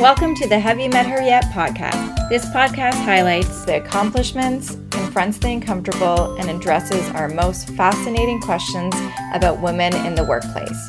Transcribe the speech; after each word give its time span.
Welcome 0.00 0.36
to 0.36 0.46
the 0.46 0.60
Have 0.60 0.78
You 0.78 0.88
Met 0.90 1.06
Her 1.06 1.20
Yet 1.20 1.42
podcast. 1.46 2.28
This 2.28 2.44
podcast 2.50 2.94
highlights 3.04 3.64
the 3.64 3.82
accomplishments, 3.82 4.76
confronts 4.90 5.38
the 5.38 5.48
uncomfortable, 5.48 6.36
and 6.36 6.48
addresses 6.48 7.04
our 7.16 7.26
most 7.26 7.70
fascinating 7.70 8.40
questions 8.40 8.94
about 9.34 9.60
women 9.60 9.92
in 10.06 10.14
the 10.14 10.22
workplace 10.22 10.88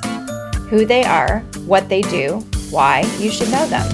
who 0.69 0.85
they 0.85 1.03
are, 1.05 1.39
what 1.65 1.89
they 1.89 2.03
do, 2.03 2.45
why 2.69 2.99
you 3.17 3.31
should 3.31 3.49
know 3.49 3.65
them. 3.65 3.89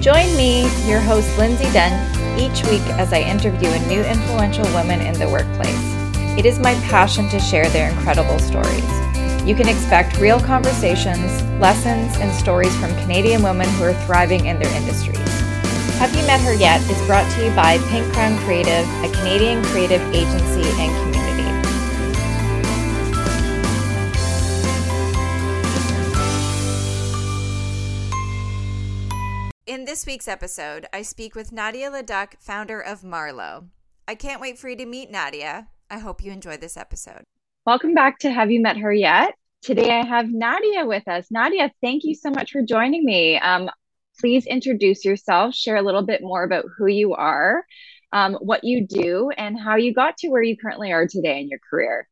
Join 0.00 0.36
me, 0.36 0.62
your 0.88 1.00
host 1.00 1.36
Lindsay 1.36 1.68
Dunn, 1.72 2.38
each 2.38 2.62
week 2.66 2.86
as 2.90 3.12
I 3.12 3.22
interview 3.22 3.70
a 3.70 3.88
new 3.88 4.04
influential 4.04 4.72
woman 4.72 5.00
in 5.00 5.18
the 5.18 5.28
workplace. 5.28 6.38
It 6.38 6.46
is 6.46 6.60
my 6.60 6.74
passion 6.74 7.28
to 7.30 7.40
share 7.40 7.68
their 7.70 7.90
incredible 7.90 8.38
stories. 8.38 9.09
You 9.46 9.54
can 9.54 9.68
expect 9.68 10.18
real 10.18 10.38
conversations, 10.38 11.42
lessons, 11.58 12.14
and 12.18 12.30
stories 12.30 12.76
from 12.76 12.90
Canadian 12.98 13.42
women 13.42 13.66
who 13.70 13.84
are 13.84 13.94
thriving 14.04 14.44
in 14.44 14.58
their 14.58 14.70
industries. 14.76 15.16
Have 15.98 16.14
You 16.14 16.26
Met 16.26 16.42
Her 16.42 16.52
Yet 16.52 16.82
is 16.90 17.06
brought 17.06 17.28
to 17.32 17.44
you 17.46 17.50
by 17.56 17.78
Pink 17.88 18.12
Crown 18.12 18.38
Creative, 18.40 18.86
a 19.02 19.10
Canadian 19.16 19.64
creative 19.64 20.02
agency 20.14 20.62
and 20.78 20.92
community. 21.00 21.10
In 29.66 29.86
this 29.86 30.04
week's 30.04 30.28
episode, 30.28 30.86
I 30.92 31.00
speak 31.00 31.34
with 31.34 31.50
Nadia 31.50 31.90
Leduc, 31.90 32.36
founder 32.38 32.78
of 32.78 33.02
Marlow. 33.02 33.68
I 34.06 34.16
can't 34.16 34.40
wait 34.40 34.58
for 34.58 34.68
you 34.68 34.76
to 34.76 34.84
meet 34.84 35.10
Nadia. 35.10 35.68
I 35.88 35.98
hope 35.98 36.22
you 36.22 36.30
enjoy 36.30 36.58
this 36.58 36.76
episode. 36.76 37.24
Welcome 37.70 37.94
back 37.94 38.18
to 38.18 38.32
Have 38.32 38.50
You 38.50 38.60
Met 38.60 38.78
Her 38.78 38.92
Yet? 38.92 39.32
Today 39.62 39.90
I 39.92 40.04
have 40.04 40.28
Nadia 40.28 40.84
with 40.84 41.06
us. 41.06 41.28
Nadia, 41.30 41.70
thank 41.80 42.02
you 42.02 42.16
so 42.16 42.28
much 42.28 42.50
for 42.50 42.62
joining 42.62 43.04
me. 43.04 43.38
Um, 43.38 43.70
please 44.18 44.44
introduce 44.44 45.04
yourself, 45.04 45.54
share 45.54 45.76
a 45.76 45.82
little 45.82 46.02
bit 46.02 46.20
more 46.20 46.42
about 46.42 46.64
who 46.76 46.88
you 46.88 47.14
are, 47.14 47.64
um, 48.12 48.34
what 48.40 48.64
you 48.64 48.88
do, 48.88 49.30
and 49.38 49.56
how 49.56 49.76
you 49.76 49.94
got 49.94 50.16
to 50.16 50.30
where 50.30 50.42
you 50.42 50.56
currently 50.56 50.90
are 50.90 51.06
today 51.06 51.40
in 51.40 51.48
your 51.48 51.60
career. 51.70 52.08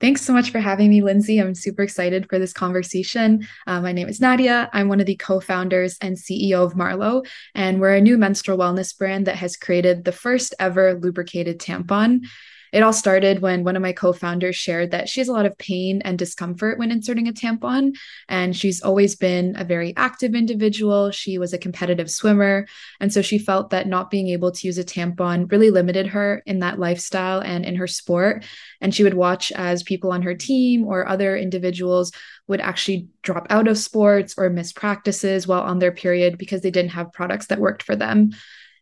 Thanks 0.00 0.22
so 0.22 0.32
much 0.32 0.50
for 0.50 0.58
having 0.58 0.90
me, 0.90 1.00
Lindsay. 1.00 1.38
I'm 1.38 1.54
super 1.54 1.82
excited 1.82 2.28
for 2.28 2.40
this 2.40 2.52
conversation. 2.52 3.46
Uh, 3.68 3.80
my 3.80 3.92
name 3.92 4.08
is 4.08 4.20
Nadia. 4.20 4.68
I'm 4.72 4.88
one 4.88 4.98
of 4.98 5.06
the 5.06 5.14
co 5.14 5.38
founders 5.38 5.96
and 6.00 6.16
CEO 6.16 6.64
of 6.64 6.74
Marlow, 6.74 7.22
and 7.54 7.80
we're 7.80 7.94
a 7.94 8.00
new 8.00 8.18
menstrual 8.18 8.58
wellness 8.58 8.98
brand 8.98 9.28
that 9.28 9.36
has 9.36 9.56
created 9.56 10.04
the 10.04 10.10
first 10.10 10.54
ever 10.58 10.98
lubricated 10.98 11.60
tampon 11.60 12.22
it 12.72 12.82
all 12.82 12.92
started 12.92 13.40
when 13.40 13.64
one 13.64 13.76
of 13.76 13.82
my 13.82 13.92
co-founders 13.92 14.56
shared 14.56 14.90
that 14.90 15.08
she 15.08 15.20
has 15.20 15.28
a 15.28 15.32
lot 15.32 15.46
of 15.46 15.56
pain 15.58 16.02
and 16.04 16.18
discomfort 16.18 16.78
when 16.78 16.90
inserting 16.90 17.28
a 17.28 17.32
tampon 17.32 17.94
and 18.28 18.56
she's 18.56 18.82
always 18.82 19.16
been 19.16 19.54
a 19.56 19.64
very 19.64 19.94
active 19.96 20.34
individual. 20.34 21.10
She 21.10 21.38
was 21.38 21.52
a 21.52 21.58
competitive 21.58 22.10
swimmer 22.10 22.66
and 23.00 23.12
so 23.12 23.22
she 23.22 23.38
felt 23.38 23.70
that 23.70 23.86
not 23.86 24.10
being 24.10 24.28
able 24.28 24.52
to 24.52 24.66
use 24.66 24.78
a 24.78 24.84
tampon 24.84 25.50
really 25.50 25.70
limited 25.70 26.08
her 26.08 26.42
in 26.46 26.60
that 26.60 26.78
lifestyle 26.78 27.40
and 27.40 27.64
in 27.64 27.76
her 27.76 27.86
sport 27.86 28.44
and 28.80 28.94
she 28.94 29.02
would 29.02 29.14
watch 29.14 29.52
as 29.52 29.82
people 29.82 30.12
on 30.12 30.22
her 30.22 30.34
team 30.34 30.84
or 30.86 31.08
other 31.08 31.36
individuals 31.36 32.12
would 32.48 32.60
actually 32.60 33.08
drop 33.22 33.46
out 33.50 33.68
of 33.68 33.78
sports 33.78 34.34
or 34.36 34.50
miss 34.50 34.72
practices 34.72 35.46
while 35.46 35.62
on 35.62 35.78
their 35.78 35.92
period 35.92 36.38
because 36.38 36.60
they 36.60 36.70
didn't 36.70 36.90
have 36.90 37.12
products 37.12 37.46
that 37.46 37.58
worked 37.58 37.82
for 37.82 37.96
them 37.96 38.30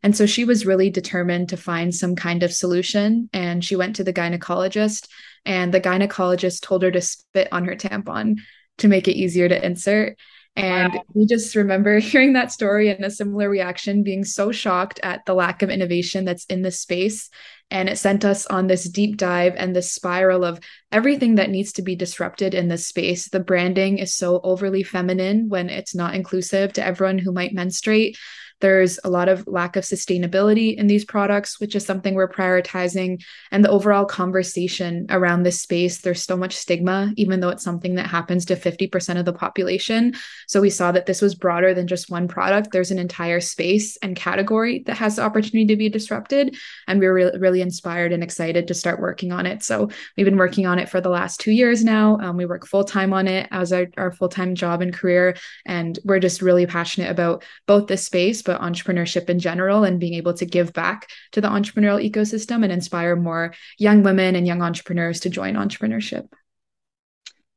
and 0.04 0.14
so 0.14 0.26
she 0.26 0.44
was 0.44 0.66
really 0.66 0.90
determined 0.90 1.48
to 1.48 1.56
find 1.56 1.94
some 1.94 2.14
kind 2.14 2.42
of 2.42 2.52
solution. 2.52 3.30
And 3.32 3.64
she 3.64 3.74
went 3.74 3.96
to 3.96 4.04
the 4.04 4.12
gynecologist, 4.12 5.08
and 5.46 5.72
the 5.72 5.80
gynecologist 5.80 6.60
told 6.60 6.82
her 6.82 6.90
to 6.90 7.00
spit 7.00 7.48
on 7.50 7.64
her 7.64 7.74
tampon 7.74 8.36
to 8.78 8.88
make 8.88 9.08
it 9.08 9.16
easier 9.16 9.48
to 9.48 9.64
insert. 9.64 10.18
And 10.56 10.92
wow. 10.92 11.02
we 11.14 11.24
just 11.24 11.56
remember 11.56 11.98
hearing 12.00 12.34
that 12.34 12.52
story 12.52 12.90
and 12.90 13.02
a 13.02 13.10
similar 13.10 13.48
reaction, 13.48 14.02
being 14.02 14.24
so 14.24 14.52
shocked 14.52 15.00
at 15.02 15.24
the 15.24 15.32
lack 15.32 15.62
of 15.62 15.70
innovation 15.70 16.26
that's 16.26 16.44
in 16.44 16.60
this 16.60 16.80
space. 16.80 17.30
And 17.70 17.88
it 17.88 17.96
sent 17.96 18.26
us 18.26 18.44
on 18.44 18.66
this 18.66 18.84
deep 18.84 19.16
dive 19.16 19.54
and 19.56 19.74
this 19.74 19.90
spiral 19.90 20.44
of 20.44 20.60
everything 20.92 21.36
that 21.36 21.48
needs 21.48 21.72
to 21.72 21.82
be 21.82 21.96
disrupted 21.96 22.52
in 22.52 22.68
this 22.68 22.86
space. 22.86 23.30
The 23.30 23.40
branding 23.40 23.96
is 23.96 24.14
so 24.14 24.42
overly 24.44 24.82
feminine 24.82 25.48
when 25.48 25.70
it's 25.70 25.94
not 25.94 26.14
inclusive 26.14 26.74
to 26.74 26.84
everyone 26.84 27.16
who 27.16 27.32
might 27.32 27.54
menstruate. 27.54 28.18
There's 28.60 28.98
a 29.04 29.10
lot 29.10 29.28
of 29.28 29.46
lack 29.46 29.76
of 29.76 29.84
sustainability 29.84 30.76
in 30.76 30.86
these 30.86 31.04
products, 31.04 31.60
which 31.60 31.74
is 31.74 31.84
something 31.84 32.14
we're 32.14 32.28
prioritizing. 32.28 33.22
And 33.50 33.64
the 33.64 33.70
overall 33.70 34.04
conversation 34.04 35.06
around 35.10 35.42
this 35.42 35.60
space, 35.60 36.00
there's 36.00 36.22
so 36.22 36.36
much 36.36 36.54
stigma, 36.56 37.12
even 37.16 37.40
though 37.40 37.48
it's 37.50 37.64
something 37.64 37.96
that 37.96 38.06
happens 38.06 38.44
to 38.46 38.56
50% 38.56 39.18
of 39.18 39.24
the 39.24 39.32
population. 39.32 40.14
So 40.48 40.60
we 40.60 40.70
saw 40.70 40.92
that 40.92 41.06
this 41.06 41.20
was 41.20 41.34
broader 41.34 41.74
than 41.74 41.86
just 41.86 42.10
one 42.10 42.28
product. 42.28 42.72
There's 42.72 42.90
an 42.90 42.98
entire 42.98 43.40
space 43.40 43.96
and 43.98 44.16
category 44.16 44.82
that 44.86 44.96
has 44.96 45.16
the 45.16 45.22
opportunity 45.22 45.66
to 45.66 45.76
be 45.76 45.88
disrupted. 45.88 46.56
And 46.86 47.00
we're 47.00 47.14
re- 47.14 47.38
really 47.38 47.60
inspired 47.60 48.12
and 48.12 48.22
excited 48.22 48.68
to 48.68 48.74
start 48.74 49.00
working 49.00 49.32
on 49.32 49.46
it. 49.46 49.62
So 49.62 49.90
we've 50.16 50.26
been 50.26 50.36
working 50.36 50.66
on 50.66 50.78
it 50.78 50.88
for 50.88 51.00
the 51.00 51.08
last 51.08 51.40
two 51.40 51.52
years 51.52 51.84
now. 51.84 52.18
Um, 52.20 52.36
we 52.36 52.46
work 52.46 52.66
full 52.66 52.84
time 52.84 53.12
on 53.12 53.28
it 53.28 53.48
as 53.50 53.72
our, 53.72 53.86
our 53.96 54.12
full 54.12 54.28
time 54.28 54.54
job 54.54 54.80
and 54.80 54.92
career. 54.92 55.36
And 55.66 55.98
we're 56.04 56.20
just 56.20 56.42
really 56.42 56.66
passionate 56.66 57.10
about 57.10 57.44
both 57.66 57.86
this 57.86 58.04
space, 58.04 58.42
but 58.44 58.60
entrepreneurship 58.60 59.28
in 59.28 59.38
general 59.38 59.84
and 59.84 59.98
being 59.98 60.14
able 60.14 60.34
to 60.34 60.46
give 60.46 60.72
back 60.72 61.10
to 61.32 61.40
the 61.40 61.48
entrepreneurial 61.48 62.08
ecosystem 62.08 62.62
and 62.62 62.72
inspire 62.72 63.16
more 63.16 63.54
young 63.78 64.02
women 64.02 64.36
and 64.36 64.46
young 64.46 64.62
entrepreneurs 64.62 65.20
to 65.20 65.30
join 65.30 65.54
entrepreneurship. 65.54 66.28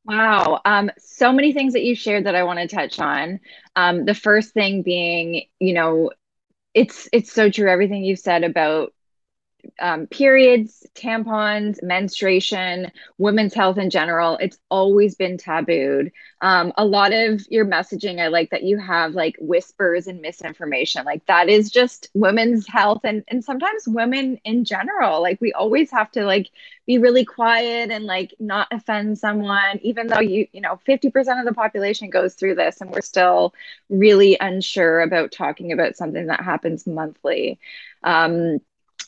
Wow. 0.04 0.60
Um, 0.64 0.90
so 0.98 1.32
many 1.32 1.52
things 1.52 1.74
that 1.74 1.82
you 1.82 1.94
shared 1.94 2.24
that 2.24 2.34
I 2.34 2.44
want 2.44 2.58
to 2.58 2.66
touch 2.66 2.98
on. 2.98 3.40
Um, 3.76 4.06
the 4.06 4.14
first 4.14 4.54
thing 4.54 4.82
being, 4.82 5.42
you 5.58 5.74
know, 5.74 6.10
it's 6.72 7.08
it's 7.12 7.32
so 7.32 7.50
true 7.50 7.70
everything 7.70 8.04
you've 8.04 8.18
said 8.18 8.42
about 8.42 8.94
um, 9.80 10.06
periods, 10.06 10.86
tampons, 10.94 11.82
menstruation, 11.82 12.90
women's 13.18 13.54
health 13.54 13.78
in 13.78 13.90
general, 13.90 14.36
it's 14.40 14.58
always 14.70 15.14
been 15.14 15.36
tabooed. 15.36 16.12
Um, 16.40 16.72
a 16.76 16.84
lot 16.84 17.12
of 17.12 17.46
your 17.50 17.64
messaging, 17.64 18.20
I 18.20 18.28
like 18.28 18.50
that 18.50 18.62
you 18.62 18.78
have 18.78 19.14
like 19.14 19.36
whispers 19.40 20.06
and 20.06 20.20
misinformation. 20.20 21.04
Like 21.04 21.24
that 21.26 21.48
is 21.48 21.70
just 21.70 22.08
women's 22.14 22.66
health 22.66 23.00
and, 23.04 23.24
and 23.28 23.44
sometimes 23.44 23.88
women 23.88 24.40
in 24.44 24.64
general. 24.64 25.20
Like 25.22 25.40
we 25.40 25.52
always 25.52 25.90
have 25.90 26.10
to 26.12 26.24
like 26.24 26.48
be 26.86 26.98
really 26.98 27.24
quiet 27.24 27.90
and 27.90 28.04
like 28.04 28.34
not 28.38 28.68
offend 28.72 29.18
someone, 29.18 29.78
even 29.82 30.06
though 30.06 30.20
you, 30.20 30.46
you 30.52 30.60
know, 30.60 30.80
50% 30.86 31.40
of 31.40 31.46
the 31.46 31.54
population 31.54 32.10
goes 32.10 32.34
through 32.34 32.54
this 32.54 32.80
and 32.80 32.90
we're 32.90 33.00
still 33.02 33.54
really 33.88 34.36
unsure 34.40 35.00
about 35.00 35.32
talking 35.32 35.72
about 35.72 35.96
something 35.96 36.26
that 36.26 36.40
happens 36.40 36.86
monthly. 36.86 37.58
Um, 38.02 38.60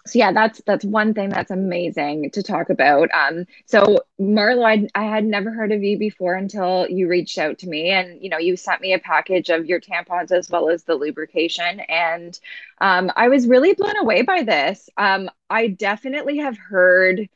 so 0.07 0.19
yeah 0.19 0.33
that's 0.33 0.61
that's 0.67 0.85
one 0.85 1.13
thing 1.15 1.29
that's 1.29 1.51
amazing 1.51 2.31
to 2.31 2.43
talk 2.43 2.71
about. 2.71 3.11
Um 3.13 3.47
so 3.67 4.01
Marlow 4.19 4.65
I, 4.65 4.89
I 4.95 5.05
had 5.05 5.25
never 5.25 5.51
heard 5.51 5.73
of 5.73 5.83
you 5.83 5.99
before 5.99 6.35
until 6.35 6.87
you 6.89 7.09
reached 7.09 7.39
out 7.39 7.59
to 7.59 7.69
me 7.69 7.91
and 7.91 8.23
you 8.23 8.31
know 8.31 8.39
you 8.39 8.57
sent 8.57 8.81
me 8.81 8.95
a 8.95 8.99
package 8.99 9.51
of 9.51 9.67
your 9.67 9.81
tampons 9.81 10.33
as 10.33 10.49
well 10.51 10.71
as 10.71 10.85
the 10.85 10.95
lubrication. 10.95 11.81
And 11.81 12.39
um 12.81 13.11
i 13.17 13.29
was 13.29 13.47
really 13.47 13.75
blown 13.75 13.97
away 13.99 14.23
by 14.23 14.43
this. 14.43 14.89
Um 14.97 15.31
i 15.51 15.69
definitely 15.69 16.39
have 16.39 16.57
heard 16.59 17.29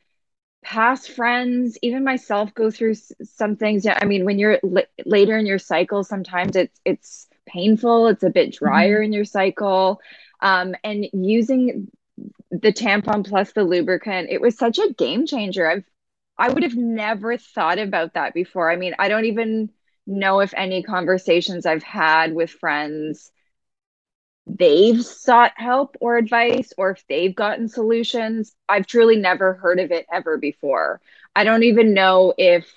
past 0.63 1.11
friends 1.11 1.77
even 1.83 2.05
myself 2.05 2.55
go 2.55 2.71
through 2.71 2.95
some 3.23 3.57
things. 3.57 3.85
Yeah 3.85 3.99
i 4.01 4.07
mean 4.07 4.25
when 4.25 4.39
you're 4.39 4.59
l- 4.65 4.85
later 5.05 5.37
in 5.37 5.47
your 5.47 5.59
cycle 5.59 6.03
sometimes 6.03 6.57
it's 6.57 6.81
it's 6.85 7.29
painful 7.47 8.09
it's 8.09 8.23
a 8.23 8.31
bit 8.31 8.55
drier 8.55 8.97
mm-hmm. 8.99 9.05
in 9.05 9.13
your 9.13 9.25
cycle. 9.27 10.01
Um, 10.41 10.75
and 10.85 11.07
using 11.13 11.91
the 12.63 12.73
tampon 12.73 13.27
plus 13.27 13.53
the 13.53 13.65
lubricant 13.65 14.29
it 14.31 14.41
was 14.41 14.57
such 14.57 14.79
a 14.79 14.93
game 14.95 15.27
changer. 15.27 15.67
I've 15.67 15.85
i 16.39 16.51
would 16.51 16.63
have 16.65 16.77
never 16.77 17.37
thought 17.39 17.79
about 17.79 18.15
that 18.15 18.35
before. 18.35 18.71
I 18.71 18.77
mean 18.77 18.95
i 18.99 19.09
don't 19.09 19.27
even 19.27 19.71
know 20.07 20.41
if 20.41 20.53
any 20.57 20.83
conversations 20.83 21.67
i've 21.67 21.83
had 21.83 22.35
with 22.35 22.51
friends 22.51 23.33
they've 24.47 25.03
sought 25.05 25.53
help 25.57 25.97
or 26.01 26.17
advice 26.17 26.73
or 26.77 26.91
if 26.91 27.05
they've 27.09 27.35
gotten 27.35 27.69
solutions. 27.69 28.55
I've 28.69 28.87
truly 28.87 29.17
never 29.17 29.55
heard 29.55 29.81
of 29.81 29.91
it 29.91 30.07
ever 30.13 30.37
before. 30.39 31.01
I 31.35 31.45
don't 31.45 31.63
even 31.65 31.95
know 31.95 32.35
if 32.37 32.71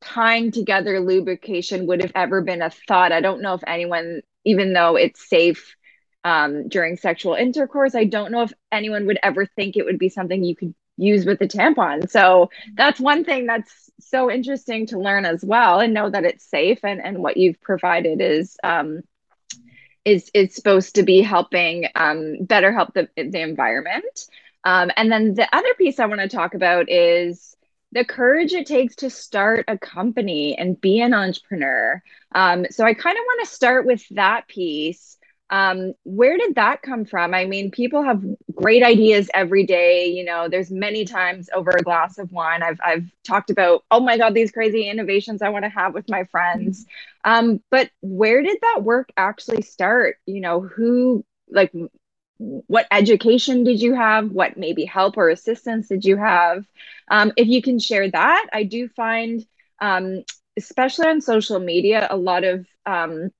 tying 0.00 0.50
together 0.52 1.00
lubrication 1.00 1.86
would 1.86 2.02
have 2.02 2.12
ever 2.14 2.42
been 2.42 2.62
a 2.62 2.70
thought. 2.70 3.12
I 3.12 3.20
don't 3.20 3.42
know 3.42 3.54
if 3.54 3.62
anyone 3.66 4.22
even 4.44 4.72
though 4.72 4.96
it's 4.96 5.28
safe 5.28 5.75
um, 6.26 6.66
during 6.66 6.96
sexual 6.96 7.34
intercourse. 7.34 7.94
I 7.94 8.02
don't 8.02 8.32
know 8.32 8.42
if 8.42 8.52
anyone 8.72 9.06
would 9.06 9.20
ever 9.22 9.46
think 9.46 9.76
it 9.76 9.84
would 9.84 9.98
be 9.98 10.08
something 10.08 10.42
you 10.42 10.56
could 10.56 10.74
use 10.96 11.24
with 11.24 11.40
a 11.40 11.46
tampon. 11.46 12.10
So 12.10 12.50
that's 12.74 12.98
one 12.98 13.22
thing 13.22 13.46
that's 13.46 13.90
so 14.00 14.28
interesting 14.28 14.88
to 14.88 14.98
learn 14.98 15.24
as 15.24 15.44
well 15.44 15.78
and 15.78 15.94
know 15.94 16.10
that 16.10 16.24
it's 16.24 16.44
safe 16.44 16.80
and, 16.82 17.00
and 17.00 17.18
what 17.18 17.36
you've 17.36 17.60
provided 17.60 18.20
is 18.20 18.56
um, 18.64 19.02
is 20.04 20.28
is 20.34 20.52
supposed 20.52 20.96
to 20.96 21.04
be 21.04 21.22
helping 21.22 21.86
um, 21.94 22.38
better 22.40 22.72
help 22.72 22.92
the, 22.94 23.08
the 23.14 23.40
environment. 23.40 24.26
Um, 24.64 24.90
and 24.96 25.12
then 25.12 25.34
the 25.34 25.48
other 25.54 25.74
piece 25.74 26.00
I 26.00 26.06
want 26.06 26.22
to 26.22 26.28
talk 26.28 26.54
about 26.54 26.90
is 26.90 27.54
the 27.92 28.04
courage 28.04 28.52
it 28.52 28.66
takes 28.66 28.96
to 28.96 29.10
start 29.10 29.66
a 29.68 29.78
company 29.78 30.58
and 30.58 30.80
be 30.80 31.00
an 31.00 31.14
entrepreneur. 31.14 32.02
Um, 32.34 32.66
so 32.70 32.84
I 32.84 32.94
kind 32.94 33.16
of 33.16 33.22
want 33.24 33.46
to 33.46 33.54
start 33.54 33.86
with 33.86 34.04
that 34.10 34.48
piece. 34.48 35.16
Um, 35.50 35.94
where 36.04 36.36
did 36.36 36.56
that 36.56 36.82
come 36.82 37.04
from? 37.04 37.32
I 37.32 37.44
mean, 37.44 37.70
people 37.70 38.02
have 38.02 38.22
great 38.54 38.82
ideas 38.82 39.30
every 39.32 39.64
day. 39.64 40.06
You 40.06 40.24
know, 40.24 40.48
there's 40.48 40.70
many 40.70 41.04
times 41.04 41.48
over 41.54 41.70
a 41.70 41.82
glass 41.82 42.18
of 42.18 42.32
wine, 42.32 42.62
I've 42.62 42.80
I've 42.84 43.10
talked 43.24 43.50
about, 43.50 43.84
oh 43.90 44.00
my 44.00 44.18
God, 44.18 44.34
these 44.34 44.50
crazy 44.50 44.88
innovations 44.88 45.42
I 45.42 45.50
want 45.50 45.64
to 45.64 45.68
have 45.70 45.94
with 45.94 46.08
my 46.08 46.24
friends. 46.24 46.84
Um, 47.24 47.60
but 47.70 47.90
where 48.00 48.42
did 48.42 48.58
that 48.62 48.82
work 48.82 49.10
actually 49.16 49.62
start? 49.62 50.16
You 50.26 50.40
know, 50.40 50.60
who 50.60 51.24
like 51.48 51.72
what 52.38 52.86
education 52.90 53.64
did 53.64 53.80
you 53.80 53.94
have? 53.94 54.30
What 54.30 54.56
maybe 54.56 54.84
help 54.84 55.16
or 55.16 55.28
assistance 55.30 55.88
did 55.88 56.04
you 56.04 56.16
have? 56.16 56.64
Um, 57.10 57.32
if 57.36 57.48
you 57.48 57.62
can 57.62 57.78
share 57.78 58.10
that, 58.10 58.46
I 58.52 58.64
do 58.64 58.88
find, 58.88 59.44
um, 59.80 60.22
especially 60.56 61.06
on 61.08 61.20
social 61.20 61.58
media, 61.58 62.06
a 62.10 62.16
lot 62.16 62.44
of 62.44 62.66
um, 62.84 63.30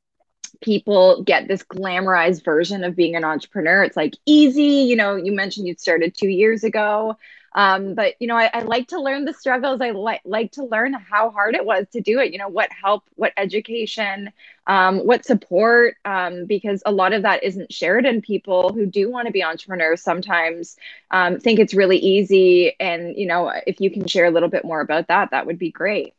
people 0.61 1.23
get 1.23 1.49
this 1.49 1.63
glamorized 1.63 2.45
version 2.45 2.85
of 2.85 2.97
being 2.97 3.17
an 3.17 3.25
entrepreneur. 3.25 3.83
It's 3.83 3.97
like 3.97 4.15
easy. 4.27 4.63
You 4.63 4.97
know, 4.97 5.17
you 5.17 5.33
mentioned 5.33 5.67
you 5.67 5.75
started 5.77 6.15
two 6.15 6.29
years 6.29 6.65
ago. 6.65 7.17
Um, 7.57 7.95
but 7.95 8.17
you 8.21 8.27
know, 8.27 8.37
I, 8.37 8.51
I, 8.53 8.61
like 8.61 8.89
to 8.89 9.01
learn 9.01 9.25
the 9.25 9.33
struggles. 9.33 9.81
I 9.81 9.93
like 9.93 10.21
like 10.27 10.53
to 10.53 10.65
learn 10.65 10.93
how 10.93 11.31
hard 11.31 11.55
it 11.55 11.65
was 11.65 11.87
to 11.93 12.03
do 12.03 12.21
it. 12.21 12.31
You 12.31 12.39
know, 12.39 12.49
what 12.49 12.69
help, 12.71 13.05
what 13.15 13.33
education, 13.39 14.31
um, 14.67 14.99
what 14.99 15.25
support, 15.25 15.97
um, 16.05 16.45
because 16.45 16.83
a 16.85 16.93
lot 16.93 17.15
of 17.15 17.23
that 17.23 17.43
isn't 17.43 17.73
shared. 17.73 18.05
And 18.05 18.23
people 18.23 18.75
who 18.75 18.85
do 18.85 19.11
want 19.11 19.27
to 19.27 19.33
be 19.33 19.43
entrepreneurs 19.43 20.03
sometimes 20.03 20.77
um, 21.11 21.41
think 21.41 21.59
it's 21.59 21.73
really 21.73 21.97
easy. 21.97 22.79
And 22.79 23.17
you 23.17 23.27
know, 23.27 23.51
if 23.67 23.81
you 23.81 23.91
can 23.91 24.07
share 24.07 24.27
a 24.27 24.31
little 24.31 24.51
bit 24.51 24.67
more 24.67 24.83
about 24.83 25.09
that, 25.09 25.31
that 25.31 25.47
would 25.47 25.59
be 25.59 25.71
great. 25.71 26.13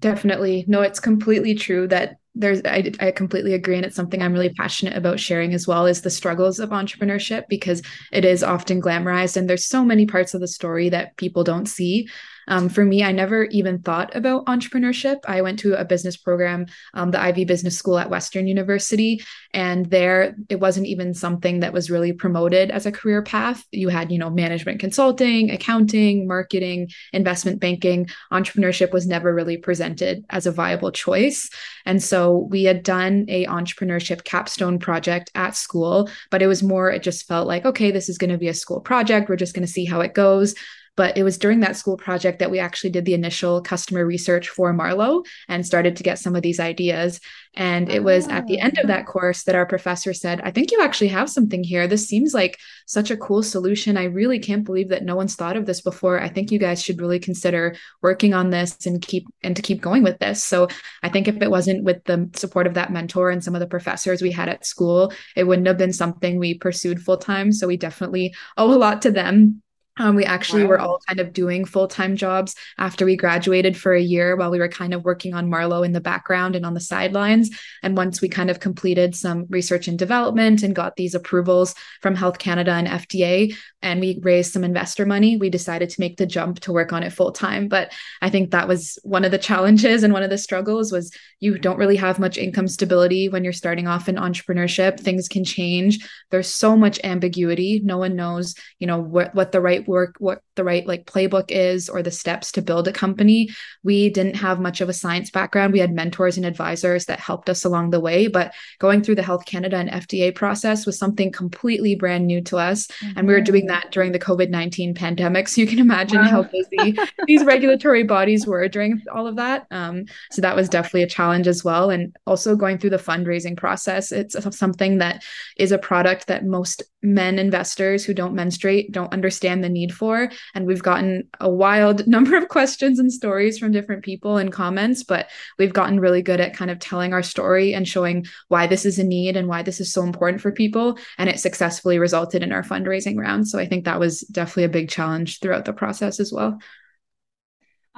Definitely. 0.00 0.64
No, 0.66 0.82
it's 0.82 1.00
completely 1.00 1.54
true 1.54 1.86
that 1.88 2.18
there's 2.38 2.62
I, 2.64 2.92
I 3.00 3.10
completely 3.10 3.52
agree 3.52 3.76
and 3.76 3.84
it's 3.84 3.96
something 3.96 4.22
i'm 4.22 4.32
really 4.32 4.54
passionate 4.54 4.96
about 4.96 5.20
sharing 5.20 5.52
as 5.52 5.66
well 5.66 5.86
is 5.86 6.00
the 6.00 6.10
struggles 6.10 6.60
of 6.60 6.70
entrepreneurship 6.70 7.44
because 7.48 7.82
it 8.12 8.24
is 8.24 8.42
often 8.42 8.80
glamorized 8.80 9.36
and 9.36 9.50
there's 9.50 9.66
so 9.66 9.84
many 9.84 10.06
parts 10.06 10.34
of 10.34 10.40
the 10.40 10.48
story 10.48 10.88
that 10.88 11.16
people 11.16 11.44
don't 11.44 11.66
see 11.66 12.08
um, 12.48 12.68
for 12.68 12.84
me, 12.84 13.04
I 13.04 13.12
never 13.12 13.44
even 13.44 13.78
thought 13.80 14.16
about 14.16 14.46
entrepreneurship. 14.46 15.18
I 15.26 15.42
went 15.42 15.60
to 15.60 15.74
a 15.74 15.84
business 15.84 16.16
program, 16.16 16.66
um, 16.94 17.10
the 17.10 17.20
Ivey 17.20 17.44
Business 17.44 17.76
School 17.76 17.98
at 17.98 18.10
Western 18.10 18.48
University, 18.48 19.22
and 19.54 19.86
there 19.86 20.34
it 20.48 20.58
wasn't 20.58 20.86
even 20.86 21.14
something 21.14 21.60
that 21.60 21.72
was 21.72 21.90
really 21.90 22.12
promoted 22.12 22.70
as 22.70 22.86
a 22.86 22.92
career 22.92 23.22
path. 23.22 23.64
You 23.70 23.88
had, 23.88 24.10
you 24.10 24.18
know, 24.18 24.30
management 24.30 24.80
consulting, 24.80 25.50
accounting, 25.50 26.26
marketing, 26.26 26.90
investment 27.12 27.60
banking. 27.60 28.08
Entrepreneurship 28.32 28.92
was 28.92 29.06
never 29.06 29.34
really 29.34 29.56
presented 29.56 30.24
as 30.30 30.46
a 30.46 30.52
viable 30.52 30.90
choice. 30.90 31.50
And 31.84 32.02
so 32.02 32.48
we 32.50 32.64
had 32.64 32.82
done 32.82 33.26
a 33.28 33.46
entrepreneurship 33.46 34.24
capstone 34.24 34.78
project 34.78 35.30
at 35.34 35.54
school, 35.54 36.08
but 36.30 36.42
it 36.42 36.46
was 36.46 36.62
more, 36.62 36.90
it 36.90 37.02
just 37.02 37.26
felt 37.26 37.46
like, 37.46 37.64
okay, 37.64 37.90
this 37.90 38.08
is 38.08 38.18
going 38.18 38.30
to 38.30 38.38
be 38.38 38.48
a 38.48 38.54
school 38.54 38.80
project. 38.80 39.28
We're 39.28 39.36
just 39.36 39.54
going 39.54 39.66
to 39.66 39.72
see 39.72 39.84
how 39.84 40.00
it 40.00 40.14
goes. 40.14 40.54
But 40.98 41.16
it 41.16 41.22
was 41.22 41.38
during 41.38 41.60
that 41.60 41.76
school 41.76 41.96
project 41.96 42.40
that 42.40 42.50
we 42.50 42.58
actually 42.58 42.90
did 42.90 43.04
the 43.04 43.14
initial 43.14 43.62
customer 43.62 44.04
research 44.04 44.48
for 44.48 44.72
Marlow 44.72 45.22
and 45.46 45.64
started 45.64 45.94
to 45.94 46.02
get 46.02 46.18
some 46.18 46.34
of 46.34 46.42
these 46.42 46.58
ideas. 46.58 47.20
And 47.54 47.88
it 47.88 48.02
was 48.02 48.26
at 48.26 48.48
the 48.48 48.58
end 48.58 48.78
of 48.78 48.86
ah. 48.86 48.88
that 48.88 49.06
course 49.06 49.44
that 49.44 49.54
our 49.54 49.64
professor 49.64 50.12
said, 50.12 50.40
I 50.40 50.50
think 50.50 50.72
you 50.72 50.82
actually 50.82 51.08
have 51.08 51.30
something 51.30 51.62
here. 51.62 51.86
This 51.86 52.08
seems 52.08 52.34
like 52.34 52.58
such 52.86 53.12
a 53.12 53.16
cool 53.16 53.44
solution. 53.44 53.96
I 53.96 54.04
really 54.04 54.40
can't 54.40 54.64
believe 54.64 54.88
that 54.88 55.04
no 55.04 55.14
one's 55.14 55.36
thought 55.36 55.56
of 55.56 55.66
this 55.66 55.80
before. 55.80 56.20
I 56.20 56.28
think 56.28 56.50
you 56.50 56.58
guys 56.58 56.82
should 56.82 57.00
really 57.00 57.20
consider 57.20 57.76
working 58.02 58.34
on 58.34 58.50
this 58.50 58.84
and 58.84 59.00
keep 59.00 59.28
and 59.44 59.54
to 59.54 59.62
keep 59.62 59.80
going 59.80 60.02
with 60.02 60.18
this. 60.18 60.42
So 60.42 60.66
I 61.04 61.10
think 61.10 61.28
if 61.28 61.40
it 61.40 61.50
wasn't 61.50 61.84
with 61.84 62.02
the 62.06 62.28
support 62.34 62.66
of 62.66 62.74
that 62.74 62.92
mentor 62.92 63.30
and 63.30 63.44
some 63.44 63.54
of 63.54 63.60
the 63.60 63.68
professors 63.68 64.20
we 64.20 64.32
had 64.32 64.48
at 64.48 64.66
school, 64.66 65.12
it 65.36 65.44
wouldn't 65.44 65.68
have 65.68 65.78
been 65.78 65.92
something 65.92 66.40
we 66.40 66.54
pursued 66.54 67.00
full 67.00 67.18
time. 67.18 67.52
So 67.52 67.68
we 67.68 67.76
definitely 67.76 68.34
owe 68.56 68.74
a 68.74 68.74
lot 68.74 69.00
to 69.02 69.12
them 69.12 69.62
um, 69.98 70.14
we 70.14 70.24
actually 70.24 70.64
wow. 70.64 70.68
were 70.68 70.80
all 70.80 71.00
kind 71.06 71.20
of 71.20 71.32
doing 71.32 71.64
full 71.64 71.88
time 71.88 72.16
jobs 72.16 72.54
after 72.78 73.04
we 73.04 73.16
graduated 73.16 73.76
for 73.76 73.94
a 73.94 74.00
year 74.00 74.36
while 74.36 74.50
we 74.50 74.58
were 74.58 74.68
kind 74.68 74.94
of 74.94 75.04
working 75.04 75.34
on 75.34 75.50
Marlow 75.50 75.82
in 75.82 75.92
the 75.92 76.00
background 76.00 76.56
and 76.56 76.64
on 76.64 76.74
the 76.74 76.80
sidelines. 76.80 77.50
And 77.82 77.96
once 77.96 78.20
we 78.20 78.28
kind 78.28 78.50
of 78.50 78.60
completed 78.60 79.14
some 79.14 79.46
research 79.48 79.88
and 79.88 79.98
development 79.98 80.62
and 80.62 80.74
got 80.74 80.96
these 80.96 81.14
approvals 81.14 81.74
from 82.00 82.14
Health 82.14 82.38
Canada 82.38 82.72
and 82.72 82.88
FDA, 82.88 83.54
and 83.80 84.00
we 84.00 84.18
raised 84.22 84.52
some 84.52 84.64
investor 84.64 85.06
money, 85.06 85.36
we 85.36 85.50
decided 85.50 85.88
to 85.90 86.00
make 86.00 86.16
the 86.16 86.26
jump 86.26 86.58
to 86.60 86.72
work 86.72 86.92
on 86.92 87.02
it 87.02 87.12
full 87.12 87.30
time. 87.30 87.68
But 87.68 87.92
I 88.20 88.28
think 88.28 88.50
that 88.50 88.66
was 88.66 88.98
one 89.04 89.24
of 89.24 89.30
the 89.30 89.38
challenges 89.38 90.02
and 90.02 90.12
one 90.12 90.24
of 90.24 90.30
the 90.30 90.38
struggles 90.38 90.90
was 90.90 91.12
you 91.38 91.58
don't 91.58 91.78
really 91.78 91.96
have 91.96 92.18
much 92.18 92.38
income 92.38 92.66
stability 92.66 93.28
when 93.28 93.44
you're 93.44 93.52
starting 93.52 93.86
off 93.86 94.08
in 94.08 94.16
entrepreneurship. 94.16 94.98
Things 94.98 95.28
can 95.28 95.44
change. 95.44 96.06
There's 96.30 96.52
so 96.52 96.76
much 96.76 96.98
ambiguity. 97.04 97.80
No 97.84 97.98
one 97.98 98.16
knows, 98.16 98.54
you 98.80 98.86
know, 98.86 98.98
what, 98.98 99.34
what 99.34 99.52
the 99.52 99.60
right 99.60 99.86
work 99.86 100.16
what 100.18 100.42
the 100.56 100.64
right 100.64 100.86
like 100.86 101.06
playbook 101.06 101.50
is 101.50 101.88
or 101.88 102.02
the 102.02 102.10
steps 102.10 102.50
to 102.50 102.62
build 102.62 102.88
a 102.88 102.92
company 102.92 103.48
we 103.84 104.10
didn't 104.10 104.34
have 104.34 104.58
much 104.58 104.80
of 104.80 104.88
a 104.88 104.92
science 104.92 105.30
background 105.30 105.72
we 105.72 105.78
had 105.78 105.92
mentors 105.92 106.36
and 106.36 106.44
advisors 106.44 107.04
that 107.04 107.20
helped 107.20 107.48
us 107.48 107.64
along 107.64 107.90
the 107.90 108.00
way 108.00 108.26
but 108.26 108.52
going 108.80 109.00
through 109.00 109.14
the 109.14 109.22
health 109.22 109.44
canada 109.44 109.76
and 109.76 109.88
fda 109.88 110.34
process 110.34 110.84
was 110.84 110.98
something 110.98 111.30
completely 111.30 111.94
brand 111.94 112.26
new 112.26 112.40
to 112.40 112.56
us 112.56 112.88
mm-hmm. 112.88 113.18
and 113.18 113.28
we 113.28 113.34
were 113.34 113.40
doing. 113.40 113.67
That 113.68 113.90
during 113.90 114.12
the 114.12 114.18
covid-19 114.18 114.94
pandemic 114.94 115.48
so 115.48 115.60
you 115.60 115.66
can 115.66 115.78
imagine 115.78 116.18
wow. 116.18 116.24
how 116.24 116.42
busy 116.42 116.96
these 117.26 117.44
regulatory 117.44 118.02
bodies 118.02 118.46
were 118.46 118.68
during 118.68 119.00
all 119.12 119.26
of 119.26 119.36
that 119.36 119.66
um, 119.70 120.04
so 120.30 120.42
that 120.42 120.56
was 120.56 120.68
definitely 120.68 121.02
a 121.02 121.08
challenge 121.08 121.46
as 121.46 121.64
well 121.64 121.90
and 121.90 122.14
also 122.26 122.56
going 122.56 122.78
through 122.78 122.90
the 122.90 122.96
fundraising 122.96 123.56
process 123.56 124.12
it's 124.12 124.36
something 124.56 124.98
that 124.98 125.22
is 125.56 125.72
a 125.72 125.78
product 125.78 126.26
that 126.26 126.44
most 126.44 126.82
men 127.02 127.38
investors 127.38 128.04
who 128.04 128.12
don't 128.12 128.34
menstruate 128.34 128.90
don't 128.92 129.12
understand 129.12 129.62
the 129.62 129.68
need 129.68 129.92
for. 129.92 130.30
And 130.54 130.66
we've 130.66 130.82
gotten 130.82 131.28
a 131.40 131.48
wild 131.48 132.06
number 132.08 132.36
of 132.36 132.48
questions 132.48 132.98
and 132.98 133.12
stories 133.12 133.58
from 133.58 133.72
different 133.72 134.04
people 134.04 134.36
and 134.36 134.52
comments, 134.52 135.04
but 135.04 135.28
we've 135.58 135.72
gotten 135.72 136.00
really 136.00 136.22
good 136.22 136.40
at 136.40 136.56
kind 136.56 136.70
of 136.70 136.78
telling 136.78 137.12
our 137.12 137.22
story 137.22 137.74
and 137.74 137.86
showing 137.86 138.26
why 138.48 138.66
this 138.66 138.84
is 138.84 138.98
a 138.98 139.04
need 139.04 139.36
and 139.36 139.48
why 139.48 139.62
this 139.62 139.80
is 139.80 139.92
so 139.92 140.02
important 140.02 140.40
for 140.40 140.50
people. 140.50 140.98
And 141.18 141.28
it 141.28 141.40
successfully 141.40 141.98
resulted 141.98 142.42
in 142.42 142.52
our 142.52 142.62
fundraising 142.62 143.16
round. 143.16 143.48
So 143.48 143.58
I 143.58 143.66
think 143.66 143.84
that 143.84 144.00
was 144.00 144.20
definitely 144.20 144.64
a 144.64 144.68
big 144.68 144.88
challenge 144.88 145.40
throughout 145.40 145.64
the 145.64 145.72
process 145.72 146.20
as 146.20 146.32
well. 146.32 146.58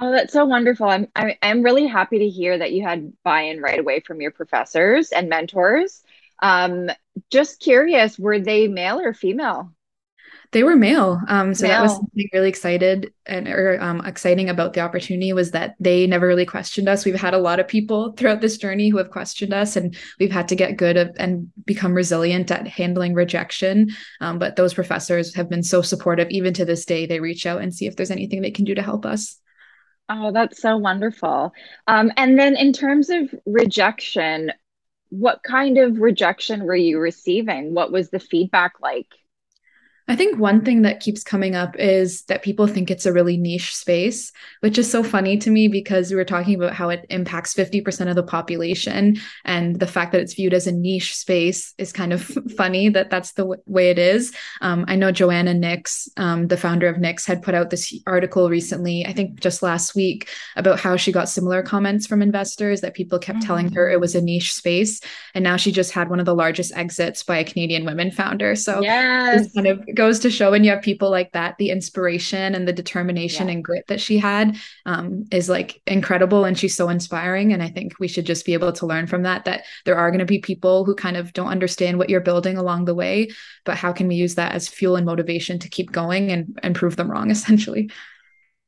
Oh, 0.03 0.11
that's 0.11 0.33
so 0.33 0.45
wonderful. 0.45 0.87
I'm, 0.87 1.07
I'm 1.15 1.61
really 1.61 1.85
happy 1.85 2.17
to 2.19 2.27
hear 2.27 2.57
that 2.57 2.71
you 2.71 2.83
had 2.83 3.13
buy-in 3.23 3.61
right 3.61 3.79
away 3.79 3.99
from 3.99 4.19
your 4.19 4.31
professors 4.31 5.11
and 5.11 5.29
mentors. 5.29 6.01
Um, 6.41 6.89
just 7.29 7.59
curious, 7.59 8.17
were 8.17 8.39
they 8.39 8.67
male 8.67 8.99
or 8.99 9.13
female? 9.13 9.71
They 10.51 10.63
were 10.63 10.75
male. 10.75 11.21
Um, 11.29 11.53
so 11.53 11.65
male. 11.65 11.77
that 11.77 11.81
was 11.83 11.95
something 11.95 12.27
really 12.33 12.49
excited 12.49 13.13
and 13.25 13.47
or 13.47 13.81
um, 13.81 14.05
exciting 14.05 14.49
about 14.49 14.73
the 14.73 14.81
opportunity 14.81 15.31
was 15.31 15.51
that 15.51 15.75
they 15.79 16.05
never 16.07 16.27
really 16.27 16.45
questioned 16.45 16.89
us. 16.89 17.05
We've 17.05 17.15
had 17.15 17.33
a 17.33 17.39
lot 17.39 17.61
of 17.61 17.69
people 17.69 18.11
throughout 18.13 18.41
this 18.41 18.57
journey 18.57 18.89
who 18.89 18.97
have 18.97 19.11
questioned 19.11 19.53
us, 19.53 19.77
and 19.77 19.95
we've 20.19 20.31
had 20.31 20.49
to 20.49 20.55
get 20.57 20.75
good 20.75 20.97
at, 20.97 21.11
and 21.17 21.49
become 21.65 21.93
resilient 21.93 22.51
at 22.51 22.67
handling 22.67 23.13
rejection. 23.13 23.91
Um, 24.19 24.39
but 24.39 24.57
those 24.57 24.73
professors 24.73 25.33
have 25.35 25.49
been 25.49 25.63
so 25.63 25.81
supportive. 25.81 26.29
Even 26.29 26.53
to 26.55 26.65
this 26.65 26.83
day, 26.83 27.05
they 27.05 27.21
reach 27.21 27.45
out 27.45 27.61
and 27.61 27.73
see 27.73 27.87
if 27.87 27.95
there's 27.95 28.11
anything 28.11 28.41
they 28.41 28.51
can 28.51 28.65
do 28.65 28.75
to 28.75 28.81
help 28.81 29.05
us. 29.05 29.37
Oh, 30.09 30.33
that's 30.33 30.61
so 30.61 30.75
wonderful. 30.75 31.53
Um, 31.87 32.11
and 32.17 32.37
then 32.37 32.57
in 32.57 32.73
terms 32.73 33.09
of 33.09 33.33
rejection, 33.45 34.51
what 35.11 35.43
kind 35.43 35.77
of 35.77 35.99
rejection 35.99 36.65
were 36.65 36.75
you 36.75 36.99
receiving? 36.99 37.75
What 37.75 37.91
was 37.91 38.09
the 38.09 38.19
feedback 38.19 38.81
like? 38.81 39.07
I 40.11 40.15
think 40.17 40.37
one 40.37 40.65
thing 40.65 40.81
that 40.81 40.99
keeps 40.99 41.23
coming 41.23 41.55
up 41.55 41.73
is 41.79 42.23
that 42.23 42.43
people 42.43 42.67
think 42.67 42.91
it's 42.91 43.05
a 43.05 43.13
really 43.13 43.37
niche 43.37 43.73
space, 43.73 44.33
which 44.59 44.77
is 44.77 44.91
so 44.91 45.03
funny 45.03 45.37
to 45.37 45.49
me 45.49 45.69
because 45.69 46.09
we 46.09 46.17
were 46.17 46.25
talking 46.25 46.55
about 46.55 46.73
how 46.73 46.89
it 46.89 47.05
impacts 47.09 47.53
50% 47.53 48.09
of 48.09 48.17
the 48.17 48.21
population. 48.21 49.15
And 49.45 49.79
the 49.79 49.87
fact 49.87 50.11
that 50.11 50.19
it's 50.19 50.33
viewed 50.33 50.53
as 50.53 50.67
a 50.67 50.73
niche 50.73 51.15
space 51.15 51.73
is 51.77 51.93
kind 51.93 52.11
of 52.11 52.23
funny 52.57 52.89
that 52.89 53.09
that's 53.09 53.31
the 53.31 53.43
w- 53.43 53.61
way 53.67 53.89
it 53.89 53.97
is. 53.97 54.33
Um, 54.59 54.83
I 54.89 54.97
know 54.97 55.13
Joanna 55.13 55.53
Nix, 55.53 56.09
um, 56.17 56.47
the 56.47 56.57
founder 56.57 56.89
of 56.89 56.97
Knix, 56.97 57.25
had 57.25 57.41
put 57.41 57.55
out 57.55 57.69
this 57.69 57.97
article 58.05 58.49
recently, 58.49 59.05
I 59.05 59.13
think 59.13 59.39
just 59.39 59.63
last 59.63 59.95
week, 59.95 60.27
about 60.57 60.77
how 60.77 60.97
she 60.97 61.13
got 61.13 61.29
similar 61.29 61.63
comments 61.63 62.05
from 62.05 62.21
investors 62.21 62.81
that 62.81 62.95
people 62.95 63.17
kept 63.17 63.39
mm-hmm. 63.39 63.47
telling 63.47 63.71
her 63.71 63.89
it 63.89 64.01
was 64.01 64.13
a 64.13 64.21
niche 64.21 64.53
space. 64.53 64.99
And 65.33 65.41
now 65.45 65.55
she 65.55 65.71
just 65.71 65.93
had 65.93 66.09
one 66.09 66.19
of 66.19 66.25
the 66.25 66.35
largest 66.35 66.75
exits 66.75 67.23
by 67.23 67.37
a 67.37 67.45
Canadian 67.45 67.85
women 67.85 68.11
founder. 68.11 68.57
So 68.57 68.81
yes. 68.81 69.53
kind 69.53 69.67
of 69.67 69.81
goes 70.01 70.17
to 70.17 70.31
show 70.31 70.49
when 70.49 70.63
you 70.63 70.71
have 70.71 70.81
people 70.81 71.11
like 71.11 71.31
that, 71.33 71.55
the 71.59 71.69
inspiration 71.69 72.55
and 72.55 72.67
the 72.67 72.73
determination 72.73 73.47
yeah. 73.47 73.53
and 73.53 73.63
grit 73.63 73.85
that 73.85 74.01
she 74.01 74.17
had 74.17 74.57
um, 74.87 75.25
is 75.31 75.47
like 75.47 75.79
incredible. 75.85 76.43
And 76.43 76.57
she's 76.57 76.75
so 76.75 76.89
inspiring. 76.89 77.53
And 77.53 77.61
I 77.61 77.69
think 77.69 77.99
we 77.99 78.07
should 78.07 78.25
just 78.25 78.43
be 78.43 78.53
able 78.53 78.73
to 78.73 78.87
learn 78.87 79.05
from 79.05 79.21
that, 79.21 79.45
that 79.45 79.65
there 79.85 79.95
are 79.95 80.09
going 80.09 80.17
to 80.17 80.25
be 80.25 80.39
people 80.39 80.85
who 80.85 80.95
kind 80.95 81.17
of 81.17 81.33
don't 81.33 81.49
understand 81.49 81.99
what 81.99 82.09
you're 82.09 82.19
building 82.19 82.57
along 82.57 82.85
the 82.85 82.95
way, 82.95 83.29
but 83.63 83.77
how 83.77 83.93
can 83.93 84.07
we 84.07 84.15
use 84.15 84.33
that 84.35 84.53
as 84.53 84.67
fuel 84.67 84.95
and 84.95 85.05
motivation 85.05 85.59
to 85.59 85.69
keep 85.69 85.91
going 85.91 86.31
and, 86.31 86.59
and 86.63 86.73
prove 86.73 86.95
them 86.95 87.11
wrong, 87.11 87.29
essentially? 87.37 87.91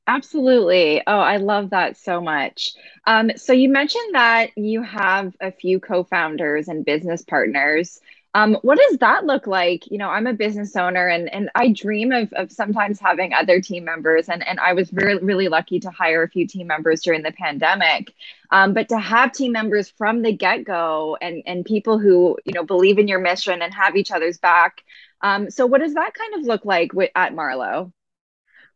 Absolutely. 0.05 1.01
Oh, 1.07 1.17
I 1.17 1.37
love 1.37 1.71
that 1.71 1.97
so 1.97 2.21
much. 2.21 2.73
Um, 3.07 3.31
so 3.37 3.53
you 3.53 3.69
mentioned 3.69 4.13
that 4.13 4.51
you 4.55 4.83
have 4.83 5.33
a 5.41 5.51
few 5.51 5.79
co-founders 5.79 6.67
and 6.67 6.85
business 6.85 7.23
partners. 7.23 7.99
Um, 8.35 8.57
what 8.63 8.79
does 8.79 8.97
that 8.97 9.25
look 9.25 9.45
like? 9.45 9.89
You 9.91 9.99
know, 9.99 10.09
I'm 10.09 10.25
a 10.25 10.33
business 10.33 10.75
owner 10.75 11.07
and 11.07 11.31
and 11.31 11.49
I 11.55 11.69
dream 11.69 12.11
of 12.11 12.33
of 12.33 12.51
sometimes 12.51 12.99
having 12.99 13.33
other 13.33 13.61
team 13.61 13.83
members 13.85 14.27
and 14.29 14.45
and 14.47 14.59
I 14.59 14.73
was 14.73 14.91
really 14.91 15.23
really 15.23 15.49
lucky 15.49 15.79
to 15.81 15.91
hire 15.91 16.23
a 16.23 16.29
few 16.29 16.47
team 16.47 16.67
members 16.67 17.01
during 17.01 17.21
the 17.21 17.31
pandemic. 17.31 18.13
Um, 18.51 18.73
but 18.73 18.89
to 18.89 18.99
have 18.99 19.33
team 19.33 19.51
members 19.51 19.89
from 19.89 20.23
the 20.23 20.31
get-go 20.33 21.17
and 21.21 21.43
and 21.45 21.65
people 21.65 21.99
who, 21.99 22.37
you 22.45 22.53
know, 22.53 22.63
believe 22.63 22.97
in 22.97 23.07
your 23.07 23.19
mission 23.19 23.61
and 23.61 23.73
have 23.73 23.95
each 23.95 24.11
other's 24.11 24.37
back. 24.39 24.83
Um, 25.21 25.49
so 25.51 25.65
what 25.65 25.81
does 25.81 25.93
that 25.93 26.13
kind 26.13 26.35
of 26.35 26.41
look 26.47 26.65
like 26.65 26.93
with, 26.93 27.11
at 27.15 27.33
Marlow? 27.33 27.93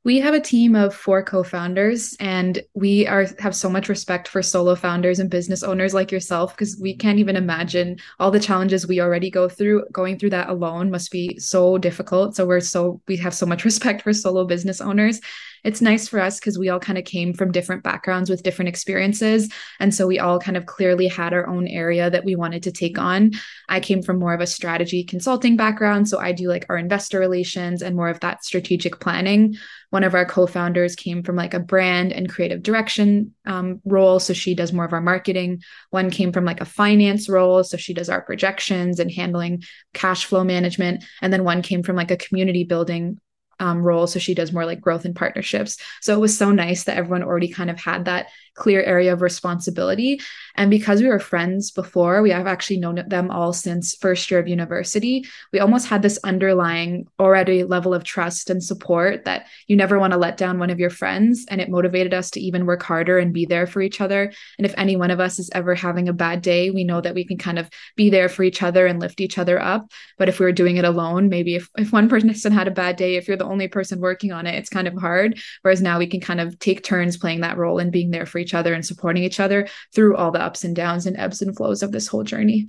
We 0.08 0.22
have 0.22 0.34
a 0.34 0.40
team 0.40 0.74
of 0.74 0.96
four 0.96 1.22
co-founders 1.22 2.16
and 2.22 2.64
we 2.74 3.06
are 3.08 3.26
have 3.40 3.54
so 3.54 3.70
much 3.70 3.90
respect 3.90 4.30
for 4.30 4.42
solo 4.42 4.74
founders 4.74 5.20
and 5.20 5.30
business 5.30 5.64
owners 5.64 5.94
like 5.94 6.14
yourself 6.14 6.56
because 6.56 6.80
we 6.82 6.96
can't 6.96 7.20
even 7.20 7.36
imagine 7.36 7.98
all 8.18 8.32
the 8.32 8.40
challenges 8.40 8.88
we 8.88 9.02
already 9.02 9.30
go 9.30 9.50
through. 9.50 9.84
Going 9.92 10.18
through 10.18 10.30
that 10.30 10.48
alone 10.48 10.92
must 10.92 11.12
be 11.12 11.38
so 11.40 11.78
difficult. 11.78 12.38
So 12.38 12.46
we're 12.46 12.62
so 12.62 13.02
we 13.10 13.18
have 13.18 13.34
so 13.34 13.46
much 13.46 13.66
respect 13.70 14.02
for 14.02 14.14
solo 14.14 14.46
business 14.46 14.80
owners 14.80 15.20
it's 15.64 15.82
nice 15.82 16.08
for 16.08 16.20
us 16.20 16.40
because 16.40 16.58
we 16.58 16.70
all 16.70 16.80
kind 16.80 16.98
of 16.98 17.06
came 17.06 17.34
from 17.34 17.52
different 17.52 17.84
backgrounds 17.84 18.30
with 18.30 18.44
different 18.44 18.70
experiences. 18.70 19.50
And 19.80 19.94
so 19.94 20.08
we 20.08 20.20
all 20.20 20.40
kind 20.40 20.58
of 20.58 20.66
clearly 20.66 21.08
had 21.08 21.34
our 21.34 21.48
own 21.48 21.68
area 21.68 22.10
that 22.10 22.26
we 22.26 22.36
wanted 22.36 22.64
to 22.64 22.72
take 22.72 22.98
on. 22.98 23.32
I 23.70 23.80
came 23.80 24.02
from 24.02 24.20
more 24.20 24.34
of 24.34 24.42
a 24.42 24.48
strategy 24.48 25.04
consulting 25.04 25.58
background. 25.58 26.08
So 26.08 26.20
I 26.20 26.32
do 26.32 26.48
like 26.48 26.66
our 26.70 26.78
investor 26.78 27.20
relations 27.20 27.82
and 27.82 27.96
more 27.96 28.10
of 28.10 28.20
that 28.22 28.44
strategic 28.44 29.00
planning. 29.00 29.56
One 29.90 30.04
of 30.04 30.14
our 30.14 30.26
co 30.26 30.48
founders 30.48 30.96
came 30.96 31.24
from 31.24 31.36
like 31.36 31.54
a 31.54 31.60
brand 31.60 32.12
and 32.12 32.30
creative 32.30 32.62
direction 32.62 33.34
um, 33.46 33.82
role. 33.86 34.20
So 34.20 34.34
she 34.34 34.54
does 34.54 34.74
more 34.74 34.86
of 34.86 34.94
our 34.94 35.02
marketing. 35.02 35.62
One 35.92 36.10
came 36.10 36.32
from 36.32 36.46
like 36.46 36.62
a 36.62 36.66
finance 36.66 37.30
role. 37.30 37.64
So 37.64 37.78
she 37.78 37.94
does 37.94 38.10
our 38.10 38.22
projections 38.22 39.00
and 39.00 39.12
handling 39.12 39.64
cash 39.94 40.26
flow 40.26 40.44
management. 40.44 41.04
And 41.22 41.32
then 41.32 41.44
one 41.44 41.62
came 41.62 41.84
from 41.84 41.96
like 41.96 42.12
a 42.12 42.18
community 42.18 42.64
building 42.64 43.20
um, 43.60 43.82
role. 43.82 44.08
So 44.08 44.20
she 44.20 44.34
does 44.34 44.54
more 44.54 44.66
like 44.66 44.82
growth 44.82 45.06
and 45.06 45.16
partnerships. 45.16 45.78
So 46.02 46.14
it 46.14 46.20
was 46.20 46.38
so 46.38 46.52
nice 46.52 46.84
that 46.86 46.98
everyone 46.98 47.24
already 47.24 47.50
kind 47.50 47.70
of 47.70 47.80
had 47.80 48.06
that 48.06 48.28
clear 48.58 48.82
area 48.84 49.14
of 49.14 49.22
responsibility. 49.22 50.20
And 50.56 50.70
because 50.70 51.02
we 51.02 51.08
were 51.08 51.20
friends 51.20 51.72
before, 51.72 52.22
we 52.22 52.32
have 52.32 52.48
actually 52.48 52.80
known 52.80 53.04
them 53.08 53.30
all 53.30 53.54
since 53.54 53.96
first 53.96 54.30
year 54.30 54.40
of 54.40 54.48
university. 54.48 55.26
We 55.54 55.60
almost 55.60 55.88
had 55.88 56.02
this 56.02 56.20
underlying 56.24 57.08
already 57.20 57.64
level 57.64 57.94
of 57.94 58.04
trust 58.04 58.50
and 58.50 58.62
support 58.62 59.26
that 59.26 59.46
you 59.68 59.76
never 59.76 60.00
want 60.00 60.14
to 60.14 60.20
let 60.20 60.36
down 60.36 60.58
one 60.58 60.72
of 60.72 60.80
your 60.80 60.90
friends. 60.90 61.46
And 61.50 61.62
it 61.62 61.70
motivated 61.70 62.14
us 62.14 62.32
to 62.32 62.42
even 62.42 62.66
work 62.66 62.82
harder 62.84 63.20
and 63.20 63.34
be 63.34 63.46
there 63.46 63.68
for 63.68 63.82
each 63.82 64.02
other. 64.02 64.34
And 64.58 64.66
if 64.66 64.74
any 64.78 64.96
one 64.96 65.12
of 65.12 65.20
us 65.20 65.38
is 65.38 65.52
ever 65.54 65.76
having 65.76 66.10
a 66.10 66.14
bad 66.14 66.42
day, 66.42 66.72
we 66.72 66.84
know 66.84 67.00
that 67.02 67.16
we 67.16 67.26
can 67.26 67.38
kind 67.38 67.60
of 67.60 67.70
be 67.96 68.10
there 68.10 68.28
for 68.28 68.44
each 68.44 68.64
other 68.64 68.88
and 68.88 69.00
lift 69.00 69.22
each 69.22 69.38
other 69.38 69.62
up. 69.62 69.92
But 70.18 70.30
if 70.30 70.40
we 70.40 70.46
were 70.46 70.52
doing 70.52 70.78
it 70.78 70.86
alone, 70.86 71.30
maybe 71.30 71.56
if, 71.56 71.70
if 71.78 71.94
one 71.94 72.10
person 72.10 72.52
had 72.52 72.68
a 72.68 72.72
bad 72.72 72.96
day, 72.96 73.16
if 73.16 73.28
you're 73.28 73.38
the 73.38 73.46
only 73.46 73.68
person 73.68 74.00
working 74.00 74.32
on 74.32 74.48
it, 74.48 74.56
it's 74.56 74.70
kind 74.70 74.88
of 74.88 74.98
hard. 74.98 75.40
Whereas 75.62 75.82
now 75.82 76.00
we 76.00 76.08
can 76.08 76.20
kind 76.20 76.42
of 76.42 76.58
take 76.58 76.84
turns 76.84 77.18
playing 77.18 77.42
that 77.42 77.58
role 77.58 77.78
and 77.78 77.92
being 77.92 78.10
there 78.10 78.26
for 78.26 78.40
each 78.40 78.47
each 78.48 78.54
other 78.54 78.74
and 78.74 78.86
supporting 78.86 79.24
each 79.24 79.40
other 79.40 79.68
through 79.94 80.16
all 80.16 80.32
the 80.32 80.42
ups 80.42 80.64
and 80.64 80.76
downs 80.76 81.06
and 81.06 81.18
ebbs 81.18 81.42
and 81.42 81.56
flows 81.56 81.84
of 81.84 81.92
this 81.92 82.08
whole 82.08 82.24
journey. 82.24 82.68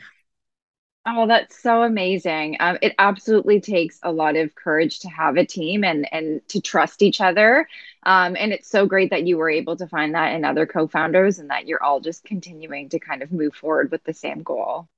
Oh, 1.06 1.26
that's 1.26 1.62
so 1.62 1.82
amazing. 1.84 2.56
Um, 2.60 2.76
it 2.82 2.94
absolutely 2.98 3.60
takes 3.60 3.98
a 4.02 4.12
lot 4.12 4.36
of 4.36 4.54
courage 4.54 5.00
to 5.00 5.08
have 5.08 5.36
a 5.38 5.46
team 5.46 5.82
and 5.82 6.06
and 6.12 6.46
to 6.48 6.60
trust 6.60 7.02
each 7.02 7.20
other. 7.20 7.66
Um, 8.02 8.36
and 8.36 8.52
it's 8.52 8.68
so 8.68 8.86
great 8.86 9.10
that 9.10 9.26
you 9.26 9.38
were 9.38 9.48
able 9.50 9.76
to 9.76 9.86
find 9.86 10.14
that 10.14 10.34
in 10.34 10.44
other 10.44 10.66
co-founders 10.66 11.38
and 11.38 11.50
that 11.50 11.66
you're 11.66 11.82
all 11.82 12.00
just 12.00 12.24
continuing 12.24 12.90
to 12.90 12.98
kind 13.00 13.22
of 13.22 13.32
move 13.32 13.54
forward 13.54 13.90
with 13.90 14.04
the 14.04 14.12
same 14.14 14.42
goal. 14.42 14.88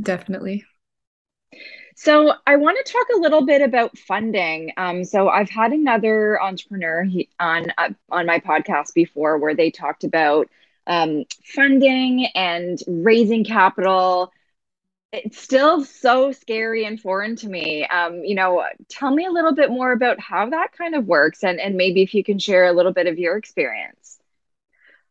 Definitely. 0.00 0.64
So 1.98 2.34
I 2.46 2.56
want 2.56 2.76
to 2.76 2.92
talk 2.92 3.06
a 3.14 3.18
little 3.18 3.46
bit 3.46 3.62
about 3.62 3.96
funding. 3.96 4.70
Um, 4.76 5.02
so 5.02 5.30
I've 5.30 5.48
had 5.48 5.72
another 5.72 6.40
entrepreneur 6.40 7.04
he, 7.04 7.30
on 7.40 7.72
uh, 7.78 7.88
on 8.10 8.26
my 8.26 8.38
podcast 8.38 8.92
before 8.92 9.38
where 9.38 9.54
they 9.54 9.70
talked 9.70 10.04
about 10.04 10.50
um, 10.86 11.24
funding 11.42 12.26
and 12.34 12.78
raising 12.86 13.44
capital. 13.44 14.30
It's 15.10 15.40
still 15.40 15.86
so 15.86 16.32
scary 16.32 16.84
and 16.84 17.00
foreign 17.00 17.34
to 17.36 17.48
me. 17.48 17.86
Um, 17.86 18.22
you 18.22 18.34
know, 18.34 18.62
tell 18.90 19.10
me 19.10 19.24
a 19.24 19.30
little 19.30 19.54
bit 19.54 19.70
more 19.70 19.92
about 19.92 20.20
how 20.20 20.50
that 20.50 20.72
kind 20.76 20.94
of 20.94 21.06
works, 21.06 21.42
and 21.42 21.58
and 21.58 21.76
maybe 21.76 22.02
if 22.02 22.12
you 22.12 22.22
can 22.22 22.38
share 22.38 22.66
a 22.66 22.72
little 22.72 22.92
bit 22.92 23.06
of 23.06 23.18
your 23.18 23.38
experience. 23.38 24.18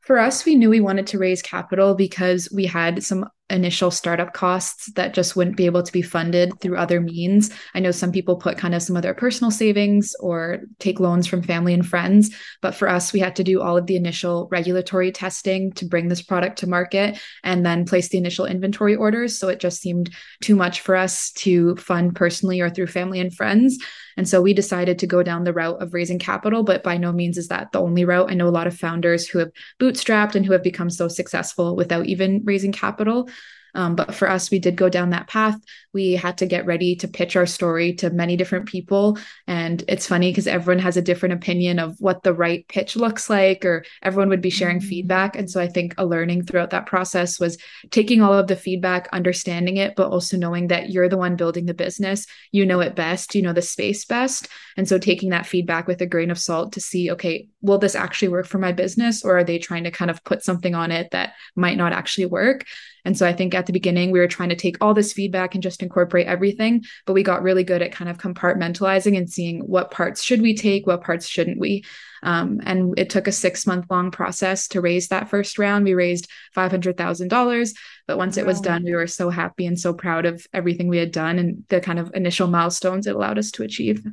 For 0.02 0.20
us, 0.20 0.46
we 0.46 0.54
knew 0.54 0.70
we 0.70 0.82
wanted 0.82 1.08
to 1.08 1.18
raise 1.18 1.42
capital 1.42 1.96
because 1.96 2.48
we 2.54 2.68
had 2.68 3.04
some 3.04 3.28
initial 3.50 3.92
startup 3.92 4.34
costs 4.34 4.92
that 4.94 5.14
just 5.14 5.36
wouldn't 5.36 5.56
be 5.56 5.68
able 5.68 5.84
to 5.84 5.92
be 5.92 6.02
funded 6.02 6.60
through 6.60 6.78
other 6.78 7.00
means. 7.00 7.52
I 7.76 7.80
know 7.80 7.92
some 7.92 8.12
people 8.12 8.38
put 8.38 8.58
kind 8.58 8.74
of 8.74 8.82
some 8.82 8.96
of 8.96 9.04
their 9.04 9.14
personal 9.14 9.52
savings 9.52 10.16
or 10.20 10.62
take 10.80 11.00
loans 11.00 11.28
from 11.28 11.44
family 11.44 11.74
and 11.74 11.86
friends, 11.86 12.36
but 12.62 12.74
for 12.74 12.90
us 12.90 13.14
we 13.14 13.20
had 13.20 13.36
to 13.36 13.44
do 13.44 13.62
all 13.62 13.78
of 13.78 13.86
the 13.86 13.96
initial 13.96 14.48
regulatory 14.52 15.12
testing 15.12 15.72
to 15.74 15.86
bring 15.86 16.08
this 16.08 16.24
product 16.24 16.60
to 16.60 16.68
market 16.68 17.20
and 17.44 17.64
then 17.64 17.86
place 17.86 18.10
the 18.10 18.18
initial 18.18 18.48
inventory 18.48 18.96
orders, 18.96 19.38
so 19.38 19.48
it 19.48 19.60
just 19.60 19.80
seemed 19.80 20.10
too 20.42 20.56
much 20.56 20.82
for 20.82 20.96
us 20.96 21.32
to 21.34 21.76
fund 21.76 22.16
personally 22.16 22.62
or 22.62 22.70
through 22.70 22.88
family 22.88 23.20
and 23.20 23.36
friends. 23.36 23.78
And 24.18 24.28
so 24.28 24.42
we 24.42 24.54
decided 24.54 25.00
to 25.00 25.08
go 25.08 25.24
down 25.24 25.44
the 25.44 25.54
route 25.54 25.82
of 25.82 25.94
raising 25.94 26.20
capital, 26.20 26.64
but 26.64 26.84
by 26.84 26.98
no 26.98 27.12
means 27.12 27.38
is 27.38 27.50
that 27.50 27.72
the 27.72 27.82
only 27.82 28.06
route. 28.06 28.32
I 28.32 28.34
know 28.34 28.48
a 28.48 28.50
lot 28.50 28.68
of 28.68 28.78
founders 28.78 29.28
who 29.28 29.40
have 29.40 29.52
bootstrapped 29.80 30.36
and 30.36 30.46
who 30.46 30.54
have 30.54 30.64
become 30.64 30.90
so 30.90 31.08
successful 31.08 31.76
without 31.76 32.06
even 32.06 32.42
raising 32.46 32.72
capital. 32.72 33.30
Um, 33.76 33.96
but 33.96 34.16
for 34.16 34.30
us, 34.30 34.50
we 34.50 34.60
did 34.60 34.76
go 34.76 34.90
down 34.90 35.12
that 35.12 35.28
path. 35.28 35.60
We 35.94 36.14
had 36.14 36.38
to 36.40 36.46
get 36.46 36.66
ready 36.66 36.96
to 36.98 37.08
pitch 37.08 37.36
our 37.36 37.46
story 37.46 37.94
to 37.96 38.10
many 38.10 38.36
different 38.38 38.68
people. 38.68 39.18
And 39.48 39.84
it's 39.88 40.08
funny 40.08 40.32
because 40.32 40.48
everyone 40.48 40.80
has 40.80 40.98
a 40.98 41.02
different 41.02 41.34
opinion 41.34 41.80
of 41.80 41.96
what 42.00 42.24
the 42.24 42.34
right 42.34 42.68
pitch 42.68 42.96
looks 42.96 43.30
like, 43.30 43.64
or 43.66 43.86
everyone 44.02 44.30
would 44.30 44.42
be 44.42 44.50
sharing 44.50 44.80
mm-hmm. 44.80 44.88
feedback. 44.88 45.36
And 45.36 45.50
so 45.50 45.62
I 45.62 45.68
think 45.68 45.94
a 45.98 46.06
learning 46.06 46.46
throughout 46.46 46.72
that 46.72 46.86
process 46.86 47.40
was 47.40 47.58
taking 47.92 48.22
all 48.22 48.34
of 48.34 48.48
the 48.48 48.56
feedback, 48.56 49.08
understanding 49.14 49.78
it, 49.78 49.96
but 49.96 50.10
also 50.10 50.38
knowing 50.38 50.68
that 50.68 50.90
you're 50.90 51.10
the 51.10 51.18
one 51.18 51.36
building 51.36 51.66
the 51.66 51.74
business. 51.74 52.26
You 52.52 52.66
know 52.66 52.80
it 52.80 52.96
best, 52.96 53.36
you 53.36 53.42
know 53.42 53.54
the 53.54 53.62
space 53.62 54.06
best. 54.06 54.48
And 54.78 54.88
so 54.88 54.98
taking 54.98 55.30
that 55.30 55.46
feedback 55.46 55.88
with 55.88 56.02
a 56.02 56.06
grain 56.06 56.32
of 56.32 56.40
salt 56.40 56.74
to 56.74 56.82
see, 56.82 57.12
okay, 57.12 57.48
will 57.62 57.78
this 57.78 57.96
actually 57.96 58.30
work 58.30 58.46
for 58.46 58.58
my 58.58 58.72
business? 58.72 59.24
Or 59.24 59.38
are 59.38 59.44
they 59.44 59.60
trying 59.60 59.84
to 59.86 59.92
kind 59.92 60.12
of 60.12 60.24
put 60.24 60.44
something 60.44 60.76
on 60.76 60.92
it 60.92 61.12
that 61.12 61.34
might 61.56 61.78
not 61.78 61.94
actually 61.94 62.26
work? 62.26 62.66
And 63.06 63.18
so 63.18 63.26
I 63.28 63.34
think 63.34 63.54
at 63.54 63.68
the 63.68 63.74
beginning, 63.74 64.12
we 64.12 64.20
were 64.20 64.28
trying 64.28 64.50
to 64.50 64.56
take 64.56 64.78
all 64.82 64.94
this 64.94 65.14
feedback 65.14 65.54
and 65.54 65.64
just 65.64 65.84
incorporate 65.84 66.28
everything, 66.28 66.84
but 67.06 67.14
we 67.14 67.24
got 67.24 67.44
really 67.44 67.64
good 67.64 67.82
at 67.82 67.92
kind 67.92 68.10
of 68.10 68.18
compartmentalizing 68.18 69.16
and 69.16 69.30
seeing 69.30 69.62
what 69.62 69.92
parts 69.92 70.24
should 70.24 70.42
we 70.42 70.56
take, 70.56 70.88
what 70.88 71.04
parts 71.04 71.28
shouldn't 71.28 71.60
we. 71.60 71.86
Um, 72.24 72.60
and 72.66 72.98
it 72.98 73.12
took 73.12 73.28
a 73.28 73.32
six 73.32 73.68
month 73.68 73.86
long 73.90 74.10
process 74.10 74.68
to 74.70 74.82
raise 74.82 75.10
that 75.10 75.30
first 75.30 75.60
round. 75.60 75.86
We 75.86 75.94
raised 75.94 76.28
$500,000. 76.58 77.74
But 78.08 78.18
once 78.18 78.38
wow. 78.38 78.44
it 78.44 78.48
was 78.48 78.60
done, 78.60 78.84
we 78.84 78.96
were 78.96 79.08
so 79.08 79.30
happy 79.30 79.68
and 79.68 79.80
so 79.80 79.94
proud 79.94 80.26
of 80.26 80.46
everything 80.52 80.88
we 80.88 80.98
had 80.98 81.12
done 81.12 81.38
and 81.38 81.64
the 81.70 81.80
kind 81.80 82.00
of 82.00 82.12
initial 82.16 82.48
milestones 82.48 83.08
it 83.08 83.16
allowed 83.16 83.38
us 83.38 83.52
to 83.52 83.64
achieve. 83.64 84.04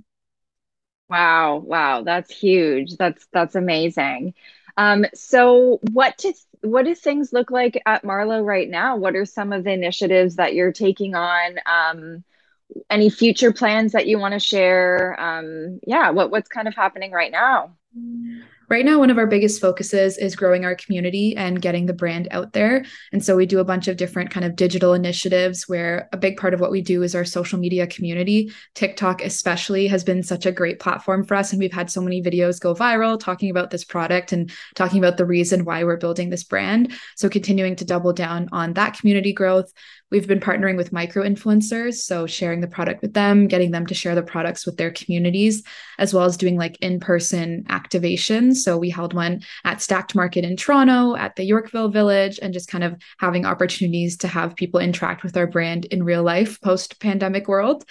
Wow, 1.08 1.58
wow, 1.58 2.02
that's 2.02 2.30
huge. 2.30 2.96
That's 2.96 3.26
that's 3.32 3.54
amazing. 3.54 4.32
Um, 4.76 5.04
so 5.14 5.80
what 5.92 6.18
to 6.18 6.32
what 6.62 6.84
do 6.84 6.94
things 6.94 7.32
look 7.32 7.50
like 7.50 7.80
at 7.86 8.04
Marlow 8.04 8.42
right 8.42 8.68
now? 8.68 8.96
What 8.96 9.16
are 9.16 9.24
some 9.24 9.52
of 9.52 9.64
the 9.64 9.72
initiatives 9.72 10.36
that 10.36 10.54
you're 10.54 10.72
taking 10.72 11.14
on? 11.14 11.58
Um, 11.66 12.24
any 12.88 13.10
future 13.10 13.52
plans 13.52 13.92
that 13.92 14.06
you 14.06 14.18
want 14.18 14.32
to 14.32 14.40
share? 14.40 15.18
Um, 15.20 15.80
yeah, 15.86 16.10
what 16.10 16.30
what's 16.30 16.48
kind 16.48 16.68
of 16.68 16.74
happening 16.74 17.12
right 17.12 17.32
now? 17.32 17.76
Right 18.72 18.86
now, 18.86 18.98
one 18.98 19.10
of 19.10 19.18
our 19.18 19.26
biggest 19.26 19.60
focuses 19.60 20.16
is 20.16 20.34
growing 20.34 20.64
our 20.64 20.74
community 20.74 21.36
and 21.36 21.60
getting 21.60 21.84
the 21.84 21.92
brand 21.92 22.26
out 22.30 22.54
there. 22.54 22.86
And 23.12 23.22
so 23.22 23.36
we 23.36 23.44
do 23.44 23.58
a 23.58 23.66
bunch 23.66 23.86
of 23.86 23.98
different 23.98 24.30
kind 24.30 24.46
of 24.46 24.56
digital 24.56 24.94
initiatives 24.94 25.68
where 25.68 26.08
a 26.10 26.16
big 26.16 26.38
part 26.38 26.54
of 26.54 26.60
what 26.60 26.70
we 26.70 26.80
do 26.80 27.02
is 27.02 27.14
our 27.14 27.26
social 27.26 27.58
media 27.58 27.86
community. 27.86 28.50
TikTok, 28.74 29.22
especially, 29.22 29.88
has 29.88 30.04
been 30.04 30.22
such 30.22 30.46
a 30.46 30.52
great 30.52 30.80
platform 30.80 31.22
for 31.22 31.34
us. 31.34 31.52
And 31.52 31.60
we've 31.60 31.70
had 31.70 31.90
so 31.90 32.00
many 32.00 32.22
videos 32.22 32.58
go 32.58 32.74
viral 32.74 33.20
talking 33.20 33.50
about 33.50 33.68
this 33.68 33.84
product 33.84 34.32
and 34.32 34.50
talking 34.74 34.98
about 34.98 35.18
the 35.18 35.26
reason 35.26 35.66
why 35.66 35.84
we're 35.84 35.98
building 35.98 36.30
this 36.30 36.44
brand. 36.44 36.94
So 37.16 37.28
continuing 37.28 37.76
to 37.76 37.84
double 37.84 38.14
down 38.14 38.48
on 38.52 38.72
that 38.72 38.98
community 38.98 39.34
growth. 39.34 39.70
We've 40.12 40.28
been 40.28 40.40
partnering 40.40 40.76
with 40.76 40.92
micro 40.92 41.24
influencers, 41.24 41.94
so 41.94 42.26
sharing 42.26 42.60
the 42.60 42.66
product 42.68 43.00
with 43.00 43.14
them, 43.14 43.48
getting 43.48 43.70
them 43.70 43.86
to 43.86 43.94
share 43.94 44.14
the 44.14 44.22
products 44.22 44.66
with 44.66 44.76
their 44.76 44.90
communities, 44.90 45.62
as 45.98 46.12
well 46.12 46.24
as 46.24 46.36
doing 46.36 46.58
like 46.58 46.76
in 46.82 47.00
person 47.00 47.64
activations. 47.70 48.56
So 48.56 48.76
we 48.76 48.90
held 48.90 49.14
one 49.14 49.40
at 49.64 49.80
Stacked 49.80 50.14
Market 50.14 50.44
in 50.44 50.54
Toronto, 50.58 51.16
at 51.16 51.36
the 51.36 51.44
Yorkville 51.44 51.88
Village, 51.88 52.38
and 52.42 52.52
just 52.52 52.68
kind 52.68 52.84
of 52.84 53.00
having 53.20 53.46
opportunities 53.46 54.18
to 54.18 54.28
have 54.28 54.54
people 54.54 54.80
interact 54.80 55.22
with 55.22 55.34
our 55.34 55.46
brand 55.46 55.86
in 55.86 56.02
real 56.02 56.22
life 56.22 56.60
post 56.60 57.00
pandemic 57.00 57.48
world. 57.48 57.82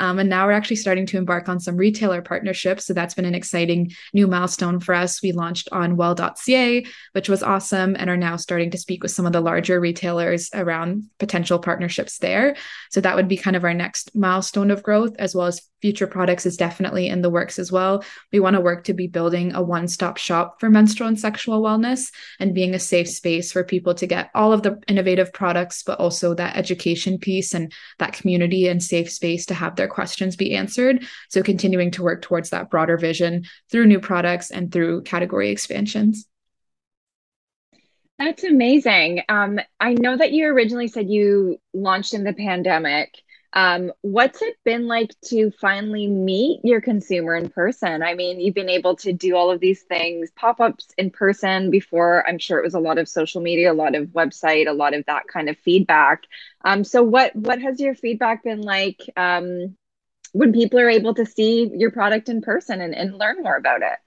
Um, 0.00 0.18
and 0.18 0.28
now 0.30 0.46
we're 0.46 0.52
actually 0.52 0.76
starting 0.76 1.06
to 1.06 1.18
embark 1.18 1.48
on 1.48 1.60
some 1.60 1.76
retailer 1.76 2.22
partnerships. 2.22 2.86
So 2.86 2.94
that's 2.94 3.14
been 3.14 3.26
an 3.26 3.34
exciting 3.34 3.92
new 4.12 4.26
milestone 4.26 4.80
for 4.80 4.94
us. 4.94 5.22
We 5.22 5.32
launched 5.32 5.68
on 5.70 5.96
well.ca, 5.96 6.86
which 7.12 7.28
was 7.28 7.42
awesome, 7.42 7.94
and 7.98 8.10
are 8.10 8.16
now 8.16 8.36
starting 8.36 8.70
to 8.72 8.78
speak 8.78 9.02
with 9.02 9.12
some 9.12 9.26
of 9.26 9.32
the 9.32 9.40
larger 9.40 9.78
retailers 9.78 10.50
around 10.54 11.04
potential 11.18 11.58
partnerships 11.58 12.18
there. 12.18 12.56
So 12.90 13.02
that 13.02 13.14
would 13.14 13.28
be 13.28 13.36
kind 13.36 13.56
of 13.56 13.64
our 13.64 13.74
next 13.74 14.16
milestone 14.16 14.70
of 14.70 14.82
growth, 14.82 15.14
as 15.18 15.34
well 15.34 15.46
as 15.46 15.60
future 15.80 16.06
products 16.06 16.46
is 16.46 16.56
definitely 16.56 17.08
in 17.08 17.22
the 17.22 17.30
works 17.30 17.58
as 17.58 17.72
well. 17.72 18.04
We 18.32 18.40
want 18.40 18.56
to 18.56 18.60
work 18.60 18.84
to 18.84 18.94
be 18.94 19.06
building 19.06 19.54
a 19.54 19.62
one 19.62 19.88
stop 19.88 20.16
shop 20.16 20.60
for 20.60 20.70
menstrual 20.70 21.08
and 21.08 21.18
sexual 21.18 21.62
wellness 21.62 22.12
and 22.38 22.54
being 22.54 22.74
a 22.74 22.78
safe 22.78 23.08
space 23.08 23.52
for 23.52 23.64
people 23.64 23.94
to 23.94 24.06
get 24.06 24.30
all 24.34 24.52
of 24.52 24.62
the 24.62 24.80
innovative 24.88 25.32
products, 25.32 25.82
but 25.82 25.98
also 25.98 26.34
that 26.34 26.56
education 26.56 27.18
piece 27.18 27.54
and 27.54 27.72
that 27.98 28.12
community 28.12 28.68
and 28.68 28.82
safe 28.82 29.10
space 29.10 29.46
to 29.46 29.54
have 29.54 29.76
their 29.76 29.88
questions 29.88 30.36
be 30.36 30.54
answered. 30.54 31.04
So, 31.28 31.42
continuing 31.42 31.90
to 31.92 32.02
work 32.02 32.22
towards 32.22 32.50
that 32.50 32.70
broader 32.70 32.96
vision 32.96 33.44
through 33.70 33.86
new 33.86 34.00
products 34.00 34.50
and 34.50 34.70
through 34.70 35.02
category 35.02 35.50
expansions. 35.50 36.26
That's 38.20 38.44
amazing. 38.44 39.22
Um, 39.30 39.60
I 39.80 39.94
know 39.94 40.14
that 40.14 40.32
you 40.32 40.46
originally 40.48 40.88
said 40.88 41.08
you 41.08 41.58
launched 41.72 42.12
in 42.12 42.22
the 42.22 42.34
pandemic. 42.34 43.14
Um, 43.52 43.92
what's 44.02 44.42
it 44.42 44.56
been 44.64 44.86
like 44.86 45.10
to 45.26 45.50
finally 45.50 46.06
meet 46.06 46.60
your 46.62 46.80
consumer 46.80 47.34
in 47.34 47.48
person? 47.48 48.02
I 48.02 48.14
mean, 48.14 48.40
you've 48.40 48.54
been 48.54 48.68
able 48.68 48.96
to 48.96 49.12
do 49.12 49.34
all 49.34 49.50
of 49.50 49.60
these 49.60 49.82
things, 49.82 50.30
pop 50.36 50.60
ups 50.60 50.88
in 50.96 51.10
person 51.10 51.70
before. 51.70 52.26
I'm 52.28 52.38
sure 52.38 52.58
it 52.58 52.64
was 52.64 52.74
a 52.74 52.80
lot 52.80 52.98
of 52.98 53.08
social 53.08 53.40
media, 53.40 53.72
a 53.72 53.74
lot 53.74 53.96
of 53.96 54.08
website, 54.08 54.68
a 54.68 54.72
lot 54.72 54.94
of 54.94 55.04
that 55.06 55.26
kind 55.26 55.48
of 55.48 55.58
feedback. 55.58 56.24
Um, 56.64 56.84
so, 56.84 57.02
what 57.02 57.34
what 57.34 57.60
has 57.60 57.80
your 57.80 57.94
feedback 57.94 58.44
been 58.44 58.62
like 58.62 59.00
um, 59.16 59.76
when 60.32 60.52
people 60.52 60.78
are 60.78 60.90
able 60.90 61.14
to 61.14 61.26
see 61.26 61.70
your 61.74 61.90
product 61.90 62.28
in 62.28 62.42
person 62.42 62.80
and, 62.80 62.94
and 62.94 63.18
learn 63.18 63.42
more 63.42 63.56
about 63.56 63.82
it? 63.82 63.98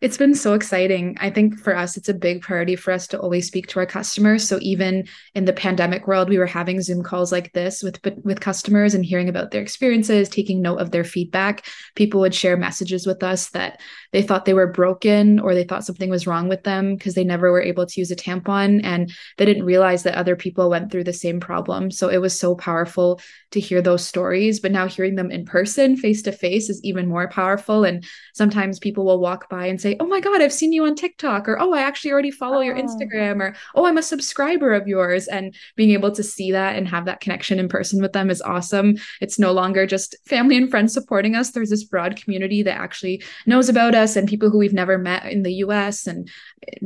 It's 0.00 0.16
been 0.16 0.34
so 0.34 0.54
exciting. 0.54 1.16
I 1.20 1.30
think 1.30 1.58
for 1.58 1.74
us, 1.74 1.96
it's 1.96 2.08
a 2.08 2.14
big 2.14 2.42
priority 2.42 2.74
for 2.74 2.92
us 2.92 3.06
to 3.08 3.18
always 3.18 3.46
speak 3.46 3.68
to 3.68 3.78
our 3.78 3.86
customers. 3.86 4.46
So 4.46 4.58
even 4.60 5.06
in 5.34 5.44
the 5.44 5.52
pandemic 5.52 6.06
world, 6.06 6.28
we 6.28 6.36
were 6.36 6.46
having 6.46 6.82
Zoom 6.82 7.02
calls 7.02 7.30
like 7.30 7.52
this 7.52 7.82
with 7.82 8.00
with 8.24 8.40
customers 8.40 8.94
and 8.94 9.04
hearing 9.04 9.28
about 9.28 9.50
their 9.50 9.62
experiences, 9.62 10.28
taking 10.28 10.60
note 10.60 10.78
of 10.78 10.90
their 10.90 11.04
feedback. 11.04 11.64
People 11.94 12.20
would 12.20 12.34
share 12.34 12.56
messages 12.56 13.06
with 13.06 13.22
us 13.22 13.50
that 13.50 13.80
they 14.12 14.20
thought 14.20 14.44
they 14.44 14.54
were 14.54 14.70
broken 14.70 15.38
or 15.38 15.54
they 15.54 15.64
thought 15.64 15.84
something 15.84 16.10
was 16.10 16.26
wrong 16.26 16.48
with 16.48 16.64
them 16.64 16.96
because 16.96 17.14
they 17.14 17.24
never 17.24 17.50
were 17.50 17.62
able 17.62 17.86
to 17.86 18.00
use 18.00 18.10
a 18.10 18.16
tampon 18.16 18.80
and 18.84 19.12
they 19.38 19.44
didn't 19.44 19.64
realize 19.64 20.02
that 20.02 20.16
other 20.16 20.36
people 20.36 20.70
went 20.70 20.90
through 20.90 21.04
the 21.04 21.12
same 21.12 21.40
problem. 21.40 21.90
So 21.90 22.08
it 22.08 22.18
was 22.18 22.38
so 22.38 22.54
powerful 22.54 23.20
to 23.52 23.60
hear 23.60 23.80
those 23.80 24.06
stories, 24.06 24.60
but 24.60 24.72
now 24.72 24.88
hearing 24.88 25.14
them 25.14 25.30
in 25.30 25.44
person, 25.44 25.96
face 25.96 26.22
to 26.22 26.32
face 26.32 26.68
is 26.68 26.80
even 26.82 27.08
more 27.08 27.28
powerful 27.28 27.84
and 27.84 28.04
sometimes 28.34 28.78
people 28.78 29.04
will 29.04 29.20
walk 29.20 29.48
by 29.48 29.66
and 29.66 29.80
say 29.84 29.96
oh 30.00 30.06
my 30.06 30.20
God, 30.20 30.40
I've 30.40 30.52
seen 30.52 30.72
you 30.72 30.84
on 30.84 30.94
TikTok, 30.94 31.48
or 31.48 31.58
oh, 31.60 31.74
I 31.74 31.82
actually 31.82 32.12
already 32.12 32.30
follow 32.30 32.58
oh. 32.58 32.60
your 32.60 32.76
Instagram, 32.76 33.40
or 33.40 33.54
oh, 33.74 33.86
I'm 33.86 33.98
a 33.98 34.02
subscriber 34.02 34.72
of 34.72 34.88
yours. 34.88 35.28
And 35.28 35.54
being 35.76 35.90
able 35.90 36.10
to 36.12 36.22
see 36.22 36.50
that 36.52 36.76
and 36.76 36.88
have 36.88 37.04
that 37.04 37.20
connection 37.20 37.58
in 37.58 37.68
person 37.68 38.00
with 38.00 38.12
them 38.12 38.30
is 38.30 38.42
awesome. 38.42 38.96
It's 39.20 39.38
no 39.38 39.52
longer 39.52 39.86
just 39.86 40.16
family 40.26 40.56
and 40.56 40.70
friends 40.70 40.94
supporting 40.94 41.34
us. 41.34 41.50
There's 41.50 41.70
this 41.70 41.84
broad 41.84 42.16
community 42.16 42.62
that 42.62 42.78
actually 42.78 43.22
knows 43.46 43.68
about 43.68 43.94
us 43.94 44.16
and 44.16 44.28
people 44.28 44.50
who 44.50 44.58
we've 44.58 44.72
never 44.72 44.98
met 44.98 45.26
in 45.30 45.42
the 45.42 45.54
US 45.54 46.06
and 46.06 46.28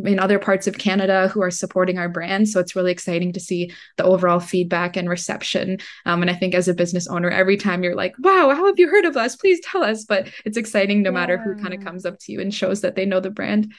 in 0.04 0.18
other 0.18 0.38
parts 0.38 0.66
of 0.66 0.78
Canada 0.78 1.28
who 1.28 1.42
are 1.42 1.50
supporting 1.50 1.98
our 1.98 2.08
brand. 2.08 2.48
So 2.48 2.60
it's 2.60 2.74
really 2.74 2.92
exciting 2.92 3.32
to 3.32 3.40
see 3.40 3.72
the 3.96 4.04
overall 4.04 4.40
feedback 4.40 4.96
and 4.96 5.08
reception. 5.08 5.78
Um, 6.04 6.22
and 6.22 6.30
I 6.30 6.34
think 6.34 6.54
as 6.54 6.68
a 6.68 6.74
business 6.74 7.06
owner, 7.06 7.30
every 7.30 7.56
time 7.56 7.82
you're 7.82 7.94
like, 7.94 8.14
wow, 8.18 8.50
how 8.54 8.66
have 8.66 8.78
you 8.78 8.88
heard 8.88 9.04
of 9.04 9.16
us? 9.16 9.36
Please 9.36 9.60
tell 9.60 9.82
us. 9.82 10.04
But 10.04 10.28
it's 10.44 10.56
exciting 10.56 11.02
no 11.02 11.10
yeah. 11.10 11.14
matter 11.14 11.38
who 11.38 11.54
kind 11.56 11.74
of 11.74 11.84
comes 11.84 12.04
up 12.04 12.18
to 12.20 12.32
you 12.32 12.40
and 12.40 12.52
shows 12.52 12.80
that 12.80 12.87
they 12.94 13.06
know 13.06 13.20
the 13.20 13.30
brand. 13.30 13.72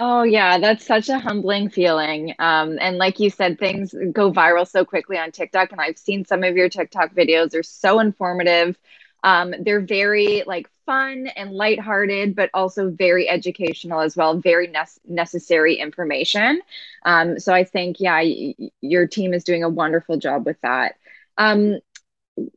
Oh 0.00 0.22
yeah, 0.22 0.58
that's 0.58 0.86
such 0.86 1.08
a 1.08 1.18
humbling 1.18 1.70
feeling. 1.70 2.32
Um, 2.38 2.78
and 2.80 2.98
like 2.98 3.18
you 3.18 3.30
said, 3.30 3.58
things 3.58 3.92
go 4.12 4.32
viral 4.32 4.66
so 4.68 4.84
quickly 4.84 5.18
on 5.18 5.32
TikTok, 5.32 5.72
and 5.72 5.80
I've 5.80 5.98
seen 5.98 6.24
some 6.24 6.44
of 6.44 6.56
your 6.56 6.68
TikTok 6.68 7.14
videos. 7.14 7.50
They're 7.50 7.64
so 7.64 7.98
informative. 7.98 8.78
Um, 9.24 9.52
they're 9.60 9.80
very 9.80 10.44
like 10.46 10.68
fun 10.86 11.26
and 11.34 11.50
lighthearted, 11.50 12.36
but 12.36 12.50
also 12.54 12.90
very 12.90 13.28
educational 13.28 14.00
as 14.00 14.16
well. 14.16 14.38
Very 14.38 14.68
ne- 14.68 14.84
necessary 15.08 15.74
information. 15.74 16.60
Um, 17.04 17.40
so 17.40 17.52
I 17.52 17.64
think 17.64 17.96
yeah, 17.98 18.20
y- 18.20 18.54
your 18.80 19.08
team 19.08 19.34
is 19.34 19.42
doing 19.42 19.64
a 19.64 19.68
wonderful 19.68 20.16
job 20.16 20.46
with 20.46 20.60
that. 20.60 20.94
Um, 21.36 21.78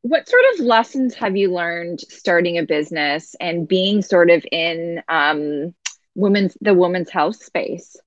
what 0.01 0.27
sort 0.27 0.43
of 0.53 0.65
lessons 0.65 1.13
have 1.15 1.37
you 1.37 1.53
learned 1.53 2.01
starting 2.01 2.57
a 2.57 2.63
business 2.63 3.35
and 3.39 3.67
being 3.67 4.01
sort 4.01 4.29
of 4.29 4.45
in 4.51 5.01
um, 5.07 5.73
women's 6.15 6.57
the 6.61 6.73
women's 6.73 7.09
health 7.09 7.43
space? 7.43 7.97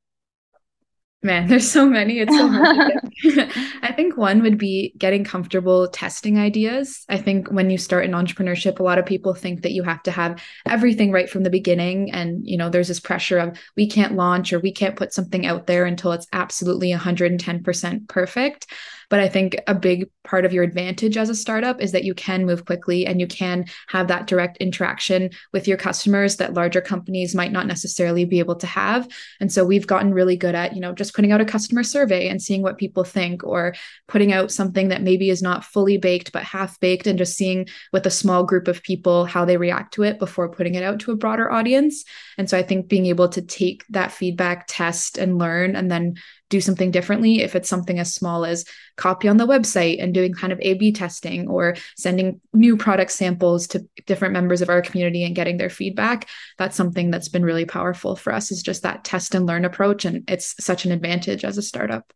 Man, 1.24 1.46
there's 1.48 1.68
so 1.68 1.86
many. 1.86 2.20
It's 2.20 2.36
so 2.36 2.46
hard. 2.46 2.92
I 3.82 3.92
think 3.96 4.16
one 4.16 4.42
would 4.42 4.58
be 4.58 4.94
getting 4.98 5.24
comfortable 5.24 5.88
testing 5.88 6.38
ideas. 6.38 7.04
I 7.08 7.16
think 7.16 7.50
when 7.50 7.70
you 7.70 7.78
start 7.78 8.04
in 8.04 8.12
entrepreneurship, 8.12 8.78
a 8.78 8.82
lot 8.82 8.98
of 8.98 9.06
people 9.06 9.34
think 9.34 9.62
that 9.62 9.72
you 9.72 9.82
have 9.82 10.02
to 10.04 10.10
have 10.10 10.42
everything 10.66 11.10
right 11.10 11.28
from 11.28 11.42
the 11.42 11.50
beginning. 11.50 12.12
And, 12.12 12.46
you 12.46 12.58
know, 12.58 12.68
there's 12.68 12.88
this 12.88 13.00
pressure 13.00 13.38
of 13.38 13.58
we 13.76 13.88
can't 13.88 14.14
launch 14.14 14.52
or 14.52 14.60
we 14.60 14.72
can't 14.72 14.96
put 14.96 15.14
something 15.14 15.46
out 15.46 15.66
there 15.66 15.86
until 15.86 16.12
it's 16.12 16.28
absolutely 16.32 16.92
110% 16.92 18.08
perfect. 18.08 18.66
But 19.10 19.20
I 19.20 19.28
think 19.28 19.60
a 19.66 19.74
big 19.74 20.08
part 20.24 20.44
of 20.44 20.52
your 20.52 20.64
advantage 20.64 21.16
as 21.16 21.28
a 21.28 21.34
startup 21.34 21.80
is 21.80 21.92
that 21.92 22.04
you 22.04 22.14
can 22.14 22.46
move 22.46 22.64
quickly 22.64 23.06
and 23.06 23.20
you 23.20 23.26
can 23.26 23.66
have 23.88 24.08
that 24.08 24.26
direct 24.26 24.56
interaction 24.58 25.30
with 25.52 25.68
your 25.68 25.76
customers 25.76 26.36
that 26.36 26.54
larger 26.54 26.80
companies 26.80 27.34
might 27.34 27.52
not 27.52 27.66
necessarily 27.66 28.24
be 28.24 28.38
able 28.38 28.56
to 28.56 28.66
have. 28.66 29.06
And 29.40 29.52
so 29.52 29.64
we've 29.64 29.86
gotten 29.86 30.14
really 30.14 30.36
good 30.36 30.54
at, 30.54 30.74
you 30.74 30.80
know, 30.80 30.92
just 30.92 31.14
putting 31.14 31.32
out 31.32 31.40
a 31.40 31.44
customer 31.44 31.82
survey 31.82 32.28
and 32.28 32.40
seeing 32.40 32.62
what 32.62 32.78
people 32.78 33.04
think 33.04 33.44
or 33.44 33.74
putting 34.08 34.32
out 34.32 34.50
something 34.50 34.88
that 34.88 35.02
maybe 35.02 35.30
is 35.30 35.42
not 35.42 35.64
fully 35.64 35.98
baked 35.98 36.32
but 36.32 36.42
half 36.42 36.80
baked 36.80 37.06
and 37.06 37.18
just 37.18 37.36
seeing 37.36 37.66
with 37.92 38.06
a 38.06 38.10
small 38.10 38.44
group 38.44 38.68
of 38.68 38.82
people 38.82 39.24
how 39.26 39.44
they 39.44 39.56
react 39.56 39.94
to 39.94 40.02
it 40.02 40.18
before 40.18 40.48
putting 40.48 40.74
it 40.74 40.82
out 40.82 41.00
to 41.00 41.12
a 41.12 41.16
broader 41.16 41.50
audience. 41.50 42.04
And 42.38 42.48
so 42.48 42.56
I 42.56 42.62
think 42.62 42.88
being 42.88 43.06
able 43.06 43.28
to 43.28 43.42
take 43.42 43.84
that 43.90 44.12
feedback, 44.12 44.66
test 44.68 45.18
and 45.18 45.38
learn 45.38 45.76
and 45.76 45.90
then 45.90 46.14
do 46.50 46.60
something 46.60 46.90
differently 46.90 47.40
if 47.40 47.56
it's 47.56 47.68
something 47.68 47.98
as 47.98 48.14
small 48.14 48.44
as 48.44 48.64
copy 48.96 49.28
on 49.28 49.36
the 49.36 49.46
website 49.46 50.02
and 50.02 50.14
doing 50.14 50.32
kind 50.32 50.52
of 50.52 50.60
A 50.60 50.74
B 50.74 50.92
testing 50.92 51.48
or 51.48 51.74
sending 51.96 52.40
new 52.52 52.76
product 52.76 53.10
samples 53.10 53.66
to 53.68 53.86
different 54.06 54.34
members 54.34 54.62
of 54.62 54.68
our 54.68 54.82
community 54.82 55.24
and 55.24 55.34
getting 55.34 55.56
their 55.56 55.70
feedback. 55.70 56.28
That's 56.58 56.76
something 56.76 57.10
that's 57.10 57.28
been 57.28 57.44
really 57.44 57.64
powerful 57.64 58.16
for 58.16 58.32
us 58.32 58.52
is 58.52 58.62
just 58.62 58.82
that 58.82 59.04
test 59.04 59.34
and 59.34 59.46
learn 59.46 59.64
approach. 59.64 60.04
And 60.04 60.28
it's 60.30 60.54
such 60.62 60.84
an 60.84 60.92
advantage 60.92 61.44
as 61.44 61.58
a 61.58 61.62
startup. 61.62 62.12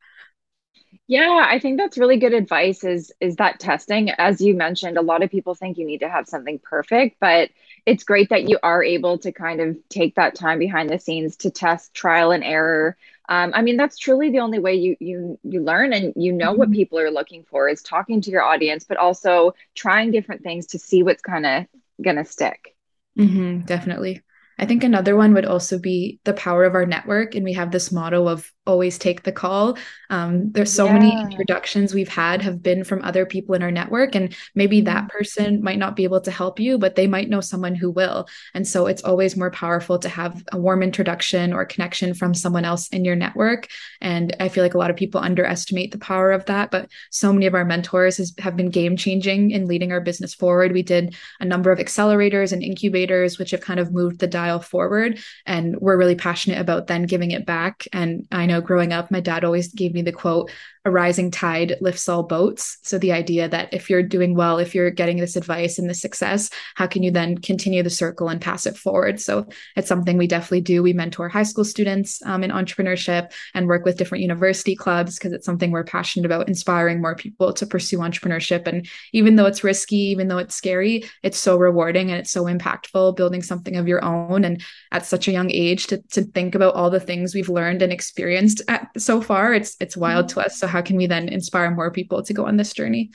Yeah, 1.07 1.47
I 1.49 1.59
think 1.59 1.79
that's 1.79 1.97
really 1.97 2.19
good 2.19 2.35
advice 2.35 2.85
is 2.85 3.11
is 3.19 3.37
that 3.37 3.59
testing 3.61 4.11
as 4.11 4.43
you 4.43 4.55
mentioned 4.55 4.99
a 4.99 5.03
lot 5.03 5.23
of 5.23 5.31
people 5.31 5.55
think 5.55 5.79
you 5.79 5.87
need 5.87 6.01
to 6.01 6.09
have 6.09 6.29
something 6.29 6.59
perfect 6.59 7.17
but 7.19 7.49
it's 7.87 8.05
great 8.05 8.29
that 8.29 8.49
you 8.49 8.59
are 8.62 8.83
able 8.83 9.17
to 9.19 9.33
kind 9.33 9.61
of 9.61 9.77
take 9.88 10.17
that 10.17 10.35
time 10.35 10.59
behind 10.59 10.91
the 10.91 10.99
scenes 10.99 11.37
to 11.37 11.51
test 11.51 11.95
trial 11.95 12.31
and 12.31 12.45
error 12.45 12.97
um, 13.29 13.53
i 13.55 13.62
mean 13.62 13.77
that's 13.77 13.99
truly 13.99 14.31
the 14.31 14.41
only 14.41 14.59
way 14.59 14.75
you 14.75 14.97
you 15.01 15.38
you 15.43 15.62
learn 15.62 15.93
and 15.93 16.12
you 16.17 16.33
know 16.33 16.51
mm-hmm. 16.51 16.59
what 16.59 16.71
people 16.71 16.99
are 16.99 17.11
looking 17.11 17.45
for 17.45 17.69
is 17.69 17.83
talking 17.83 18.21
to 18.21 18.31
your 18.31 18.43
audience 18.43 18.85
but 18.85 18.97
also 18.97 19.55
trying 19.75 20.11
different 20.11 20.43
things 20.43 20.67
to 20.67 20.79
see 20.79 21.03
what's 21.03 21.23
kind 21.23 21.47
of 21.47 21.67
gonna 22.03 22.25
stick 22.25 22.75
mm-hmm, 23.19 23.61
definitely 23.61 24.23
I 24.59 24.66
think 24.66 24.85
another 24.85 25.16
one 25.16 25.35
would 25.35 25.44
also 25.44 25.79
be 25.79 26.21
the 26.25 26.35
power 26.35 26.64
of 26.64 26.75
our 26.75 26.87
network. 26.87 27.35
And 27.35 27.44
we 27.44 27.53
have 27.53 27.71
this 27.71 27.92
motto 27.92 28.27
of 28.29 28.51
always 28.66 28.99
take 28.99 29.23
the 29.23 29.33
call. 29.33 29.79
Um, 30.11 30.53
there's 30.53 30.73
so 30.73 30.85
yeah. 30.85 30.92
many 30.92 31.21
introductions 31.21 31.94
we've 31.94 32.09
had 32.09 32.42
have 32.42 32.62
been 32.62 32.85
from 32.85 33.03
other 33.03 33.25
people 33.25 33.55
in 33.55 33.62
our 33.62 33.71
network. 33.71 34.14
And 34.14 34.37
maybe 34.55 34.83
that 34.83 35.05
mm-hmm. 35.05 35.16
person 35.16 35.62
might 35.62 35.79
not 35.79 35.97
be 35.97 36.05
able 36.05 36.21
to 36.21 36.31
help 36.31 36.61
you, 36.61 36.77
but 36.77 36.94
they 36.94 37.07
might 37.07 37.31
know 37.31 37.40
someone 37.40 37.75
who 37.75 37.90
will. 37.90 38.29
And 38.53 38.68
so 38.68 38.87
it's 38.87 39.03
always 39.03 39.37
more 39.37 39.51
powerful 39.51 39.99
to 40.01 40.09
have 40.09 40.44
a 40.53 40.59
warm 40.59 40.83
introduction 40.83 41.53
or 41.53 41.64
connection 41.64 42.12
from 42.12 42.35
someone 42.35 42.66
else 42.66 42.88
in 42.88 43.05
your 43.05 43.16
network. 43.16 43.68
And 44.03 44.37
I 44.38 44.49
feel 44.49 44.62
like 44.62 44.75
a 44.75 44.79
lot 44.79 44.90
of 44.90 44.97
people 44.97 45.21
underestimate 45.21 45.92
the 45.92 45.99
power 45.99 46.31
of 46.33 46.44
that. 46.47 46.71
But 46.71 46.90
so 47.11 47.33
many 47.33 47.47
of 47.47 47.55
our 47.55 47.64
mentors 47.64 48.18
has, 48.18 48.35
have 48.38 48.57
been 48.57 48.68
game 48.68 48.97
changing 48.97 49.53
in 49.53 49.66
leading 49.66 49.92
our 49.92 50.01
business 50.01 50.35
forward. 50.35 50.73
We 50.73 50.83
did 50.83 51.16
a 51.40 51.44
number 51.47 51.73
of 51.73 51.79
accelerators 51.79 52.53
and 52.53 52.62
incubators, 52.62 53.38
which 53.38 53.53
have 53.53 53.62
kind 53.62 53.81
of 53.81 53.92
moved 53.92 54.18
the 54.18 54.27
dial 54.27 54.48
forward. 54.57 55.19
And 55.45 55.77
we're 55.79 55.99
really 55.99 56.15
passionate 56.15 56.61
about 56.61 56.87
then 56.87 57.05
giving 57.05 57.33
it 57.33 57.45
back. 57.45 57.87
And 57.93 58.27
I 58.33 58.47
know 58.47 58.61
growing 58.61 58.93
up, 58.93 59.11
my 59.11 59.21
dad 59.21 59.45
always 59.45 59.73
gave 59.75 59.93
me 59.93 60.03
the 60.03 60.13
quote, 60.13 60.51
a 60.85 60.91
rising 60.91 61.31
tide 61.31 61.77
lifts 61.81 62.09
all 62.09 62.23
boats. 62.23 62.79
So 62.83 62.99
the 62.99 63.12
idea 63.12 63.49
that 63.49 63.73
if 63.73 63.91
you're 63.91 64.03
doing 64.03 64.35
well, 64.35 64.59
if 64.59 64.75
you're 64.75 64.91
getting 64.91 65.19
this 65.19 65.37
advice 65.37 65.79
and 65.79 65.88
this 65.88 66.01
success, 66.01 66.51
how 66.75 66.87
can 66.87 67.03
you 67.03 67.11
then 67.11 67.38
continue 67.38 67.83
the 67.83 67.91
circle 67.91 68.29
and 68.29 68.41
pass 68.41 68.67
it 68.67 68.77
forward? 68.77 69.21
So 69.21 69.49
it's 69.77 69.88
something 69.88 70.17
we 70.17 70.27
definitely 70.27 70.61
do. 70.61 70.83
We 70.83 70.93
mentor 70.93 71.29
high 71.29 71.43
school 71.43 71.64
students 71.64 72.23
um, 72.25 72.45
in 72.45 72.51
entrepreneurship 72.51 73.33
and 73.55 73.67
work 73.67 73.85
with 73.85 73.97
different 73.97 74.23
university 74.23 74.77
clubs 74.77 75.17
because 75.17 75.33
it's 75.33 75.47
something 75.47 75.71
we're 75.71 75.85
passionate 75.85 76.27
about, 76.27 76.49
inspiring 76.49 77.01
more 77.01 77.17
people 77.17 77.53
to 77.53 77.67
pursue 77.67 77.99
entrepreneurship. 77.99 78.67
And 78.67 78.87
even 79.12 79.37
though 79.37 79.47
it's 79.47 79.64
risky, 79.64 79.97
even 79.97 80.29
though 80.29 80.38
it's 80.38 80.55
scary, 80.55 81.05
it's 81.23 81.38
so 81.38 81.57
rewarding 81.57 82.11
and 82.11 82.21
it's 82.21 82.31
so 82.31 82.45
impactful 82.45 83.17
building 83.17 83.43
something 83.43 83.77
of 83.77 83.88
your 83.88 84.05
own. 84.05 84.45
And 84.45 84.62
at 84.93 85.05
such 85.05 85.27
a 85.29 85.33
young 85.33 85.51
age 85.51 85.88
to, 85.88 86.01
to 86.12 86.23
think 86.23 86.55
about 86.55 86.75
all 86.75 86.91
the 86.91 87.01
things 87.01 87.35
we've 87.35 87.49
learned 87.49 87.83
and 87.83 87.93
experienced 87.93 88.62
at, 88.69 88.88
so 88.97 89.21
far, 89.21 89.53
it's 89.53 89.77
it's 89.81 89.97
wild 89.97 90.27
mm-hmm. 90.27 90.41
to 90.41 90.47
us. 90.47 90.59
So 90.59 90.67
how 90.69 90.83
can 90.83 90.97
we 90.97 91.07
then 91.07 91.29
inspire 91.29 91.71
more 91.71 91.91
people 91.91 92.23
to 92.23 92.35
go 92.35 92.47
on 92.47 92.57
this 92.57 92.73
journey? 92.73 93.11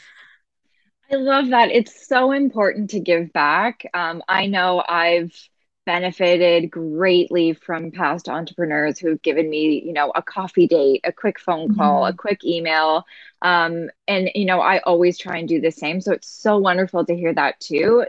I 1.12 1.16
love 1.16 1.50
that. 1.50 1.70
It's 1.70 2.08
so 2.08 2.32
important 2.32 2.89
to 2.92 3.00
give 3.00 3.32
back. 3.34 3.86
Um, 3.94 4.24
I 4.28 4.48
know 4.48 4.84
I've 4.88 5.32
benefited 5.86 6.72
greatly 6.72 7.54
from 7.54 7.92
past 7.92 8.30
entrepreneurs 8.30 8.98
who've 8.98 9.22
given 9.22 9.50
me, 9.50 9.84
you 9.86 9.94
know, 9.94 10.12
a 10.16 10.22
coffee 10.22 10.66
date, 10.66 11.02
a 11.04 11.12
quick 11.12 11.39
phone 11.39 11.76
call, 11.76 12.04
mm-hmm. 12.04 12.13
a 12.13 12.18
quick 12.18 12.44
email. 12.44 13.04
Um, 13.42 13.89
and, 14.08 14.30
you 14.34 14.46
know, 14.46 14.62
I 14.62 14.80
always 14.80 15.18
try 15.18 15.38
and 15.38 15.48
do 15.48 15.60
the 15.60 15.72
same. 15.72 16.00
So 16.00 16.13
it's 16.13 16.30
so 16.30 16.58
wonderful 16.58 17.06
to 17.06 17.16
hear 17.16 17.34
that 17.34 17.60
too 17.60 18.06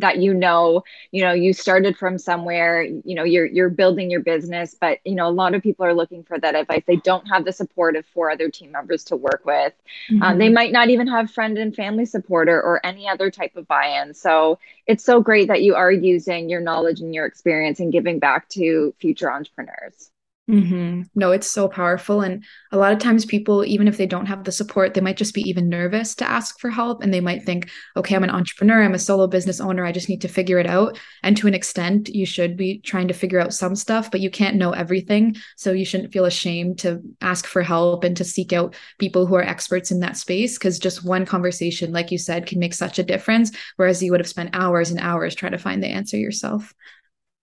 that 0.00 0.18
you 0.18 0.34
know 0.34 0.84
you 1.10 1.22
know 1.22 1.32
you 1.32 1.52
started 1.52 1.96
from 1.96 2.18
somewhere 2.18 2.82
you 2.82 3.14
know 3.14 3.24
you're 3.24 3.46
you're 3.46 3.68
building 3.68 4.10
your 4.10 4.20
business 4.20 4.74
but 4.80 4.98
you 5.04 5.14
know 5.14 5.28
a 5.28 5.30
lot 5.30 5.54
of 5.54 5.62
people 5.62 5.84
are 5.84 5.94
looking 5.94 6.22
for 6.22 6.38
that 6.38 6.54
advice. 6.54 6.82
They 6.86 6.96
don't 6.96 7.26
have 7.28 7.44
the 7.44 7.52
support 7.52 7.96
of 7.96 8.06
four 8.06 8.30
other 8.30 8.48
team 8.50 8.72
members 8.72 9.04
to 9.04 9.16
work 9.16 9.42
with. 9.44 9.72
Mm-hmm. 10.10 10.22
um, 10.22 10.38
they 10.38 10.48
might 10.48 10.72
not 10.72 10.90
even 10.90 11.06
have 11.06 11.30
friend 11.30 11.58
and 11.58 11.74
family 11.74 12.04
support 12.04 12.48
or, 12.48 12.60
or 12.60 12.84
any 12.84 13.08
other 13.08 13.30
type 13.30 13.56
of 13.56 13.66
buy-in. 13.66 14.14
So 14.14 14.58
it's 14.86 15.04
so 15.04 15.20
great 15.20 15.48
that 15.48 15.62
you 15.62 15.74
are 15.74 15.92
using 15.92 16.48
your 16.48 16.60
knowledge 16.60 17.00
and 17.00 17.14
your 17.14 17.26
experience 17.26 17.80
and 17.80 17.92
giving 17.92 18.18
back 18.18 18.48
to 18.50 18.94
future 18.98 19.30
entrepreneurs 19.32 20.10
Mm-hmm. 20.48 21.02
No, 21.14 21.32
it's 21.32 21.50
so 21.50 21.68
powerful. 21.68 22.22
And 22.22 22.42
a 22.72 22.78
lot 22.78 22.92
of 22.92 22.98
times, 22.98 23.26
people, 23.26 23.66
even 23.66 23.86
if 23.86 23.98
they 23.98 24.06
don't 24.06 24.24
have 24.26 24.44
the 24.44 24.52
support, 24.52 24.94
they 24.94 25.02
might 25.02 25.18
just 25.18 25.34
be 25.34 25.42
even 25.42 25.68
nervous 25.68 26.14
to 26.16 26.28
ask 26.28 26.58
for 26.58 26.70
help. 26.70 27.02
And 27.02 27.12
they 27.12 27.20
might 27.20 27.42
think, 27.42 27.68
okay, 27.96 28.16
I'm 28.16 28.24
an 28.24 28.30
entrepreneur, 28.30 28.82
I'm 28.82 28.94
a 28.94 28.98
solo 28.98 29.26
business 29.26 29.60
owner, 29.60 29.84
I 29.84 29.92
just 29.92 30.08
need 30.08 30.22
to 30.22 30.28
figure 30.28 30.58
it 30.58 30.66
out. 30.66 30.98
And 31.22 31.36
to 31.36 31.48
an 31.48 31.54
extent, 31.54 32.08
you 32.08 32.24
should 32.24 32.56
be 32.56 32.80
trying 32.80 33.08
to 33.08 33.14
figure 33.14 33.40
out 33.40 33.52
some 33.52 33.76
stuff, 33.76 34.10
but 34.10 34.20
you 34.20 34.30
can't 34.30 34.56
know 34.56 34.70
everything. 34.70 35.36
So 35.56 35.72
you 35.72 35.84
shouldn't 35.84 36.14
feel 36.14 36.24
ashamed 36.24 36.78
to 36.78 37.02
ask 37.20 37.46
for 37.46 37.60
help 37.60 38.02
and 38.02 38.16
to 38.16 38.24
seek 38.24 38.54
out 38.54 38.74
people 38.98 39.26
who 39.26 39.34
are 39.34 39.42
experts 39.42 39.90
in 39.90 40.00
that 40.00 40.16
space. 40.16 40.56
Because 40.56 40.78
just 40.78 41.04
one 41.04 41.26
conversation, 41.26 41.92
like 41.92 42.10
you 42.10 42.16
said, 42.16 42.46
can 42.46 42.58
make 42.58 42.72
such 42.72 42.98
a 42.98 43.04
difference. 43.04 43.52
Whereas 43.76 44.02
you 44.02 44.12
would 44.12 44.20
have 44.20 44.28
spent 44.28 44.50
hours 44.54 44.90
and 44.90 45.00
hours 45.00 45.34
trying 45.34 45.52
to 45.52 45.58
find 45.58 45.82
the 45.82 45.88
answer 45.88 46.16
yourself. 46.16 46.72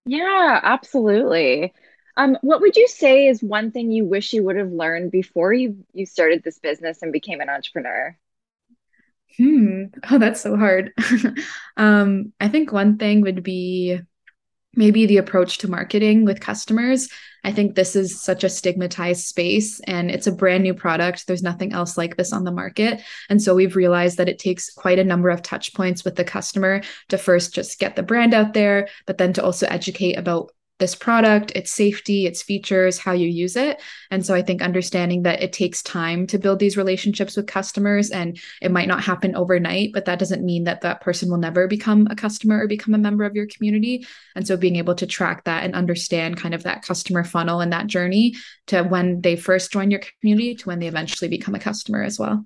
Yeah, 0.06 0.60
absolutely. 0.64 1.74
Um, 2.18 2.38
what 2.42 2.62
would 2.62 2.76
you 2.76 2.88
say 2.88 3.28
is 3.28 3.44
one 3.44 3.72
thing 3.72 3.92
you 3.92 4.06
wish 4.06 4.34
you 4.34 4.44
would 4.44 4.56
have 4.56 4.72
learned 4.72 5.12
before 5.12 5.54
you 5.54 5.86
you 5.94 6.06
started 6.06 6.44
this 6.44 6.60
business 6.60 7.02
and 7.02 7.12
became 7.12 7.42
an 7.42 7.50
entrepreneur? 7.50 8.18
Hmm. 9.38 9.86
Oh, 10.10 10.18
that's 10.18 10.42
so 10.42 10.56
hard. 10.56 10.94
um, 11.78 12.32
I 12.40 12.48
think 12.48 12.72
one 12.72 12.98
thing 12.98 13.22
would 13.22 13.44
be 13.44 14.00
maybe 14.76 15.06
the 15.06 15.18
approach 15.18 15.58
to 15.60 15.70
marketing 15.70 16.26
with 16.26 16.40
customers. 16.40 17.10
I 17.44 17.52
think 17.52 17.76
this 17.76 17.96
is 17.96 18.22
such 18.22 18.44
a 18.44 18.50
stigmatized 18.50 19.26
space 19.26 19.80
and 19.82 20.10
it's 20.10 20.28
a 20.28 20.32
brand 20.32 20.64
new 20.64 20.74
product. 20.74 21.28
There's 21.28 21.44
nothing 21.44 21.74
else 21.74 21.98
like 21.98 22.18
this 22.18 22.34
on 22.34 22.44
the 22.44 22.52
market. 22.52 23.02
And 23.30 23.42
so 23.42 23.56
we've 23.56 23.76
realized 23.76 24.18
that 24.18 24.30
it 24.30 24.40
takes 24.40 24.74
quite 24.74 25.00
a 25.00 25.04
number 25.04 25.30
of 25.30 25.42
touch 25.42 25.74
points 25.74 26.04
with 26.04 26.16
the 26.16 26.24
customer 26.24 26.82
to 27.10 27.18
first 27.18 27.54
just 27.54 27.80
get 27.80 27.96
the 27.96 28.04
brand 28.04 28.34
out 28.34 28.54
there, 28.54 28.88
but 29.06 29.18
then 29.18 29.32
to 29.34 29.44
also 29.44 29.68
educate 29.68 30.16
about 30.16 30.52
this 30.78 30.96
product, 30.96 31.52
its 31.56 31.72
safety, 31.72 32.26
its 32.26 32.42
features, 32.42 32.98
how 32.98 33.14
you 33.14 33.28
use 33.28 33.56
it. 33.56 33.82
And 34.12 34.26
so 34.26 34.34
I 34.34 34.42
think 34.42 34.62
understanding 34.62 35.24
that 35.24 35.42
it 35.42 35.54
takes 35.54 35.82
time 35.82 36.28
to 36.28 36.38
build 36.38 36.60
these 36.60 36.76
relationships 36.76 37.38
with 37.38 37.48
customers 37.48 38.12
and 38.12 38.38
it 38.62 38.72
might 38.72 38.88
not 38.88 39.04
happen 39.04 39.36
overnight, 39.36 39.92
but 39.94 40.06
that 40.06 40.20
doesn't 40.20 40.44
mean 40.44 40.66
that 40.66 40.82
that 40.82 41.02
person 41.02 41.30
will 41.30 41.38
never 41.38 41.68
become 41.68 42.08
a 42.10 42.16
customer 42.16 42.60
or 42.60 42.68
become 42.68 42.94
a 42.94 43.00
member 43.00 43.24
of 43.24 43.36
your 43.36 43.48
community. 43.48 44.06
And 44.36 44.46
so 44.46 44.58
being 44.58 44.76
able 44.76 44.96
to 44.96 45.08
track 45.08 45.46
that 45.46 45.64
and 45.64 45.76
understand 45.76 46.38
kind 46.38 46.54
of 46.54 46.64
that 46.64 46.84
customer 46.84 47.24
funnel 47.24 47.62
and 47.62 47.72
that 47.72 47.88
journey 47.88 48.36
to 48.68 48.84
when 48.84 49.22
they 49.22 49.38
first 49.38 49.72
join 49.72 49.92
your 49.92 50.02
community 50.20 50.56
to 50.56 50.66
when 50.66 50.80
they 50.80 50.88
eventually 50.88 51.30
become 51.30 51.56
a 51.56 51.60
customer 51.60 52.04
as 52.04 52.20
well. 52.20 52.44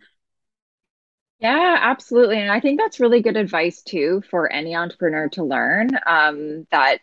Yeah, 1.39 1.77
absolutely. 1.79 2.37
And 2.37 2.51
I 2.51 2.59
think 2.59 2.79
that's 2.79 2.99
really 2.99 3.21
good 3.21 3.37
advice 3.37 3.81
too 3.81 4.21
for 4.29 4.51
any 4.51 4.75
entrepreneur 4.75 5.29
to 5.29 5.43
learn 5.43 5.89
um, 6.05 6.67
that 6.69 6.99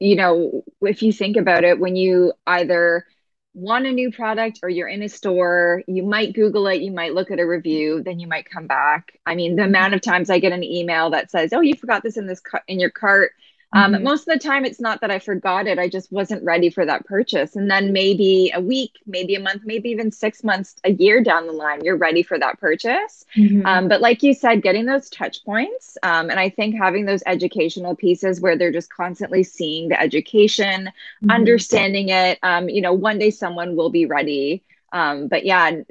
you 0.00 0.16
know, 0.16 0.64
if 0.82 1.02
you 1.02 1.12
think 1.12 1.36
about 1.36 1.64
it, 1.64 1.78
when 1.78 1.96
you 1.96 2.32
either 2.46 3.04
want 3.54 3.86
a 3.86 3.90
new 3.92 4.12
product 4.12 4.60
or 4.62 4.68
you're 4.68 4.88
in 4.88 5.02
a 5.02 5.08
store, 5.08 5.82
you 5.88 6.04
might 6.04 6.34
Google 6.34 6.68
it, 6.68 6.80
you 6.80 6.92
might 6.92 7.14
look 7.14 7.30
at 7.30 7.40
a 7.40 7.46
review, 7.46 8.02
then 8.04 8.20
you 8.20 8.28
might 8.28 8.48
come 8.48 8.66
back. 8.66 9.18
I 9.26 9.34
mean, 9.34 9.56
the 9.56 9.64
amount 9.64 9.94
of 9.94 10.00
times 10.00 10.30
I 10.30 10.38
get 10.38 10.52
an 10.52 10.62
email 10.62 11.10
that 11.10 11.30
says, 11.30 11.52
"Oh, 11.52 11.60
you 11.60 11.74
forgot 11.74 12.02
this 12.02 12.16
in 12.16 12.26
this 12.26 12.40
in 12.68 12.78
your 12.78 12.90
cart," 12.90 13.32
Um, 13.72 13.92
mm-hmm. 13.92 14.04
Most 14.04 14.26
of 14.26 14.38
the 14.38 14.48
time, 14.48 14.64
it's 14.64 14.80
not 14.80 15.02
that 15.02 15.10
I 15.10 15.18
forgot 15.18 15.66
it. 15.66 15.78
I 15.78 15.88
just 15.88 16.10
wasn't 16.10 16.42
ready 16.42 16.70
for 16.70 16.86
that 16.86 17.04
purchase. 17.04 17.54
And 17.54 17.70
then 17.70 17.92
maybe 17.92 18.50
a 18.54 18.60
week, 18.60 18.92
maybe 19.06 19.34
a 19.34 19.40
month, 19.40 19.62
maybe 19.64 19.90
even 19.90 20.10
six 20.10 20.42
months, 20.42 20.76
a 20.84 20.92
year 20.92 21.22
down 21.22 21.46
the 21.46 21.52
line, 21.52 21.84
you're 21.84 21.96
ready 21.96 22.22
for 22.22 22.38
that 22.38 22.58
purchase. 22.60 23.26
Mm-hmm. 23.36 23.66
Um, 23.66 23.88
but 23.88 24.00
like 24.00 24.22
you 24.22 24.32
said, 24.32 24.62
getting 24.62 24.86
those 24.86 25.10
touch 25.10 25.44
points. 25.44 25.98
Um, 26.02 26.30
and 26.30 26.40
I 26.40 26.48
think 26.48 26.76
having 26.76 27.04
those 27.04 27.22
educational 27.26 27.94
pieces 27.94 28.40
where 28.40 28.56
they're 28.56 28.72
just 28.72 28.92
constantly 28.92 29.42
seeing 29.42 29.88
the 29.88 30.00
education, 30.00 30.86
mm-hmm. 30.86 31.30
understanding 31.30 32.08
it. 32.08 32.38
Um, 32.42 32.70
you 32.70 32.80
know, 32.80 32.94
one 32.94 33.18
day 33.18 33.30
someone 33.30 33.76
will 33.76 33.90
be 33.90 34.06
ready. 34.06 34.62
Um, 34.92 35.28
but 35.28 35.44
yeah, 35.44 35.82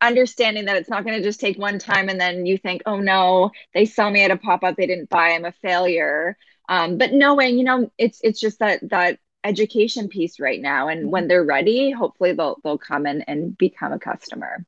understanding 0.00 0.66
that 0.66 0.76
it's 0.76 0.88
not 0.88 1.04
going 1.04 1.16
to 1.16 1.24
just 1.24 1.40
take 1.40 1.58
one 1.58 1.80
time 1.80 2.08
and 2.08 2.20
then 2.20 2.46
you 2.46 2.56
think, 2.56 2.82
oh 2.86 3.00
no, 3.00 3.50
they 3.74 3.84
saw 3.84 4.08
me 4.08 4.22
at 4.22 4.30
a 4.30 4.36
pop 4.36 4.62
up, 4.62 4.76
they 4.76 4.86
didn't 4.86 5.08
buy, 5.08 5.30
I'm 5.30 5.44
a 5.44 5.52
failure 5.52 6.36
um, 6.68 6.98
but 6.98 7.12
knowing 7.12 7.58
you 7.58 7.64
know 7.64 7.90
it's 7.98 8.20
it's 8.22 8.40
just 8.40 8.58
that 8.58 8.80
that 8.90 9.18
education 9.44 10.08
piece 10.08 10.40
right 10.40 10.60
now 10.60 10.88
and 10.88 11.10
when 11.10 11.28
they're 11.28 11.44
ready 11.44 11.90
hopefully 11.90 12.32
they'll 12.32 12.56
they'll 12.64 12.78
come 12.78 13.06
in 13.06 13.22
and 13.22 13.56
become 13.56 13.92
a 13.92 13.98
customer 13.98 14.64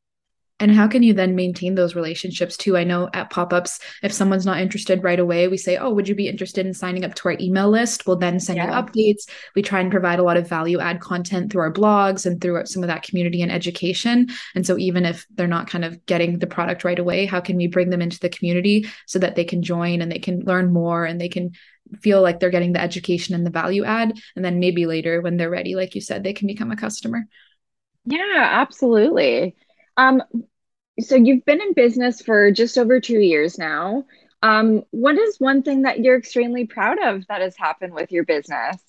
and 0.60 0.74
how 0.74 0.88
can 0.88 1.02
you 1.02 1.14
then 1.14 1.36
maintain 1.36 1.74
those 1.74 1.94
relationships 1.94 2.56
too? 2.56 2.76
I 2.76 2.82
know 2.82 3.08
at 3.12 3.30
pop 3.30 3.52
ups, 3.52 3.78
if 4.02 4.12
someone's 4.12 4.46
not 4.46 4.60
interested 4.60 5.04
right 5.04 5.18
away, 5.18 5.46
we 5.46 5.56
say, 5.56 5.76
Oh, 5.76 5.90
would 5.90 6.08
you 6.08 6.16
be 6.16 6.28
interested 6.28 6.66
in 6.66 6.74
signing 6.74 7.04
up 7.04 7.14
to 7.14 7.28
our 7.28 7.36
email 7.38 7.70
list? 7.70 8.06
We'll 8.06 8.16
then 8.16 8.40
send 8.40 8.56
yeah. 8.56 8.66
you 8.66 8.72
updates. 8.72 9.28
We 9.54 9.62
try 9.62 9.80
and 9.80 9.90
provide 9.90 10.18
a 10.18 10.24
lot 10.24 10.36
of 10.36 10.48
value 10.48 10.80
add 10.80 11.00
content 11.00 11.52
through 11.52 11.62
our 11.62 11.72
blogs 11.72 12.26
and 12.26 12.40
through 12.40 12.66
some 12.66 12.82
of 12.82 12.88
that 12.88 13.02
community 13.02 13.40
and 13.40 13.52
education. 13.52 14.28
And 14.54 14.66
so, 14.66 14.76
even 14.78 15.04
if 15.04 15.26
they're 15.30 15.46
not 15.46 15.70
kind 15.70 15.84
of 15.84 16.04
getting 16.06 16.38
the 16.38 16.46
product 16.48 16.82
right 16.82 16.98
away, 16.98 17.26
how 17.26 17.40
can 17.40 17.56
we 17.56 17.68
bring 17.68 17.90
them 17.90 18.02
into 18.02 18.18
the 18.18 18.28
community 18.28 18.88
so 19.06 19.20
that 19.20 19.36
they 19.36 19.44
can 19.44 19.62
join 19.62 20.02
and 20.02 20.10
they 20.10 20.18
can 20.18 20.40
learn 20.40 20.72
more 20.72 21.04
and 21.04 21.20
they 21.20 21.28
can 21.28 21.52
feel 22.00 22.22
like 22.22 22.40
they're 22.40 22.50
getting 22.50 22.72
the 22.72 22.80
education 22.80 23.34
and 23.34 23.44
the 23.46 23.50
value 23.50 23.84
add? 23.84 24.18
And 24.36 24.44
then 24.44 24.60
maybe 24.60 24.86
later, 24.86 25.20
when 25.20 25.36
they're 25.36 25.50
ready, 25.50 25.74
like 25.74 25.94
you 25.94 26.00
said, 26.00 26.22
they 26.22 26.32
can 26.32 26.46
become 26.46 26.70
a 26.70 26.76
customer. 26.76 27.24
Yeah, 28.04 28.48
absolutely. 28.50 29.56
Um, 29.96 30.22
so 31.00 31.14
you've 31.14 31.44
been 31.44 31.60
in 31.60 31.74
business 31.74 32.20
for 32.22 32.50
just 32.50 32.78
over 32.78 33.00
two 33.00 33.20
years 33.20 33.58
now. 33.58 34.04
Um, 34.42 34.84
what 34.90 35.18
is 35.18 35.38
one 35.38 35.62
thing 35.62 35.82
that 35.82 36.00
you're 36.00 36.18
extremely 36.18 36.66
proud 36.66 36.98
of 37.02 37.26
that 37.28 37.40
has 37.40 37.56
happened 37.56 37.92
with 37.92 38.12
your 38.12 38.24
business? 38.24 38.87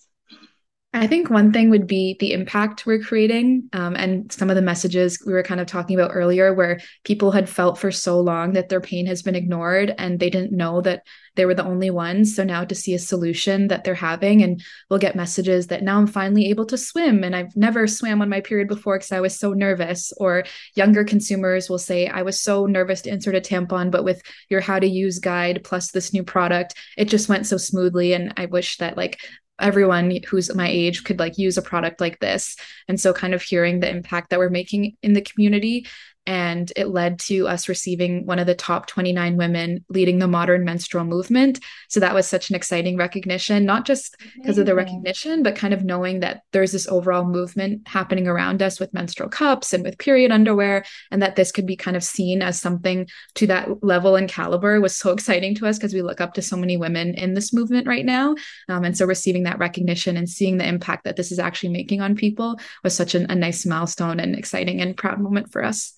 I 0.91 1.05
think 1.05 1.29
one 1.29 1.53
thing 1.53 1.69
would 1.69 1.85
be 1.85 2.17
the 2.19 2.33
impact 2.33 2.87
we're 2.87 2.99
creating 2.99 3.69
um, 3.73 3.95
and 3.95 4.31
some 4.31 4.49
of 4.49 4.55
the 4.55 4.61
messages 4.63 5.21
we 5.23 5.33
were 5.33 5.43
kind 5.43 5.61
of 5.61 5.67
talking 5.67 5.95
about 5.95 6.15
earlier, 6.15 6.51
where 6.51 6.79
people 7.03 7.29
had 7.29 7.47
felt 7.47 7.77
for 7.77 7.91
so 7.91 8.19
long 8.19 8.53
that 8.53 8.69
their 8.69 8.81
pain 8.81 9.05
has 9.05 9.21
been 9.21 9.35
ignored 9.35 9.93
and 9.99 10.19
they 10.19 10.31
didn't 10.31 10.51
know 10.51 10.81
that 10.81 11.03
they 11.35 11.45
were 11.45 11.53
the 11.53 11.63
only 11.63 11.91
ones. 11.91 12.35
So 12.35 12.43
now 12.43 12.65
to 12.65 12.73
see 12.73 12.95
a 12.95 12.99
solution 12.99 13.67
that 13.67 13.83
they're 13.83 13.93
having, 13.93 14.41
and 14.41 14.63
we'll 14.89 14.97
get 14.97 15.15
messages 15.15 15.67
that 15.67 15.83
now 15.83 15.99
I'm 15.99 16.07
finally 16.07 16.49
able 16.49 16.65
to 16.65 16.77
swim 16.77 17.23
and 17.23 17.35
I've 17.35 17.55
never 17.55 17.85
swam 17.85 18.23
on 18.23 18.29
my 18.29 18.41
period 18.41 18.67
before 18.67 18.97
because 18.97 19.11
I 19.11 19.21
was 19.21 19.37
so 19.37 19.53
nervous. 19.53 20.11
Or 20.17 20.43
younger 20.75 21.03
consumers 21.03 21.69
will 21.69 21.77
say, 21.77 22.07
I 22.07 22.23
was 22.23 22.41
so 22.41 22.65
nervous 22.65 23.03
to 23.03 23.11
insert 23.11 23.35
a 23.35 23.41
tampon, 23.41 23.91
but 23.91 24.03
with 24.03 24.23
your 24.49 24.59
how 24.59 24.79
to 24.79 24.87
use 24.87 25.19
guide 25.19 25.61
plus 25.63 25.91
this 25.91 26.13
new 26.13 26.23
product, 26.23 26.73
it 26.97 27.05
just 27.05 27.29
went 27.29 27.45
so 27.45 27.57
smoothly. 27.57 28.13
And 28.13 28.33
I 28.37 28.47
wish 28.47 28.77
that 28.77 28.97
like 28.97 29.19
everyone 29.59 30.19
who's 30.27 30.53
my 30.55 30.67
age 30.67 31.03
could 31.03 31.19
like 31.19 31.37
use 31.37 31.57
a 31.57 31.61
product 31.61 32.01
like 32.01 32.19
this. 32.19 32.55
And 32.87 32.99
so 32.99 33.13
kind 33.13 33.33
of 33.33 33.41
hearing 33.41 33.79
the 33.79 33.89
impact 33.89 34.29
that 34.29 34.39
we're 34.39 34.49
making 34.49 34.97
in 35.01 35.13
the 35.13 35.21
community 35.21 35.85
And 36.29 36.71
it 36.75 36.89
led 36.89 37.17
to 37.21 37.47
us 37.47 37.67
receiving 37.67 38.27
one 38.27 38.37
of 38.37 38.45
the 38.45 38.53
top 38.53 38.85
29 38.85 39.35
women 39.35 39.83
leading 39.89 40.19
the 40.19 40.27
modern 40.27 40.63
menstrual 40.63 41.03
movement. 41.03 41.59
So 41.87 41.99
that 42.01 42.13
was 42.13 42.27
such 42.27 42.51
an 42.51 42.55
exciting 42.55 42.97
recognition, 42.97 43.65
not 43.65 43.83
just 43.83 44.15
because 44.35 44.59
of 44.59 44.67
the 44.67 44.75
recognition, 44.75 45.41
but 45.41 45.55
kind 45.55 45.73
of 45.73 45.83
knowing 45.83 46.19
that 46.19 46.43
there's 46.51 46.71
this 46.71 46.87
overall 46.87 47.25
movement 47.25 47.87
happening 47.87 48.27
around 48.27 48.61
us 48.61 48.79
with 48.79 48.93
menstrual 48.93 49.27
cups 49.27 49.73
and 49.73 49.83
with 49.83 49.97
period 49.97 50.31
underwear, 50.31 50.85
and 51.09 51.19
that 51.23 51.35
this 51.35 51.51
could 51.51 51.65
be 51.65 51.75
kind 51.75 51.97
of 51.97 52.03
seen 52.03 52.43
as 52.43 52.61
something 52.61 53.07
to 53.33 53.47
that 53.47 53.83
level 53.83 54.15
and 54.15 54.29
caliber 54.29 54.79
was 54.79 54.95
so 54.95 55.11
exciting 55.11 55.55
to 55.55 55.65
us 55.65 55.79
because 55.79 55.95
we 55.95 56.03
look 56.03 56.21
up 56.21 56.35
to 56.35 56.43
so 56.43 56.55
many 56.55 56.77
women 56.77 57.15
in 57.15 57.33
this 57.33 57.51
movement 57.51 57.87
right 57.87 58.05
now. 58.05 58.35
Um, 58.67 58.83
and 58.83 58.95
so 58.95 59.07
receiving 59.07 59.45
that 59.45 59.57
recognition 59.57 60.15
and 60.15 60.29
seeing 60.29 60.59
the 60.59 60.67
impact 60.67 61.05
that 61.05 61.15
this 61.15 61.31
is 61.31 61.39
actually 61.39 61.69
making 61.69 62.01
on 62.01 62.15
people 62.15 62.59
was 62.83 62.95
such 62.95 63.15
an, 63.15 63.25
a 63.31 63.35
nice 63.35 63.65
milestone 63.65 64.19
and 64.19 64.35
exciting 64.35 64.79
and 64.79 64.95
proud 64.95 65.19
moment 65.19 65.51
for 65.51 65.63
us. 65.63 65.95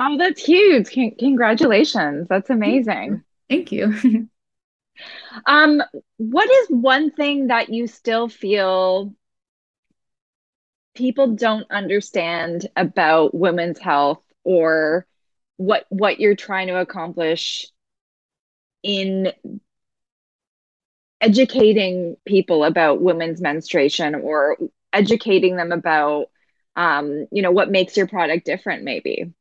Oh, 0.00 0.16
that's 0.16 0.42
huge. 0.44 0.86
C- 0.88 1.14
congratulations. 1.18 2.26
That's 2.28 2.50
amazing. 2.50 3.22
Thank 3.48 3.70
you. 3.72 3.92
Thank 3.92 4.04
you. 4.04 4.28
um, 5.46 5.82
what 6.16 6.50
is 6.50 6.68
one 6.68 7.10
thing 7.10 7.48
that 7.48 7.68
you 7.70 7.86
still 7.86 8.28
feel 8.28 9.14
people 10.94 11.34
don't 11.34 11.70
understand 11.70 12.66
about 12.76 13.34
women's 13.34 13.78
health 13.78 14.22
or 14.44 15.06
what 15.56 15.84
what 15.90 16.20
you're 16.20 16.36
trying 16.36 16.68
to 16.68 16.76
accomplish 16.78 17.66
in 18.82 19.32
educating 21.20 22.16
people 22.26 22.64
about 22.64 23.00
women's 23.02 23.40
menstruation 23.40 24.14
or 24.14 24.56
educating 24.92 25.56
them 25.56 25.72
about 25.72 26.26
um, 26.76 27.26
you 27.30 27.42
know 27.42 27.50
what 27.50 27.70
makes 27.70 27.96
your 27.96 28.06
product 28.06 28.46
different 28.46 28.84
maybe 28.84 29.32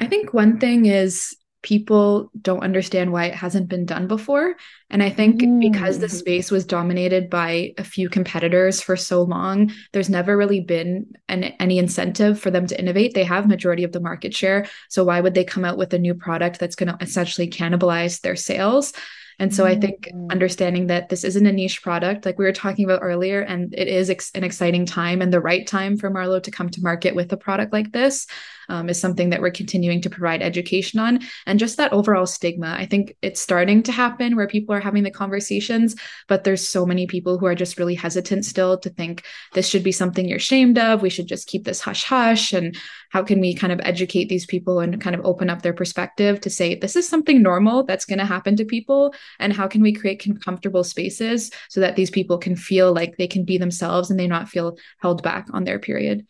i 0.00 0.06
think 0.06 0.34
one 0.34 0.58
thing 0.58 0.86
is 0.86 1.36
people 1.62 2.30
don't 2.40 2.62
understand 2.62 3.12
why 3.12 3.26
it 3.26 3.34
hasn't 3.34 3.68
been 3.68 3.84
done 3.84 4.06
before. 4.06 4.56
And 4.88 5.02
i 5.02 5.10
think 5.10 5.40
mm. 5.40 5.60
because 5.60 5.98
the 5.98 6.08
space 6.08 6.50
was 6.50 6.64
dominated 6.64 7.28
by 7.28 7.74
a 7.76 7.84
few 7.84 8.08
competitors 8.08 8.80
for 8.80 8.96
so 8.96 9.22
long 9.22 9.70
there's 9.92 10.08
never 10.08 10.36
really 10.36 10.60
been 10.60 11.12
an, 11.28 11.44
any 11.60 11.78
incentive 11.78 12.40
for 12.40 12.50
them 12.50 12.66
to 12.66 12.78
innovate. 12.78 13.14
They 13.14 13.24
have 13.24 13.46
majority 13.46 13.84
of 13.84 13.92
the 13.92 14.00
market 14.00 14.34
share. 14.34 14.66
So 14.88 15.04
why 15.04 15.20
would 15.20 15.34
they 15.34 15.44
come 15.44 15.64
out 15.64 15.78
with 15.78 15.92
a 15.92 15.98
new 15.98 16.14
product 16.14 16.58
that's 16.58 16.76
going 16.76 16.88
to 16.88 17.04
essentially 17.04 17.48
cannibalize 17.48 18.20
their 18.20 18.36
sales? 18.36 18.92
And 19.38 19.54
so 19.54 19.64
I 19.64 19.74
think 19.74 20.10
mm. 20.12 20.30
understanding 20.30 20.88
that 20.88 21.08
this 21.08 21.24
isn't 21.24 21.46
a 21.46 21.52
niche 21.52 21.82
product, 21.82 22.26
like 22.26 22.38
we 22.38 22.44
were 22.44 22.52
talking 22.52 22.84
about 22.84 23.00
earlier, 23.02 23.40
and 23.40 23.72
it 23.72 23.88
is 23.88 24.10
ex- 24.10 24.30
an 24.34 24.44
exciting 24.44 24.84
time 24.84 25.22
and 25.22 25.32
the 25.32 25.40
right 25.40 25.66
time 25.66 25.96
for 25.96 26.10
Marlow 26.10 26.40
to 26.40 26.50
come 26.50 26.68
to 26.68 26.82
market 26.82 27.14
with 27.14 27.32
a 27.32 27.38
product 27.38 27.72
like 27.72 27.90
this 27.90 28.26
um, 28.70 28.88
is 28.88 29.00
something 29.00 29.30
that 29.30 29.40
we're 29.40 29.50
continuing 29.50 30.00
to 30.02 30.10
provide 30.10 30.42
education 30.42 31.00
on. 31.00 31.20
And 31.46 31.58
just 31.58 31.76
that 31.76 31.92
overall 31.92 32.24
stigma, 32.24 32.74
I 32.78 32.86
think 32.86 33.16
it's 33.20 33.40
starting 33.40 33.82
to 33.82 33.92
happen 33.92 34.36
where 34.36 34.46
people 34.46 34.74
are 34.74 34.80
having 34.80 35.02
the 35.02 35.10
conversations, 35.10 35.96
but 36.28 36.44
there's 36.44 36.66
so 36.66 36.86
many 36.86 37.06
people 37.06 37.36
who 37.36 37.46
are 37.46 37.54
just 37.54 37.78
really 37.78 37.96
hesitant 37.96 38.44
still 38.44 38.78
to 38.78 38.88
think 38.90 39.24
this 39.52 39.68
should 39.68 39.82
be 39.82 39.92
something 39.92 40.26
you're 40.26 40.36
ashamed 40.36 40.78
of. 40.78 41.02
We 41.02 41.10
should 41.10 41.26
just 41.26 41.48
keep 41.48 41.64
this 41.64 41.80
hush 41.80 42.04
hush. 42.04 42.52
And 42.52 42.76
how 43.10 43.22
can 43.24 43.40
we 43.40 43.54
kind 43.54 43.72
of 43.72 43.80
educate 43.82 44.28
these 44.28 44.46
people 44.46 44.78
and 44.78 45.00
kind 45.00 45.16
of 45.16 45.24
open 45.24 45.50
up 45.50 45.62
their 45.62 45.74
perspective 45.74 46.40
to 46.42 46.50
say 46.50 46.74
this 46.76 46.96
is 46.96 47.08
something 47.08 47.42
normal 47.42 47.84
that's 47.84 48.06
going 48.06 48.20
to 48.20 48.24
happen 48.24 48.56
to 48.56 48.64
people? 48.64 49.12
And 49.40 49.52
how 49.52 49.66
can 49.66 49.82
we 49.82 49.92
create 49.92 50.24
comfortable 50.44 50.84
spaces 50.84 51.50
so 51.68 51.80
that 51.80 51.96
these 51.96 52.10
people 52.10 52.38
can 52.38 52.54
feel 52.54 52.92
like 52.92 53.16
they 53.16 53.26
can 53.26 53.44
be 53.44 53.58
themselves 53.58 54.10
and 54.10 54.18
they 54.18 54.28
not 54.28 54.48
feel 54.48 54.76
held 55.00 55.22
back 55.22 55.48
on 55.52 55.64
their 55.64 55.80
period? 55.80 56.26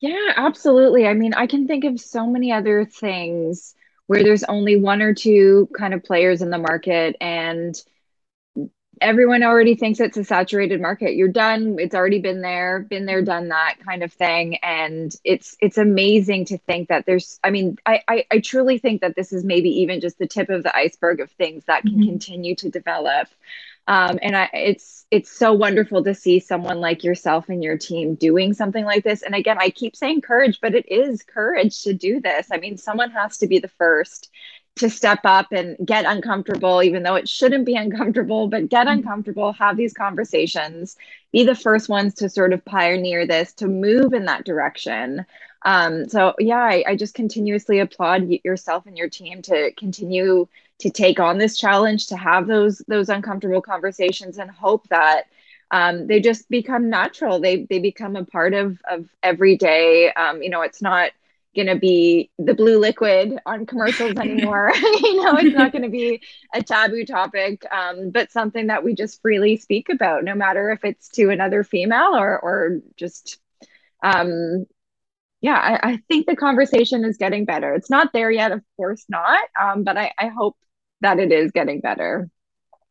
Yeah, 0.00 0.32
absolutely. 0.36 1.06
I 1.06 1.14
mean, 1.14 1.34
I 1.34 1.46
can 1.46 1.66
think 1.66 1.84
of 1.84 2.00
so 2.00 2.26
many 2.26 2.52
other 2.52 2.84
things 2.86 3.74
where 4.06 4.22
there's 4.22 4.44
only 4.44 4.76
one 4.76 5.02
or 5.02 5.14
two 5.14 5.68
kind 5.76 5.94
of 5.94 6.02
players 6.02 6.42
in 6.42 6.50
the 6.50 6.58
market 6.58 7.16
and 7.20 7.74
everyone 9.00 9.42
already 9.42 9.74
thinks 9.74 9.98
it's 10.00 10.16
a 10.16 10.24
saturated 10.24 10.80
market. 10.80 11.14
You're 11.14 11.28
done. 11.28 11.76
It's 11.78 11.94
already 11.94 12.20
been 12.20 12.42
there, 12.42 12.80
been 12.80 13.06
there, 13.06 13.22
done 13.22 13.48
that 13.48 13.76
kind 13.86 14.02
of 14.02 14.12
thing. 14.12 14.56
And 14.62 15.14
it's 15.24 15.56
it's 15.60 15.78
amazing 15.78 16.46
to 16.46 16.58
think 16.58 16.88
that 16.88 17.06
there's 17.06 17.38
I 17.42 17.50
mean, 17.50 17.76
I 17.86 18.02
I, 18.08 18.24
I 18.30 18.38
truly 18.40 18.78
think 18.78 19.00
that 19.00 19.16
this 19.16 19.32
is 19.32 19.44
maybe 19.44 19.70
even 19.80 20.00
just 20.00 20.18
the 20.18 20.26
tip 20.26 20.50
of 20.50 20.62
the 20.62 20.74
iceberg 20.74 21.20
of 21.20 21.30
things 21.32 21.64
that 21.66 21.82
can 21.82 21.92
mm-hmm. 21.92 22.08
continue 22.08 22.54
to 22.56 22.70
develop. 22.70 23.28
Um, 23.86 24.18
and 24.22 24.36
I, 24.36 24.50
it's 24.52 25.06
it's 25.10 25.30
so 25.30 25.52
wonderful 25.52 26.04
to 26.04 26.14
see 26.14 26.38
someone 26.38 26.80
like 26.80 27.02
yourself 27.02 27.48
and 27.48 27.64
your 27.64 27.76
team 27.76 28.14
doing 28.14 28.54
something 28.54 28.84
like 28.84 29.02
this. 29.02 29.22
And 29.22 29.34
again, 29.34 29.58
I 29.58 29.70
keep 29.70 29.96
saying 29.96 30.20
courage, 30.20 30.60
but 30.62 30.74
it 30.74 30.90
is 30.90 31.24
courage 31.24 31.82
to 31.82 31.92
do 31.92 32.20
this. 32.20 32.48
I 32.52 32.58
mean, 32.58 32.76
someone 32.76 33.10
has 33.10 33.38
to 33.38 33.48
be 33.48 33.58
the 33.58 33.68
first 33.68 34.30
to 34.76 34.88
step 34.88 35.20
up 35.24 35.52
and 35.52 35.76
get 35.84 36.04
uncomfortable, 36.04 36.82
even 36.82 37.02
though 37.02 37.16
it 37.16 37.28
shouldn't 37.28 37.66
be 37.66 37.74
uncomfortable, 37.76 38.48
but 38.48 38.68
get 38.68 38.86
mm-hmm. 38.86 38.98
uncomfortable, 38.98 39.52
have 39.52 39.76
these 39.76 39.92
conversations, 39.92 40.96
be 41.32 41.44
the 41.44 41.54
first 41.54 41.88
ones 41.88 42.14
to 42.14 42.28
sort 42.28 42.52
of 42.52 42.64
pioneer 42.64 43.26
this, 43.26 43.52
to 43.54 43.66
move 43.66 44.12
in 44.12 44.26
that 44.26 44.44
direction. 44.44 45.26
Um, 45.62 46.08
so 46.08 46.34
yeah, 46.38 46.62
I, 46.62 46.84
I 46.86 46.96
just 46.96 47.14
continuously 47.14 47.80
applaud 47.80 48.28
yourself 48.44 48.86
and 48.86 48.96
your 48.96 49.10
team 49.10 49.42
to 49.42 49.72
continue 49.72 50.48
to 50.80 50.90
take 50.90 51.20
on 51.20 51.38
this 51.38 51.58
challenge, 51.58 52.06
to 52.08 52.16
have 52.16 52.46
those 52.46 52.82
those 52.88 53.08
uncomfortable 53.08 53.62
conversations, 53.62 54.38
and 54.38 54.50
hope 54.50 54.88
that 54.88 55.24
um, 55.70 56.06
they 56.06 56.20
just 56.20 56.48
become 56.48 56.90
natural. 56.90 57.40
They 57.40 57.64
they 57.64 57.78
become 57.78 58.16
a 58.16 58.24
part 58.24 58.54
of 58.54 58.78
of 58.90 59.08
every 59.22 59.56
day. 59.56 60.12
Um, 60.12 60.42
you 60.42 60.50
know, 60.50 60.62
it's 60.62 60.82
not 60.82 61.12
going 61.54 61.66
to 61.66 61.76
be 61.76 62.30
the 62.38 62.54
blue 62.54 62.78
liquid 62.78 63.38
on 63.44 63.66
commercials 63.66 64.16
anymore. 64.16 64.72
you 64.74 65.22
know, 65.22 65.36
it's 65.36 65.56
not 65.56 65.72
going 65.72 65.82
to 65.82 65.88
be 65.88 66.22
a 66.54 66.62
taboo 66.62 67.04
topic, 67.04 67.64
um, 67.72 68.10
but 68.10 68.30
something 68.30 68.68
that 68.68 68.84
we 68.84 68.94
just 68.94 69.20
freely 69.20 69.56
speak 69.56 69.88
about, 69.88 70.24
no 70.24 70.34
matter 70.34 70.70
if 70.70 70.84
it's 70.84 71.08
to 71.10 71.30
another 71.30 71.64
female 71.64 72.16
or 72.16 72.38
or 72.38 72.80
just 72.96 73.38
um, 74.02 74.66
yeah, 75.40 75.56
I, 75.56 75.92
I, 75.92 75.96
think 76.08 76.26
the 76.26 76.36
conversation 76.36 77.04
is 77.04 77.16
getting 77.16 77.44
better. 77.44 77.74
It's 77.74 77.90
not 77.90 78.12
there 78.12 78.30
yet, 78.30 78.52
of 78.52 78.62
course 78.76 79.04
not. 79.08 79.40
Um, 79.60 79.84
but 79.84 79.96
I, 79.96 80.12
I 80.18 80.28
hope 80.28 80.56
that 81.00 81.18
it 81.18 81.32
is 81.32 81.52
getting 81.52 81.80
better. 81.80 82.28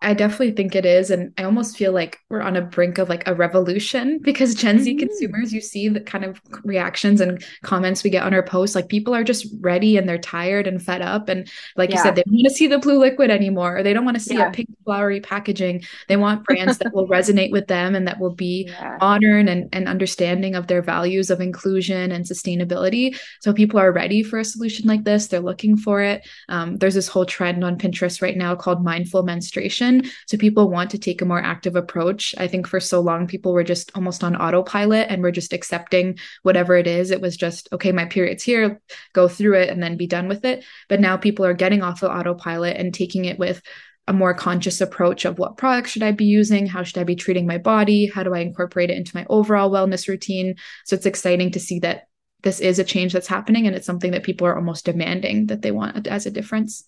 I 0.02 0.14
definitely 0.14 0.52
think 0.52 0.76
it 0.76 0.86
is. 0.86 1.12
And 1.12 1.34
I 1.38 1.44
almost 1.44 1.76
feel 1.76 1.92
like 1.92 2.20
we're 2.30 2.42
on 2.42 2.56
a 2.56 2.62
brink 2.62 2.98
of 3.00 3.10
like 3.10 3.28
a 3.28 3.36
revolution 3.36 4.20
because 4.20 4.56
Gen 4.56 4.80
Z 4.80 4.90
mm-hmm. 4.90 5.00
consumers, 5.00 5.52
you 5.52 5.60
see 5.60 5.90
the 5.90 6.00
kind 6.00 6.24
of 6.24 6.42
reactions 6.64 7.20
and 7.20 7.44
comments 7.64 8.02
we 8.02 8.10
get 8.10 8.24
on 8.24 8.34
our 8.34 8.42
posts. 8.42 8.78
Like 8.78 8.88
people 8.88 9.14
are 9.14 9.26
just 9.26 9.48
ready 9.60 9.98
and 9.98 10.08
they're 10.08 10.18
tired 10.18 10.68
and 10.68 10.82
fed 10.82 11.02
up. 11.02 11.28
And 11.28 11.50
like 11.76 11.90
yeah. 11.90 11.98
you 11.98 12.04
said, 12.04 12.16
they 12.16 12.24
don't 12.24 12.34
want 12.34 12.48
to 12.48 12.54
see 12.54 12.68
the 12.68 12.80
blue 12.80 12.98
liquid 12.98 13.30
anymore, 13.30 13.78
or 13.78 13.84
they 13.84 13.92
don't 13.92 14.06
want 14.06 14.16
to 14.16 14.24
see 14.24 14.36
yeah. 14.36 14.48
a 14.48 14.52
pink 14.52 14.70
flowery 14.86 15.20
packaging. 15.20 15.84
They 16.08 16.16
want 16.16 16.44
brands 16.46 16.78
that 16.78 16.94
will 16.94 17.08
resonate 17.08 17.52
with 17.52 17.68
them 17.68 17.94
and 17.94 18.08
that 18.08 18.22
will 18.22 18.34
be 18.34 18.70
yeah. 18.70 18.98
modern 19.02 19.50
and, 19.50 19.68
and 19.74 19.90
understanding 19.90 20.56
of 20.56 20.68
their 20.68 20.82
values 20.82 21.30
of 21.30 21.42
inclusion 21.42 22.14
and 22.14 22.24
sustainability. 22.24 23.20
So 23.42 23.52
people 23.52 23.82
are 23.82 23.92
ready 23.92 24.24
for 24.24 24.40
a 24.40 24.46
solution 24.46 24.88
like 24.88 25.04
this. 25.04 25.28
They're 25.28 25.42
looking 25.42 25.76
for 25.76 26.02
it. 26.02 26.26
Um, 26.48 26.78
there's 26.78 26.96
this 26.96 27.10
whole 27.10 27.26
trend 27.26 27.66
on 27.66 27.78
Pinterest 27.78 28.22
right 28.22 28.38
now 28.38 28.56
called 28.56 28.82
mindful 28.82 29.24
menstruation 29.24 29.89
so 30.28 30.38
people 30.38 30.70
want 30.70 30.90
to 30.92 30.98
take 30.98 31.22
a 31.22 31.26
more 31.26 31.42
active 31.42 31.76
approach. 31.76 32.34
I 32.38 32.48
think 32.48 32.68
for 32.68 32.80
so 32.80 33.00
long, 33.00 33.28
people 33.28 33.54
were 33.54 33.64
just 33.64 33.92
almost 33.96 34.24
on 34.24 34.36
autopilot 34.36 35.08
and 35.10 35.22
we're 35.22 35.32
just 35.32 35.54
accepting 35.54 36.18
whatever 36.44 36.76
it 36.76 36.88
is. 36.88 37.12
It 37.12 37.22
was 37.22 37.38
just, 37.38 37.70
okay, 37.74 37.92
my 37.92 38.06
period's 38.06 38.44
here, 38.44 38.82
go 39.14 39.28
through 39.28 39.56
it 39.56 39.70
and 39.70 39.82
then 39.82 39.98
be 39.98 40.08
done 40.08 40.28
with 40.28 40.46
it. 40.46 40.64
But 40.88 41.00
now 41.00 41.18
people 41.18 41.46
are 41.46 41.54
getting 41.54 41.82
off 41.82 42.04
of 42.04 42.12
autopilot 42.12 42.78
and 42.78 42.94
taking 42.94 43.26
it 43.26 43.40
with 43.40 43.62
a 44.10 44.14
more 44.14 44.34
conscious 44.34 44.82
approach 44.82 45.24
of 45.24 45.38
what 45.38 45.58
products 45.58 45.92
should 45.92 46.02
I 46.02 46.12
be 46.12 46.26
using? 46.26 46.66
How 46.66 46.82
should 46.82 46.98
I 46.98 47.04
be 47.04 47.16
treating 47.16 47.46
my 47.46 47.60
body? 47.60 48.08
How 48.08 48.24
do 48.24 48.34
I 48.34 48.40
incorporate 48.40 48.90
it 48.90 48.98
into 48.98 49.16
my 49.16 49.26
overall 49.30 49.70
wellness 49.70 50.08
routine? 50.08 50.56
So 50.86 50.96
it's 50.96 51.06
exciting 51.06 51.52
to 51.52 51.60
see 51.60 51.80
that 51.82 52.08
this 52.42 52.60
is 52.60 52.80
a 52.80 52.84
change 52.84 53.14
that's 53.14 53.28
happening 53.28 53.68
and 53.68 53.76
it's 53.76 53.86
something 53.86 54.12
that 54.12 54.24
people 54.24 54.48
are 54.48 54.56
almost 54.56 54.86
demanding 54.86 55.48
that 55.48 55.62
they 55.62 55.72
want 55.72 56.08
as 56.08 56.26
a 56.26 56.32
difference. 56.32 56.86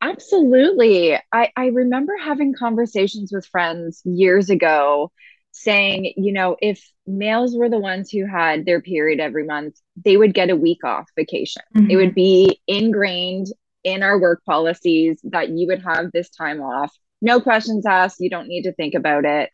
Absolutely. 0.00 1.16
I, 1.32 1.50
I 1.56 1.66
remember 1.66 2.14
having 2.16 2.54
conversations 2.54 3.32
with 3.32 3.46
friends 3.46 4.02
years 4.04 4.50
ago 4.50 5.10
saying, 5.52 6.12
you 6.16 6.32
know, 6.32 6.56
if 6.60 6.86
males 7.06 7.56
were 7.56 7.70
the 7.70 7.78
ones 7.78 8.10
who 8.10 8.26
had 8.26 8.66
their 8.66 8.82
period 8.82 9.20
every 9.20 9.44
month, 9.44 9.76
they 10.04 10.16
would 10.16 10.34
get 10.34 10.50
a 10.50 10.56
week 10.56 10.84
off 10.84 11.06
vacation. 11.16 11.62
Mm-hmm. 11.74 11.90
It 11.90 11.96
would 11.96 12.14
be 12.14 12.60
ingrained 12.66 13.46
in 13.82 14.02
our 14.02 14.20
work 14.20 14.44
policies 14.44 15.18
that 15.24 15.48
you 15.48 15.66
would 15.68 15.82
have 15.82 16.12
this 16.12 16.28
time 16.28 16.60
off. 16.60 16.94
No 17.22 17.40
questions 17.40 17.86
asked. 17.86 18.20
You 18.20 18.28
don't 18.28 18.48
need 18.48 18.64
to 18.64 18.74
think 18.74 18.94
about 18.94 19.24
it. 19.24 19.50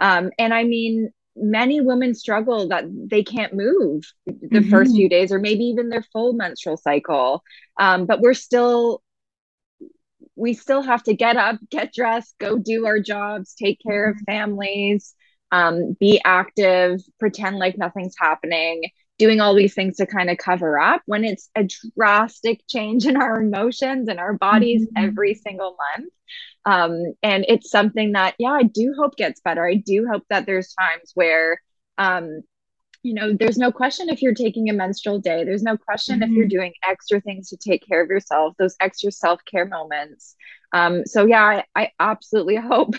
Um, 0.00 0.30
and 0.38 0.52
I 0.52 0.64
mean, 0.64 1.10
many 1.36 1.80
women 1.80 2.14
struggle 2.14 2.68
that 2.68 2.84
they 2.90 3.22
can't 3.22 3.54
move 3.54 4.04
the 4.26 4.32
mm-hmm. 4.32 4.70
first 4.70 4.92
few 4.92 5.08
days 5.08 5.30
or 5.30 5.38
maybe 5.38 5.64
even 5.64 5.88
their 5.88 6.04
full 6.12 6.32
menstrual 6.32 6.76
cycle. 6.76 7.42
Um, 7.78 8.06
but 8.06 8.20
we're 8.20 8.34
still 8.34 9.02
we 10.36 10.54
still 10.54 10.82
have 10.82 11.02
to 11.04 11.14
get 11.14 11.36
up, 11.36 11.58
get 11.70 11.92
dressed, 11.92 12.34
go 12.38 12.58
do 12.58 12.86
our 12.86 13.00
jobs, 13.00 13.54
take 13.54 13.78
care 13.86 14.08
of 14.10 14.16
mm-hmm. 14.16 14.32
families, 14.32 15.14
um, 15.52 15.96
be 16.00 16.20
active, 16.24 17.00
pretend 17.20 17.58
like 17.58 17.78
nothing's 17.78 18.16
happening. 18.18 18.82
doing 19.18 19.40
all 19.40 19.54
these 19.54 19.74
things 19.74 19.96
to 19.96 20.06
kind 20.06 20.30
of 20.30 20.38
cover 20.38 20.78
up 20.78 21.02
when 21.06 21.24
it's 21.24 21.48
a 21.54 21.68
drastic 21.96 22.60
change 22.68 23.06
in 23.06 23.16
our 23.16 23.40
emotions 23.40 24.08
and 24.08 24.18
our 24.18 24.32
bodies 24.34 24.82
mm-hmm. 24.82 25.04
every 25.04 25.34
single 25.34 25.76
month. 25.96 26.12
Um, 26.64 27.14
and 27.22 27.44
it's 27.46 27.70
something 27.70 28.12
that, 28.12 28.34
yeah, 28.38 28.52
I 28.52 28.62
do 28.62 28.94
hope 28.98 29.16
gets 29.16 29.40
better. 29.40 29.66
I 29.66 29.74
do 29.74 30.08
hope 30.10 30.24
that 30.30 30.46
there's 30.46 30.74
times 30.74 31.12
where, 31.14 31.60
um, 31.98 32.42
you 33.04 33.14
know, 33.14 33.34
there's 33.38 33.58
no 33.58 33.70
question 33.70 34.08
if 34.08 34.22
you're 34.22 34.34
taking 34.34 34.68
a 34.70 34.72
menstrual 34.72 35.18
day, 35.18 35.44
there's 35.44 35.62
no 35.62 35.76
question 35.76 36.20
mm-hmm. 36.20 36.24
if 36.24 36.30
you're 36.30 36.46
mm-hmm. 36.46 36.56
doing 36.56 36.72
extra 36.88 37.20
things 37.20 37.50
to 37.50 37.56
take 37.56 37.86
care 37.86 38.02
of 38.02 38.08
yourself, 38.08 38.54
those 38.58 38.74
extra 38.80 39.12
self 39.12 39.44
care 39.44 39.66
moments. 39.66 40.34
Um, 40.72 41.04
so, 41.04 41.26
yeah, 41.26 41.44
I, 41.44 41.64
I 41.76 41.90
absolutely 42.00 42.56
hope 42.72 42.96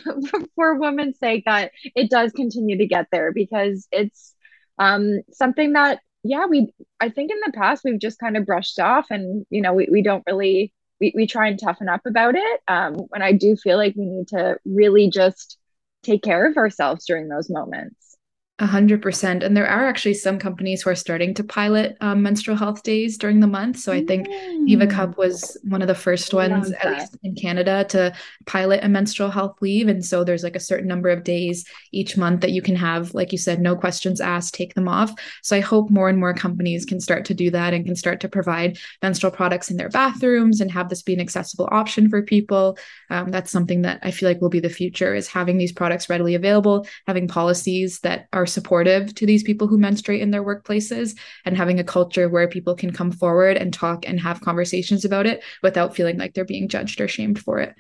for 0.55 0.75
women's 0.75 1.17
sake 1.19 1.43
that 1.45 1.71
it 1.95 2.09
does 2.09 2.31
continue 2.31 2.77
to 2.77 2.85
get 2.85 3.07
there 3.11 3.33
because 3.33 3.87
it's 3.91 4.33
um, 4.77 5.21
something 5.31 5.73
that, 5.73 5.99
yeah, 6.23 6.45
we, 6.45 6.73
I 6.99 7.09
think 7.09 7.31
in 7.31 7.39
the 7.45 7.53
past 7.53 7.83
we've 7.83 7.99
just 7.99 8.19
kind 8.19 8.37
of 8.37 8.45
brushed 8.45 8.79
off 8.79 9.07
and, 9.09 9.45
you 9.49 9.61
know, 9.61 9.73
we, 9.73 9.87
we 9.91 10.01
don't 10.01 10.23
really 10.27 10.71
we, 10.99 11.13
we 11.15 11.27
try 11.27 11.47
and 11.47 11.59
toughen 11.59 11.89
up 11.89 12.01
about 12.05 12.35
it. 12.35 12.61
Um, 12.67 13.07
and 13.13 13.23
I 13.23 13.33
do 13.33 13.55
feel 13.55 13.77
like 13.77 13.95
we 13.95 14.05
need 14.05 14.29
to 14.29 14.57
really 14.65 15.09
just 15.09 15.57
take 16.03 16.23
care 16.23 16.47
of 16.49 16.57
ourselves 16.57 17.05
during 17.05 17.27
those 17.27 17.49
moments. 17.49 18.14
A 18.57 18.65
hundred 18.65 19.01
percent. 19.01 19.43
And 19.43 19.55
there 19.55 19.67
are 19.67 19.85
actually 19.85 20.13
some 20.13 20.39
companies 20.39 20.81
who 20.81 20.89
are 20.89 20.95
starting 20.95 21.33
to 21.33 21.43
pilot 21.43 21.97
um, 21.99 22.23
menstrual 22.23 22.55
health 22.55 22.83
days 22.83 23.17
during 23.17 23.41
the 23.41 23.47
month. 23.47 23.79
So 23.79 23.91
I 23.91 24.05
think 24.05 24.29
mm. 24.29 24.69
DivaCup 24.69 25.17
was 25.17 25.57
one 25.65 25.81
of 25.81 25.89
the 25.89 25.93
first 25.93 26.33
ones, 26.33 26.71
at 26.71 26.93
least 26.93 27.17
in 27.21 27.35
Canada, 27.35 27.83
to 27.89 28.13
pilot 28.45 28.79
a 28.81 28.87
menstrual 28.87 29.29
health 29.29 29.57
leave. 29.61 29.89
And 29.89 30.05
so 30.05 30.23
there's 30.23 30.43
like 30.43 30.55
a 30.55 30.61
certain 30.61 30.87
number 30.87 31.09
of 31.09 31.25
days 31.25 31.65
each 31.91 32.15
month 32.15 32.39
that 32.41 32.53
you 32.53 32.61
can 32.61 32.77
have, 32.77 33.13
like 33.13 33.33
you 33.33 33.37
said, 33.37 33.59
no 33.59 33.75
questions 33.75 34.21
asked, 34.21 34.53
take 34.53 34.73
them 34.73 34.87
off. 34.87 35.13
So 35.43 35.57
I 35.57 35.59
hope 35.59 35.89
more 35.89 36.07
and 36.07 36.17
more 36.17 36.33
companies 36.33 36.85
can 36.85 37.01
start 37.01 37.25
to 37.25 37.33
do 37.33 37.51
that 37.51 37.73
and 37.73 37.85
can 37.85 37.97
start 37.97 38.21
to 38.21 38.29
provide 38.29 38.77
menstrual 39.01 39.33
products 39.33 39.69
in 39.69 39.75
their 39.75 39.89
bathrooms 39.89 40.61
and 40.61 40.71
have 40.71 40.87
this 40.87 41.01
be 41.01 41.13
an 41.13 41.19
accessible 41.19 41.67
option 41.73 42.07
for 42.07 42.21
people. 42.21 42.77
Um, 43.09 43.31
that's 43.31 43.51
something 43.51 43.81
that 43.81 43.99
I 44.01 44.11
feel 44.11 44.29
like 44.29 44.39
will 44.39 44.47
be 44.47 44.61
the 44.61 44.69
future 44.69 45.13
is 45.13 45.27
having 45.27 45.57
these 45.57 45.73
products 45.73 46.09
readily 46.09 46.35
available, 46.35 46.87
having 47.05 47.27
policies 47.27 47.99
that 47.99 48.29
are 48.31 48.44
are 48.45 48.47
supportive 48.47 49.13
to 49.15 49.25
these 49.25 49.41
people 49.41 49.67
who 49.67 49.77
menstruate 49.77 50.21
in 50.21 50.29
their 50.29 50.43
workplaces 50.43 51.17
and 51.45 51.58
having 51.58 51.79
a 51.79 51.84
culture 51.84 52.29
where 52.29 52.47
people 52.47 52.75
can 52.75 52.91
come 52.91 53.12
forward 53.12 53.58
and 53.58 53.73
talk 53.73 54.08
and 54.08 54.19
have 54.19 54.41
conversations 54.41 55.03
about 55.03 55.25
it 55.25 55.43
without 55.63 55.95
feeling 55.95 56.17
like 56.17 56.34
they're 56.34 56.45
being 56.45 56.67
judged 56.67 57.01
or 57.01 57.08
shamed 57.08 57.39
for 57.39 57.60
it. 57.60 57.73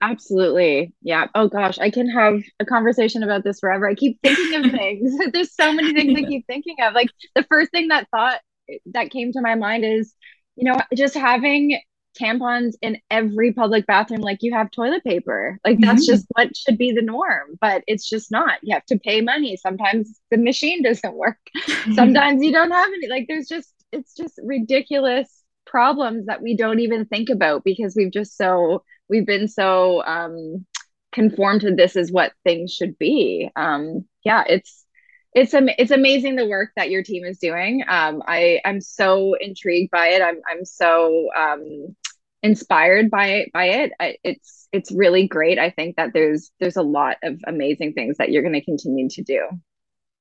Absolutely. 0.00 0.92
Yeah. 1.02 1.26
Oh 1.34 1.48
gosh, 1.48 1.78
I 1.78 1.90
can 1.90 2.08
have 2.08 2.40
a 2.60 2.64
conversation 2.64 3.24
about 3.24 3.42
this 3.42 3.58
forever. 3.58 3.88
I 3.88 3.94
keep 3.94 4.20
thinking 4.22 4.64
of 4.64 4.70
things. 4.78 5.12
There's 5.32 5.54
so 5.54 5.72
many 5.72 5.92
things 5.92 6.16
I 6.16 6.22
keep 6.28 6.46
thinking 6.46 6.76
of. 6.82 6.94
Like 6.94 7.08
the 7.34 7.44
first 7.50 7.72
thing 7.72 7.88
that 7.88 8.06
thought 8.10 8.40
that 8.86 9.10
came 9.10 9.32
to 9.32 9.40
my 9.40 9.56
mind 9.56 9.84
is, 9.84 10.14
you 10.54 10.70
know, 10.70 10.78
just 10.94 11.14
having 11.14 11.80
tampons 12.20 12.74
in 12.82 12.98
every 13.10 13.52
public 13.52 13.86
bathroom 13.86 14.20
like 14.20 14.38
you 14.40 14.52
have 14.54 14.70
toilet 14.70 15.04
paper. 15.04 15.58
Like 15.64 15.78
that's 15.80 16.02
mm-hmm. 16.02 16.12
just 16.12 16.26
what 16.30 16.56
should 16.56 16.78
be 16.78 16.92
the 16.92 17.02
norm, 17.02 17.58
but 17.60 17.82
it's 17.86 18.08
just 18.08 18.30
not. 18.30 18.58
You 18.62 18.74
have 18.74 18.86
to 18.86 18.98
pay 18.98 19.20
money. 19.20 19.56
Sometimes 19.56 20.20
the 20.30 20.38
machine 20.38 20.82
doesn't 20.82 21.14
work. 21.14 21.38
Sometimes 21.94 22.42
you 22.42 22.52
don't 22.52 22.70
have 22.70 22.88
any. 22.88 23.08
Like 23.08 23.26
there's 23.28 23.48
just 23.48 23.72
it's 23.92 24.14
just 24.14 24.40
ridiculous 24.42 25.28
problems 25.66 26.26
that 26.26 26.42
we 26.42 26.56
don't 26.56 26.80
even 26.80 27.06
think 27.06 27.30
about 27.30 27.64
because 27.64 27.94
we've 27.96 28.12
just 28.12 28.36
so 28.36 28.84
we've 29.08 29.26
been 29.26 29.48
so 29.48 30.04
um 30.04 30.64
conformed 31.12 31.62
to 31.62 31.74
this 31.74 31.96
is 31.96 32.12
what 32.12 32.32
things 32.44 32.72
should 32.72 32.98
be. 32.98 33.50
Um 33.56 34.04
yeah, 34.24 34.44
it's 34.46 34.84
it's 35.34 35.52
am- 35.52 35.68
it's 35.78 35.90
amazing 35.90 36.36
the 36.36 36.46
work 36.46 36.70
that 36.76 36.90
your 36.90 37.02
team 37.02 37.24
is 37.24 37.38
doing. 37.38 37.82
Um, 37.88 38.22
I 38.26 38.60
I'm 38.64 38.80
so 38.80 39.34
intrigued 39.40 39.90
by 39.90 40.08
it. 40.08 40.22
I'm 40.22 40.40
I'm 40.48 40.64
so 40.64 41.28
um, 41.36 41.96
inspired 42.44 43.10
by 43.10 43.46
by 43.52 43.64
it. 43.64 43.92
It's 44.22 44.68
it's 44.70 44.92
really 44.92 45.26
great. 45.26 45.58
I 45.58 45.70
think 45.70 45.96
that 45.96 46.12
there's 46.12 46.52
there's 46.60 46.76
a 46.76 46.82
lot 46.82 47.16
of 47.24 47.40
amazing 47.46 47.94
things 47.94 48.18
that 48.18 48.30
you're 48.30 48.42
going 48.42 48.54
to 48.54 48.64
continue 48.64 49.08
to 49.08 49.22
do. 49.22 49.48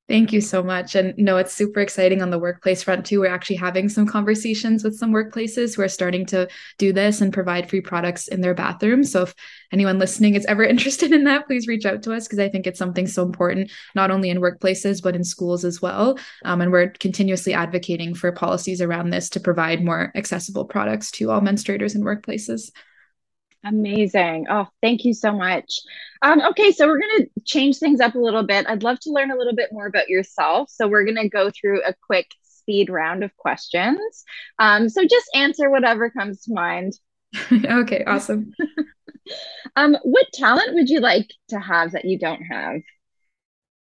Thank 0.10 0.34
you 0.34 0.42
so 0.42 0.62
much. 0.62 0.96
And 0.96 1.13
no, 1.18 1.38
it's 1.38 1.54
super 1.54 1.80
exciting 1.80 2.22
on 2.22 2.30
the 2.30 2.38
workplace 2.38 2.84
front 2.84 3.06
too. 3.06 3.22
We're 3.22 3.34
actually 3.34 3.56
having 3.56 3.88
some 3.88 4.06
conversations 4.06 4.84
with 4.84 4.98
some 4.98 5.13
workplaces 5.13 5.76
who 5.76 5.82
are 5.82 5.88
starting 5.88 6.26
to 6.26 6.50
do 6.78 6.92
this 6.92 7.22
and 7.22 7.32
provide 7.32 7.70
free 7.70 7.80
products 7.80 8.28
in 8.28 8.42
their 8.42 8.54
bathrooms. 8.54 9.10
So 9.10 9.24
if 9.24 9.34
anyone 9.72 10.00
listening 10.00 10.36
is 10.36 10.46
ever 10.46 10.63
interested 10.66 11.13
in 11.13 11.24
that, 11.24 11.48
please 11.48 11.68
reach 11.68 11.86
out 11.86 12.04
to 12.04 12.13
us 12.13 12.28
because 12.28 12.39
I 12.39 12.50
think 12.50 12.68
it's 12.68 12.80
something 12.80 13.08
so 13.08 13.24
important, 13.24 13.72
not 13.96 14.12
only 14.12 14.30
in 14.30 14.42
workplaces, 14.42 15.02
but 15.02 15.16
in 15.16 15.24
schools 15.24 15.63
as 15.63 15.82
well. 15.82 16.20
Um, 16.44 16.60
and 16.60 16.70
we're 16.70 16.89
continuously 16.89 17.54
advocating 17.54 18.13
for 18.13 18.34
policies 18.34 18.82
around 18.82 19.12
this 19.12 19.30
to 19.30 19.39
provide 19.39 19.86
more 19.86 20.12
accessible 20.16 20.66
products 20.66 21.12
to 21.12 21.32
all 21.32 21.39
menstruators 21.39 21.96
in 21.96 22.02
workplaces. 22.02 22.72
Amazing. 23.65 24.47
Oh, 24.49 24.67
thank 24.82 25.06
you 25.06 25.13
so 25.13 25.32
much. 25.32 25.80
Um, 26.21 26.41
okay, 26.41 26.71
so 26.71 26.88
we're 26.88 26.99
going 26.99 27.21
to 27.23 27.30
change 27.45 27.78
things 27.78 28.02
up 28.02 28.15
a 28.15 28.19
little 28.19 28.43
bit. 28.43 28.65
I'd 28.67 28.84
love 28.84 28.99
to 29.02 29.12
learn 29.12 29.32
a 29.32 29.38
little 29.38 29.56
bit 29.56 29.69
more 29.71 29.86
about 29.86 30.10
yourself. 30.10 30.69
So 30.69 30.88
we're 30.88 31.06
going 31.06 31.17
to 31.17 31.30
go 31.30 31.49
through 31.49 31.82
a 31.84 31.93
quick 32.06 32.28
speed 32.41 32.89
round 32.89 33.23
of 33.23 33.36
questions. 33.38 34.23
Um, 34.60 34.89
so 34.89 35.04
just 35.04 35.30
answer 35.34 35.69
whatever 35.69 36.10
comes 36.10 36.43
to 36.43 36.54
mind. 36.54 36.93
okay, 37.52 38.04
awesome. 38.06 38.54
um, 39.76 39.97
what 40.04 40.28
talent 40.34 40.73
would 40.73 40.89
you 40.89 40.99
like 40.99 41.30
to 41.49 41.60
have 41.60 41.93
that 41.93 42.06
you 42.06 42.19
don't 42.19 42.41
have? 42.43 42.82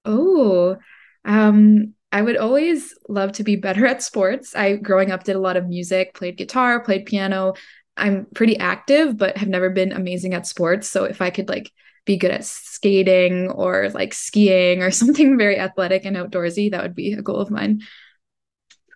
Oh, 0.05 0.77
um, 1.25 1.95
I 2.11 2.23
would 2.23 2.37
always 2.37 2.95
love 3.09 3.33
to 3.33 3.45
be 3.45 3.57
better 3.57 3.87
at 3.87 4.03
sports. 4.03 4.55
I 4.55 4.77
growing 4.77 5.11
up 5.11 5.25
did 5.25 5.37
a 5.37 5.41
lot 5.41 5.57
of 5.57 5.69
music, 5.69 6.15
played 6.15 6.37
guitar, 6.37 6.81
played 6.81 7.07
piano. 7.07 7.55
I'm 8.03 8.27
pretty 8.35 8.59
active, 8.59 9.17
but 9.17 9.37
have 9.37 9.49
never 9.49 9.71
been 9.71 9.93
amazing 9.93 10.35
at 10.35 10.47
sports. 10.47 10.89
So 10.89 11.05
if 11.05 11.23
I 11.23 11.31
could 11.31 11.49
like 11.49 11.71
be 12.05 12.17
good 12.17 12.33
at 12.33 12.45
skating 12.45 13.49
or 13.49 13.91
like 13.91 14.13
skiing 14.13 14.83
or 14.83 14.91
something 14.91 15.39
very 15.39 15.59
athletic 15.59 16.05
and 16.05 16.17
outdoorsy, 16.17 16.73
that 16.73 16.83
would 16.83 16.97
be 16.97 17.13
a 17.13 17.23
goal 17.23 17.37
of 17.37 17.51
mine. 17.51 17.83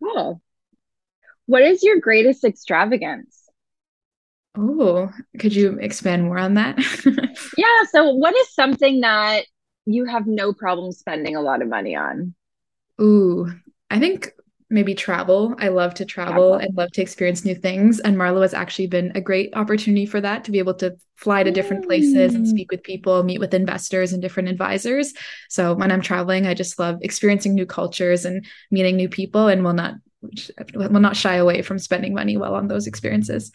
Cool. 0.02 0.42
What 1.46 1.62
is 1.62 1.84
your 1.84 2.00
greatest 2.00 2.44
extravagance? 2.44 3.48
Oh, 4.58 5.10
could 5.38 5.54
you 5.54 5.78
expand 5.80 6.24
more 6.24 6.38
on 6.38 6.54
that? 6.54 6.76
yeah. 7.56 7.84
So, 7.92 8.12
what 8.14 8.34
is 8.34 8.52
something 8.54 9.02
that 9.02 9.44
you 9.84 10.06
have 10.06 10.26
no 10.26 10.52
problem 10.52 10.90
spending 10.90 11.36
a 11.36 11.42
lot 11.42 11.62
of 11.62 11.68
money 11.68 11.94
on? 11.94 12.34
Ooh, 13.00 13.48
I 13.90 14.00
think 14.00 14.32
maybe 14.68 14.94
travel. 14.94 15.54
I 15.58 15.68
love 15.68 15.94
to 15.94 16.04
travel 16.04 16.54
and 16.54 16.76
love 16.76 16.90
to 16.92 17.02
experience 17.02 17.44
new 17.44 17.54
things. 17.54 18.00
And 18.00 18.18
Marlow 18.18 18.42
has 18.42 18.52
actually 18.52 18.88
been 18.88 19.12
a 19.14 19.20
great 19.20 19.54
opportunity 19.54 20.06
for 20.06 20.20
that 20.20 20.44
to 20.44 20.50
be 20.50 20.58
able 20.58 20.74
to 20.74 20.96
fly 21.14 21.44
to 21.44 21.52
different 21.52 21.86
places 21.86 22.34
and 22.34 22.46
speak 22.46 22.72
with 22.72 22.82
people, 22.82 23.22
meet 23.22 23.38
with 23.38 23.54
investors 23.54 24.12
and 24.12 24.20
different 24.20 24.48
advisors. 24.48 25.14
So 25.48 25.74
when 25.74 25.92
I'm 25.92 26.00
traveling, 26.00 26.46
I 26.46 26.54
just 26.54 26.78
love 26.78 26.98
experiencing 27.02 27.54
new 27.54 27.66
cultures 27.66 28.24
and 28.24 28.44
meeting 28.70 28.96
new 28.96 29.08
people 29.08 29.46
and 29.48 29.62
will 29.62 29.72
not 29.72 29.94
will 30.74 31.00
not 31.00 31.16
shy 31.16 31.36
away 31.36 31.62
from 31.62 31.78
spending 31.78 32.12
money 32.12 32.36
well 32.36 32.54
on 32.54 32.66
those 32.66 32.88
experiences. 32.88 33.52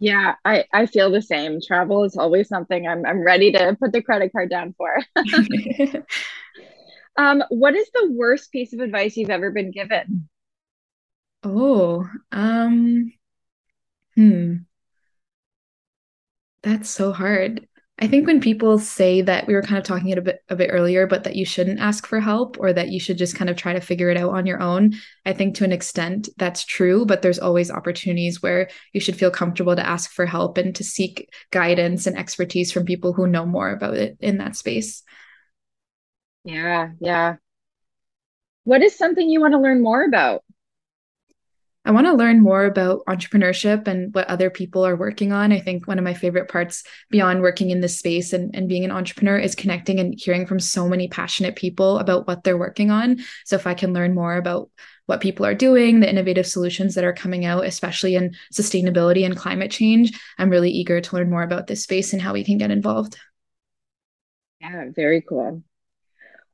Yeah, 0.00 0.34
I, 0.44 0.64
I 0.72 0.86
feel 0.86 1.10
the 1.10 1.22
same. 1.22 1.60
Travel 1.64 2.04
is 2.04 2.16
always 2.16 2.48
something 2.48 2.88
I'm 2.88 3.06
I'm 3.06 3.22
ready 3.22 3.52
to 3.52 3.76
put 3.78 3.92
the 3.92 4.02
credit 4.02 4.32
card 4.32 4.50
down 4.50 4.74
for. 4.76 4.98
um, 7.16 7.44
what 7.50 7.76
is 7.76 7.88
the 7.94 8.10
worst 8.16 8.50
piece 8.50 8.72
of 8.72 8.80
advice 8.80 9.16
you've 9.16 9.30
ever 9.30 9.52
been 9.52 9.70
given? 9.70 10.28
Oh, 11.42 12.08
um, 12.32 13.12
hmm. 14.16 14.64
That's 16.62 16.90
so 16.90 17.12
hard. 17.12 17.66
I 18.02 18.06
think 18.06 18.26
when 18.26 18.40
people 18.40 18.78
say 18.78 19.20
that 19.22 19.46
we 19.46 19.52
were 19.52 19.62
kind 19.62 19.76
of 19.76 19.84
talking 19.84 20.08
it 20.08 20.16
a 20.16 20.22
bit 20.22 20.42
a 20.48 20.56
bit 20.56 20.70
earlier, 20.72 21.06
but 21.06 21.24
that 21.24 21.36
you 21.36 21.44
shouldn't 21.44 21.80
ask 21.80 22.06
for 22.06 22.18
help 22.18 22.56
or 22.58 22.72
that 22.72 22.88
you 22.88 22.98
should 22.98 23.18
just 23.18 23.36
kind 23.36 23.50
of 23.50 23.56
try 23.56 23.74
to 23.74 23.80
figure 23.80 24.08
it 24.08 24.16
out 24.16 24.30
on 24.30 24.46
your 24.46 24.60
own, 24.62 24.94
I 25.26 25.34
think 25.34 25.54
to 25.56 25.64
an 25.64 25.72
extent 25.72 26.30
that's 26.38 26.64
true, 26.64 27.04
but 27.04 27.20
there's 27.20 27.38
always 27.38 27.70
opportunities 27.70 28.42
where 28.42 28.70
you 28.94 29.00
should 29.00 29.16
feel 29.16 29.30
comfortable 29.30 29.76
to 29.76 29.86
ask 29.86 30.10
for 30.12 30.24
help 30.24 30.56
and 30.56 30.74
to 30.76 30.84
seek 30.84 31.30
guidance 31.50 32.06
and 32.06 32.16
expertise 32.16 32.72
from 32.72 32.86
people 32.86 33.12
who 33.12 33.26
know 33.26 33.44
more 33.44 33.70
about 33.70 33.96
it 33.96 34.16
in 34.20 34.38
that 34.38 34.56
space. 34.56 35.02
Yeah, 36.44 36.92
yeah. 37.00 37.36
What 38.64 38.82
is 38.82 38.96
something 38.96 39.28
you 39.28 39.40
want 39.40 39.52
to 39.52 39.58
learn 39.58 39.82
more 39.82 40.02
about? 40.02 40.42
I 41.86 41.92
want 41.92 42.06
to 42.06 42.12
learn 42.12 42.42
more 42.42 42.66
about 42.66 43.04
entrepreneurship 43.08 43.88
and 43.88 44.14
what 44.14 44.28
other 44.28 44.50
people 44.50 44.84
are 44.86 44.96
working 44.96 45.32
on. 45.32 45.50
I 45.50 45.60
think 45.60 45.88
one 45.88 45.98
of 45.98 46.04
my 46.04 46.12
favorite 46.12 46.48
parts 46.48 46.84
beyond 47.08 47.40
working 47.40 47.70
in 47.70 47.80
this 47.80 47.98
space 47.98 48.34
and, 48.34 48.54
and 48.54 48.68
being 48.68 48.84
an 48.84 48.90
entrepreneur 48.90 49.38
is 49.38 49.54
connecting 49.54 49.98
and 49.98 50.14
hearing 50.18 50.46
from 50.46 50.60
so 50.60 50.86
many 50.86 51.08
passionate 51.08 51.56
people 51.56 51.98
about 51.98 52.26
what 52.26 52.44
they're 52.44 52.58
working 52.58 52.90
on. 52.90 53.20
So 53.46 53.56
if 53.56 53.66
I 53.66 53.72
can 53.72 53.94
learn 53.94 54.14
more 54.14 54.36
about 54.36 54.70
what 55.06 55.22
people 55.22 55.46
are 55.46 55.54
doing, 55.54 56.00
the 56.00 56.10
innovative 56.10 56.46
solutions 56.46 56.94
that 56.94 57.04
are 57.04 57.14
coming 57.14 57.46
out, 57.46 57.64
especially 57.64 58.14
in 58.14 58.36
sustainability 58.52 59.24
and 59.24 59.34
climate 59.34 59.70
change, 59.70 60.12
I'm 60.38 60.50
really 60.50 60.70
eager 60.70 61.00
to 61.00 61.16
learn 61.16 61.30
more 61.30 61.42
about 61.42 61.66
this 61.66 61.82
space 61.82 62.12
and 62.12 62.20
how 62.20 62.34
we 62.34 62.44
can 62.44 62.58
get 62.58 62.70
involved. 62.70 63.16
Yeah, 64.60 64.84
very 64.94 65.22
cool. 65.22 65.62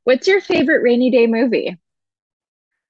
What's 0.05 0.25
your 0.25 0.39
favorite 0.39 0.83
rainy 0.83 1.11
day 1.11 1.27
movie? 1.27 1.77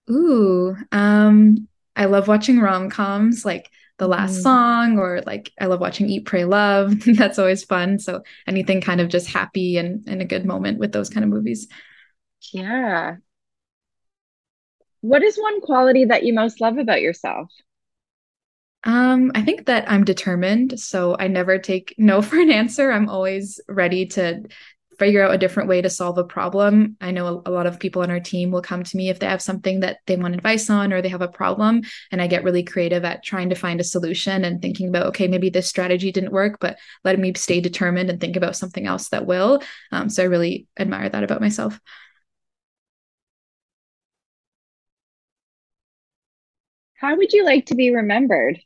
Ooh, 0.09 0.77
um, 0.91 1.67
I 1.97 2.05
love 2.05 2.27
watching 2.27 2.59
rom-coms 2.59 3.43
like 3.43 3.69
The 3.97 4.07
Last 4.07 4.39
mm. 4.39 4.43
Song 4.43 4.99
or 4.99 5.21
like 5.25 5.51
I 5.59 5.65
love 5.65 5.81
watching 5.81 6.07
Eat, 6.07 6.25
Pray, 6.25 6.45
Love. 6.45 7.03
That's 7.05 7.39
always 7.39 7.63
fun. 7.63 7.99
So 7.99 8.21
anything 8.45 8.79
kind 8.79 9.01
of 9.01 9.09
just 9.09 9.27
happy 9.27 9.77
and, 9.77 10.07
and 10.07 10.21
a 10.21 10.25
good 10.25 10.45
moment 10.45 10.79
with 10.79 10.91
those 10.91 11.09
kind 11.09 11.23
of 11.23 11.29
movies. 11.29 11.67
Yeah. 12.53 13.17
What 15.01 15.23
is 15.23 15.37
one 15.37 15.61
quality 15.61 16.05
that 16.05 16.23
you 16.23 16.33
most 16.33 16.61
love 16.61 16.77
about 16.77 17.01
yourself? 17.01 17.51
Um, 18.83 19.31
I 19.35 19.41
think 19.41 19.65
that 19.65 19.89
I'm 19.91 20.05
determined, 20.05 20.79
so 20.79 21.17
I 21.19 21.27
never 21.27 21.57
take 21.57 21.93
no 21.97 22.21
for 22.21 22.39
an 22.39 22.51
answer. 22.51 22.91
I'm 22.91 23.09
always 23.09 23.59
ready 23.67 24.05
to 24.07 24.43
figure 24.99 25.23
out 25.23 25.33
a 25.33 25.37
different 25.37 25.69
way 25.69 25.81
to 25.81 25.89
solve 25.89 26.17
a 26.17 26.23
problem. 26.23 26.97
I 27.01 27.11
know 27.11 27.41
a, 27.45 27.49
a, 27.49 27.51
lot 27.51 27.67
of 27.67 27.79
people 27.79 28.01
on 28.01 28.09
our 28.09 28.19
team 28.19 28.51
will 28.51 28.61
come 28.61 28.83
to 28.83 28.97
me 28.97 29.09
if 29.09 29.19
they 29.19 29.27
have 29.27 29.41
something 29.41 29.81
that 29.81 29.99
they 30.07 30.15
want 30.15 30.33
advice 30.33 30.69
on 30.69 30.91
or 30.91 31.01
they 31.01 31.09
have 31.09 31.21
a 31.21 31.27
problem. 31.27 31.83
And 32.11 32.21
I 32.21 32.27
get 32.27 32.43
really 32.43 32.63
creative 32.63 33.05
at 33.05 33.23
trying 33.23 33.49
to 33.49 33.55
find 33.55 33.79
a 33.79 33.83
solution 33.83 34.43
and 34.43 34.61
thinking 34.61 34.89
about, 34.89 35.07
okay, 35.07 35.27
maybe 35.27 35.49
this 35.49 35.67
strategy 35.67 36.11
didn't 36.11 36.31
work, 36.31 36.57
but 36.59 36.77
letting 37.03 37.21
me 37.21 37.33
stay 37.35 37.61
determined 37.61 38.09
and 38.09 38.19
think 38.19 38.35
about 38.35 38.55
something 38.55 38.87
else 38.87 39.09
that 39.09 39.27
will. 39.27 39.61
Um, 39.91 40.09
so 40.09 40.23
I 40.23 40.27
really 40.27 40.67
admire 40.79 41.09
that 41.09 41.23
about 41.23 41.41
myself. 41.41 41.79
How 46.95 47.15
would 47.15 47.31
you 47.31 47.45
like 47.45 47.67
to 47.67 47.75
be 47.75 47.93
remembered? 47.93 48.59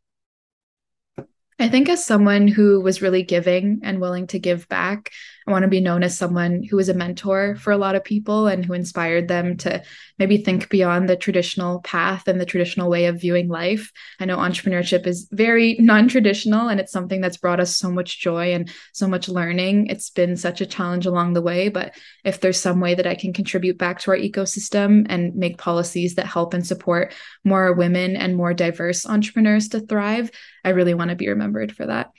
I 1.62 1.70
think 1.70 1.90
as 1.90 2.04
someone 2.04 2.48
who 2.48 2.82
was 2.82 3.04
really 3.04 3.22
giving 3.22 3.82
and 3.84 4.02
willing 4.02 4.26
to 4.28 4.40
give 4.40 4.68
back, 4.68 5.12
want 5.52 5.64
to 5.64 5.70
be 5.70 5.82
known 5.82 6.04
as 6.04 6.18
someone 6.18 6.64
who 6.64 6.78
was 6.78 6.90
a 6.90 6.94
mentor 6.94 7.56
for 7.56 7.72
a 7.72 7.78
lot 7.78 7.96
of 7.96 8.04
people 8.04 8.48
and 8.48 8.66
who 8.66 8.74
inspired 8.74 9.28
them 9.28 9.58
to 9.58 9.84
maybe 10.18 10.38
think 10.38 10.70
beyond 10.70 11.08
the 11.08 11.16
traditional 11.16 11.82
path 11.82 12.28
and 12.28 12.40
the 12.40 12.46
traditional 12.46 12.90
way 12.90 13.06
of 13.06 13.22
viewing 13.22 13.48
life. 13.48 13.92
I 14.20 14.26
know 14.26 14.38
entrepreneurship 14.38 15.06
is 15.06 15.28
very 15.32 15.76
non 15.80 16.08
traditional 16.08 16.70
and 16.70 16.80
it's 16.80 16.92
something 16.92 17.22
that's 17.22 17.38
brought 17.38 17.60
us 17.60 17.76
so 17.76 17.92
much 17.92 18.20
joy 18.20 18.54
and 18.54 18.70
so 18.94 19.08
much 19.08 19.30
learning. 19.30 19.88
It's 19.88 20.10
been 20.10 20.38
such 20.38 20.62
a 20.62 20.66
challenge 20.66 21.06
along 21.06 21.34
the 21.34 21.42
way. 21.42 21.70
But 21.70 21.94
if 22.24 22.40
there's 22.40 22.60
some 22.60 22.80
way 22.80 22.96
that 22.96 23.08
I 23.08 23.16
can 23.16 23.34
contribute 23.34 23.78
back 23.78 24.00
to 24.00 24.12
our 24.12 24.18
ecosystem 24.18 25.06
and 25.10 25.36
make 25.36 25.58
policies 25.58 26.16
that 26.16 26.26
help 26.26 26.54
and 26.54 26.66
support 26.66 27.14
more 27.44 27.74
women 27.74 28.16
and 28.16 28.36
more 28.36 28.54
diverse 28.54 29.06
entrepreneurs 29.06 29.70
to 29.70 29.82
thrive, 29.82 30.32
I 30.64 30.70
really 30.70 30.94
want 30.94 31.10
to 31.10 31.16
be 31.16 31.30
remembered 31.30 31.76
for 31.76 31.86
that. 31.86 32.12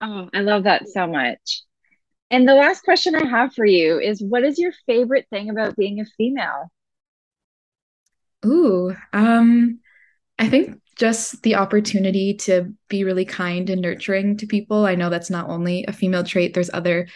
Oh, 0.00 0.28
I 0.34 0.40
love 0.40 0.64
that 0.64 0.88
so 0.88 1.06
much. 1.06 1.62
And 2.32 2.48
the 2.48 2.54
last 2.54 2.82
question 2.82 3.14
I 3.14 3.26
have 3.26 3.52
for 3.52 3.66
you 3.66 4.00
is 4.00 4.22
what 4.22 4.42
is 4.42 4.58
your 4.58 4.72
favorite 4.86 5.26
thing 5.28 5.50
about 5.50 5.76
being 5.76 6.00
a 6.00 6.06
female? 6.16 6.72
Ooh, 8.46 8.96
um, 9.12 9.80
I 10.38 10.48
think 10.48 10.80
just 10.96 11.42
the 11.42 11.56
opportunity 11.56 12.34
to 12.34 12.72
be 12.88 13.04
really 13.04 13.26
kind 13.26 13.68
and 13.68 13.82
nurturing 13.82 14.38
to 14.38 14.46
people. 14.46 14.86
I 14.86 14.94
know 14.94 15.10
that's 15.10 15.28
not 15.28 15.50
only 15.50 15.84
a 15.86 15.92
female 15.92 16.24
trait, 16.24 16.54
there's 16.54 16.70
other 16.72 17.06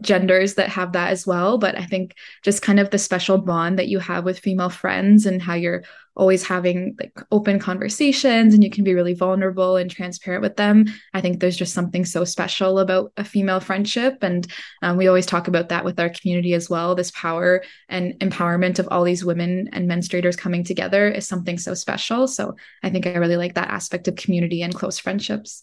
genders 0.00 0.54
that 0.54 0.68
have 0.68 0.92
that 0.92 1.10
as 1.10 1.26
well. 1.26 1.58
But 1.58 1.76
I 1.76 1.84
think 1.84 2.14
just 2.42 2.62
kind 2.62 2.78
of 2.78 2.90
the 2.90 2.98
special 2.98 3.38
bond 3.38 3.78
that 3.78 3.88
you 3.88 3.98
have 3.98 4.24
with 4.24 4.38
female 4.38 4.68
friends 4.68 5.26
and 5.26 5.40
how 5.40 5.54
you're 5.54 5.84
always 6.16 6.46
having 6.46 6.96
like 6.98 7.12
open 7.30 7.58
conversations 7.58 8.54
and 8.54 8.64
you 8.64 8.70
can 8.70 8.84
be 8.84 8.94
really 8.94 9.12
vulnerable 9.12 9.76
and 9.76 9.90
transparent 9.90 10.42
with 10.42 10.56
them. 10.56 10.86
I 11.12 11.20
think 11.20 11.40
there's 11.40 11.56
just 11.56 11.74
something 11.74 12.04
so 12.06 12.24
special 12.24 12.78
about 12.78 13.12
a 13.18 13.24
female 13.24 13.60
friendship. 13.60 14.18
And 14.22 14.46
um, 14.82 14.96
we 14.96 15.08
always 15.08 15.26
talk 15.26 15.46
about 15.46 15.68
that 15.68 15.84
with 15.84 16.00
our 16.00 16.08
community 16.08 16.54
as 16.54 16.70
well. 16.70 16.94
This 16.94 17.10
power 17.10 17.62
and 17.88 18.14
empowerment 18.20 18.78
of 18.78 18.88
all 18.90 19.04
these 19.04 19.24
women 19.24 19.68
and 19.72 19.90
menstruators 19.90 20.38
coming 20.38 20.64
together 20.64 21.08
is 21.08 21.28
something 21.28 21.58
so 21.58 21.74
special. 21.74 22.26
So 22.26 22.56
I 22.82 22.88
think 22.88 23.06
I 23.06 23.16
really 23.16 23.36
like 23.36 23.54
that 23.54 23.70
aspect 23.70 24.08
of 24.08 24.16
community 24.16 24.62
and 24.62 24.74
close 24.74 24.98
friendships. 24.98 25.62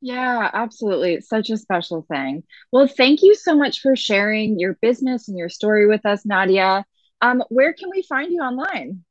Yeah, 0.00 0.50
absolutely. 0.52 1.14
It's 1.14 1.28
such 1.28 1.50
a 1.50 1.56
special 1.56 2.06
thing. 2.10 2.44
Well, 2.70 2.86
thank 2.86 3.22
you 3.22 3.34
so 3.34 3.56
much 3.56 3.80
for 3.80 3.96
sharing 3.96 4.58
your 4.58 4.74
business 4.80 5.28
and 5.28 5.38
your 5.38 5.48
story 5.48 5.86
with 5.86 6.04
us, 6.04 6.24
Nadia. 6.24 6.84
Um, 7.22 7.42
where 7.48 7.72
can 7.72 7.90
we 7.90 8.02
find 8.02 8.30
you 8.30 8.40
online? 8.40 9.04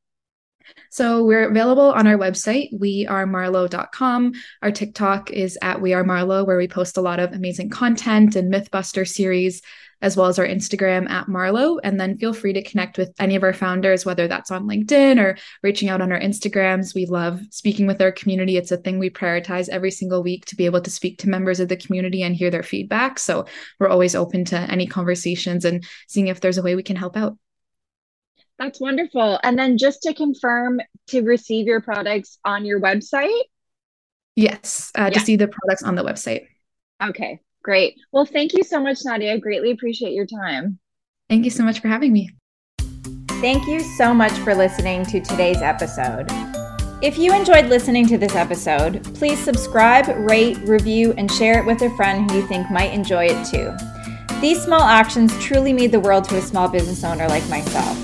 So 0.89 1.23
we're 1.23 1.49
available 1.49 1.91
on 1.91 2.07
our 2.07 2.17
website, 2.17 2.73
wearemarlow.com. 2.73 4.33
Our 4.61 4.71
TikTok 4.71 5.31
is 5.31 5.57
at 5.61 5.81
We 5.81 5.93
Are 5.93 6.03
Marlow, 6.03 6.43
where 6.43 6.57
we 6.57 6.67
post 6.67 6.97
a 6.97 7.01
lot 7.01 7.19
of 7.19 7.33
amazing 7.33 7.69
content 7.69 8.36
and 8.36 8.51
Mythbuster 8.51 9.07
series 9.07 9.61
as 10.01 10.17
well 10.17 10.27
as 10.27 10.39
our 10.39 10.45
Instagram 10.45 11.09
at 11.09 11.27
Marlow. 11.27 11.77
And 11.79 11.99
then 11.99 12.17
feel 12.17 12.33
free 12.33 12.53
to 12.53 12.63
connect 12.63 12.97
with 12.97 13.13
any 13.19 13.35
of 13.35 13.43
our 13.43 13.53
founders, 13.53 14.05
whether 14.05 14.27
that's 14.27 14.51
on 14.51 14.67
LinkedIn 14.67 15.19
or 15.19 15.37
reaching 15.63 15.89
out 15.89 16.01
on 16.01 16.11
our 16.11 16.19
Instagrams. 16.19 16.93
We 16.93 17.05
love 17.05 17.41
speaking 17.51 17.87
with 17.87 18.01
our 18.01 18.11
community. 18.11 18.57
It's 18.57 18.71
a 18.71 18.77
thing 18.77 18.99
we 18.99 19.09
prioritize 19.09 19.69
every 19.69 19.91
single 19.91 20.23
week 20.23 20.45
to 20.45 20.55
be 20.55 20.65
able 20.65 20.81
to 20.81 20.89
speak 20.89 21.19
to 21.19 21.29
members 21.29 21.59
of 21.59 21.69
the 21.69 21.77
community 21.77 22.23
and 22.23 22.35
hear 22.35 22.51
their 22.51 22.63
feedback. 22.63 23.19
So 23.19 23.45
we're 23.79 23.89
always 23.89 24.15
open 24.15 24.45
to 24.45 24.57
any 24.57 24.87
conversations 24.87 25.65
and 25.65 25.85
seeing 26.07 26.27
if 26.27 26.41
there's 26.41 26.57
a 26.57 26.63
way 26.63 26.75
we 26.75 26.83
can 26.83 26.95
help 26.95 27.17
out. 27.17 27.37
That's 28.57 28.79
wonderful. 28.79 29.39
And 29.43 29.59
then 29.59 29.77
just 29.77 30.01
to 30.03 30.13
confirm, 30.13 30.79
to 31.07 31.21
receive 31.21 31.67
your 31.67 31.81
products 31.81 32.39
on 32.45 32.65
your 32.65 32.79
website? 32.79 33.41
Yes, 34.35 34.91
uh, 34.97 35.03
yeah. 35.03 35.09
to 35.09 35.19
see 35.19 35.35
the 35.35 35.47
products 35.47 35.83
on 35.83 35.95
the 35.95 36.03
website. 36.03 36.47
Okay, 37.03 37.39
Great. 37.66 37.95
Well, 38.11 38.28
thank 38.28 38.53
you 38.53 38.63
so 38.63 38.80
much, 38.80 38.99
Nadia. 39.03 39.34
I 39.34 39.38
greatly 39.39 39.72
appreciate 39.72 40.13
your 40.13 40.28
time. 40.28 40.78
Thank 41.30 41.45
you 41.45 41.49
so 41.49 41.63
much 41.63 41.80
for 41.80 41.88
having 41.88 42.13
me. 42.13 42.30
Thank 43.41 43.66
you 43.66 43.80
so 43.80 44.13
much 44.13 44.34
for 44.34 44.53
listening 44.53 45.03
to 45.07 45.20
today's 45.20 45.63
episode. 45.63 46.28
If 47.01 47.18
you 47.18 47.34
enjoyed 47.34 47.66
listening 47.66 48.07
to 48.09 48.20
this 48.20 48.36
episode, 48.36 49.03
please 49.16 49.39
subscribe, 49.39 50.05
rate, 50.30 50.59
review, 50.59 51.16
and 51.18 51.30
share 51.32 51.57
it 51.57 51.66
with 51.66 51.82
a 51.82 51.89
friend 51.95 52.30
who 52.30 52.38
you 52.38 52.47
think 52.47 52.70
might 52.70 52.93
enjoy 52.93 53.30
it 53.32 53.47
too. 53.47 53.76
These 54.39 54.61
small 54.61 54.84
actions 54.84 55.36
truly 55.43 55.74
mean 55.74 55.89
the 55.89 55.99
world 55.99 56.26
to 56.26 56.38
a 56.38 56.41
small 56.43 56.70
business 56.70 57.03
owner 57.03 57.28
like 57.28 57.49
myself. 57.49 57.97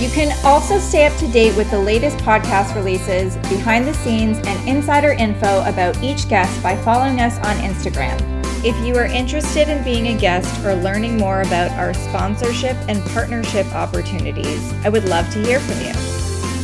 You 0.00 0.08
can 0.08 0.34
also 0.42 0.78
stay 0.78 1.04
up 1.04 1.14
to 1.18 1.28
date 1.28 1.54
with 1.54 1.70
the 1.70 1.78
latest 1.78 2.16
podcast 2.18 2.74
releases, 2.74 3.36
behind 3.50 3.86
the 3.86 3.92
scenes, 3.92 4.38
and 4.38 4.66
insider 4.66 5.10
info 5.10 5.62
about 5.68 6.02
each 6.02 6.30
guest 6.30 6.62
by 6.62 6.76
following 6.76 7.20
us 7.20 7.36
on 7.40 7.56
Instagram. 7.56 8.39
If 8.62 8.76
you 8.86 8.94
are 8.96 9.06
interested 9.06 9.70
in 9.70 9.82
being 9.82 10.08
a 10.08 10.18
guest 10.18 10.62
or 10.66 10.74
learning 10.74 11.16
more 11.16 11.40
about 11.40 11.70
our 11.78 11.94
sponsorship 11.94 12.76
and 12.88 13.02
partnership 13.12 13.66
opportunities, 13.74 14.70
I 14.84 14.90
would 14.90 15.04
love 15.06 15.30
to 15.32 15.42
hear 15.42 15.60
from 15.60 15.80
you. 15.80 15.94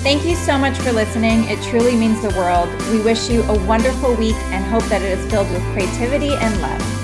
Thank 0.02 0.26
you 0.26 0.36
so 0.36 0.58
much 0.58 0.76
for 0.76 0.92
listening. 0.92 1.44
It 1.44 1.58
truly 1.62 1.96
means 1.96 2.20
the 2.20 2.38
world. 2.38 2.68
We 2.92 3.00
wish 3.00 3.30
you 3.30 3.42
a 3.44 3.66
wonderful 3.66 4.14
week 4.14 4.36
and 4.52 4.62
hope 4.66 4.84
that 4.90 5.00
it 5.00 5.18
is 5.18 5.30
filled 5.30 5.50
with 5.50 5.62
creativity 5.72 6.34
and 6.34 6.60
love. 6.60 6.95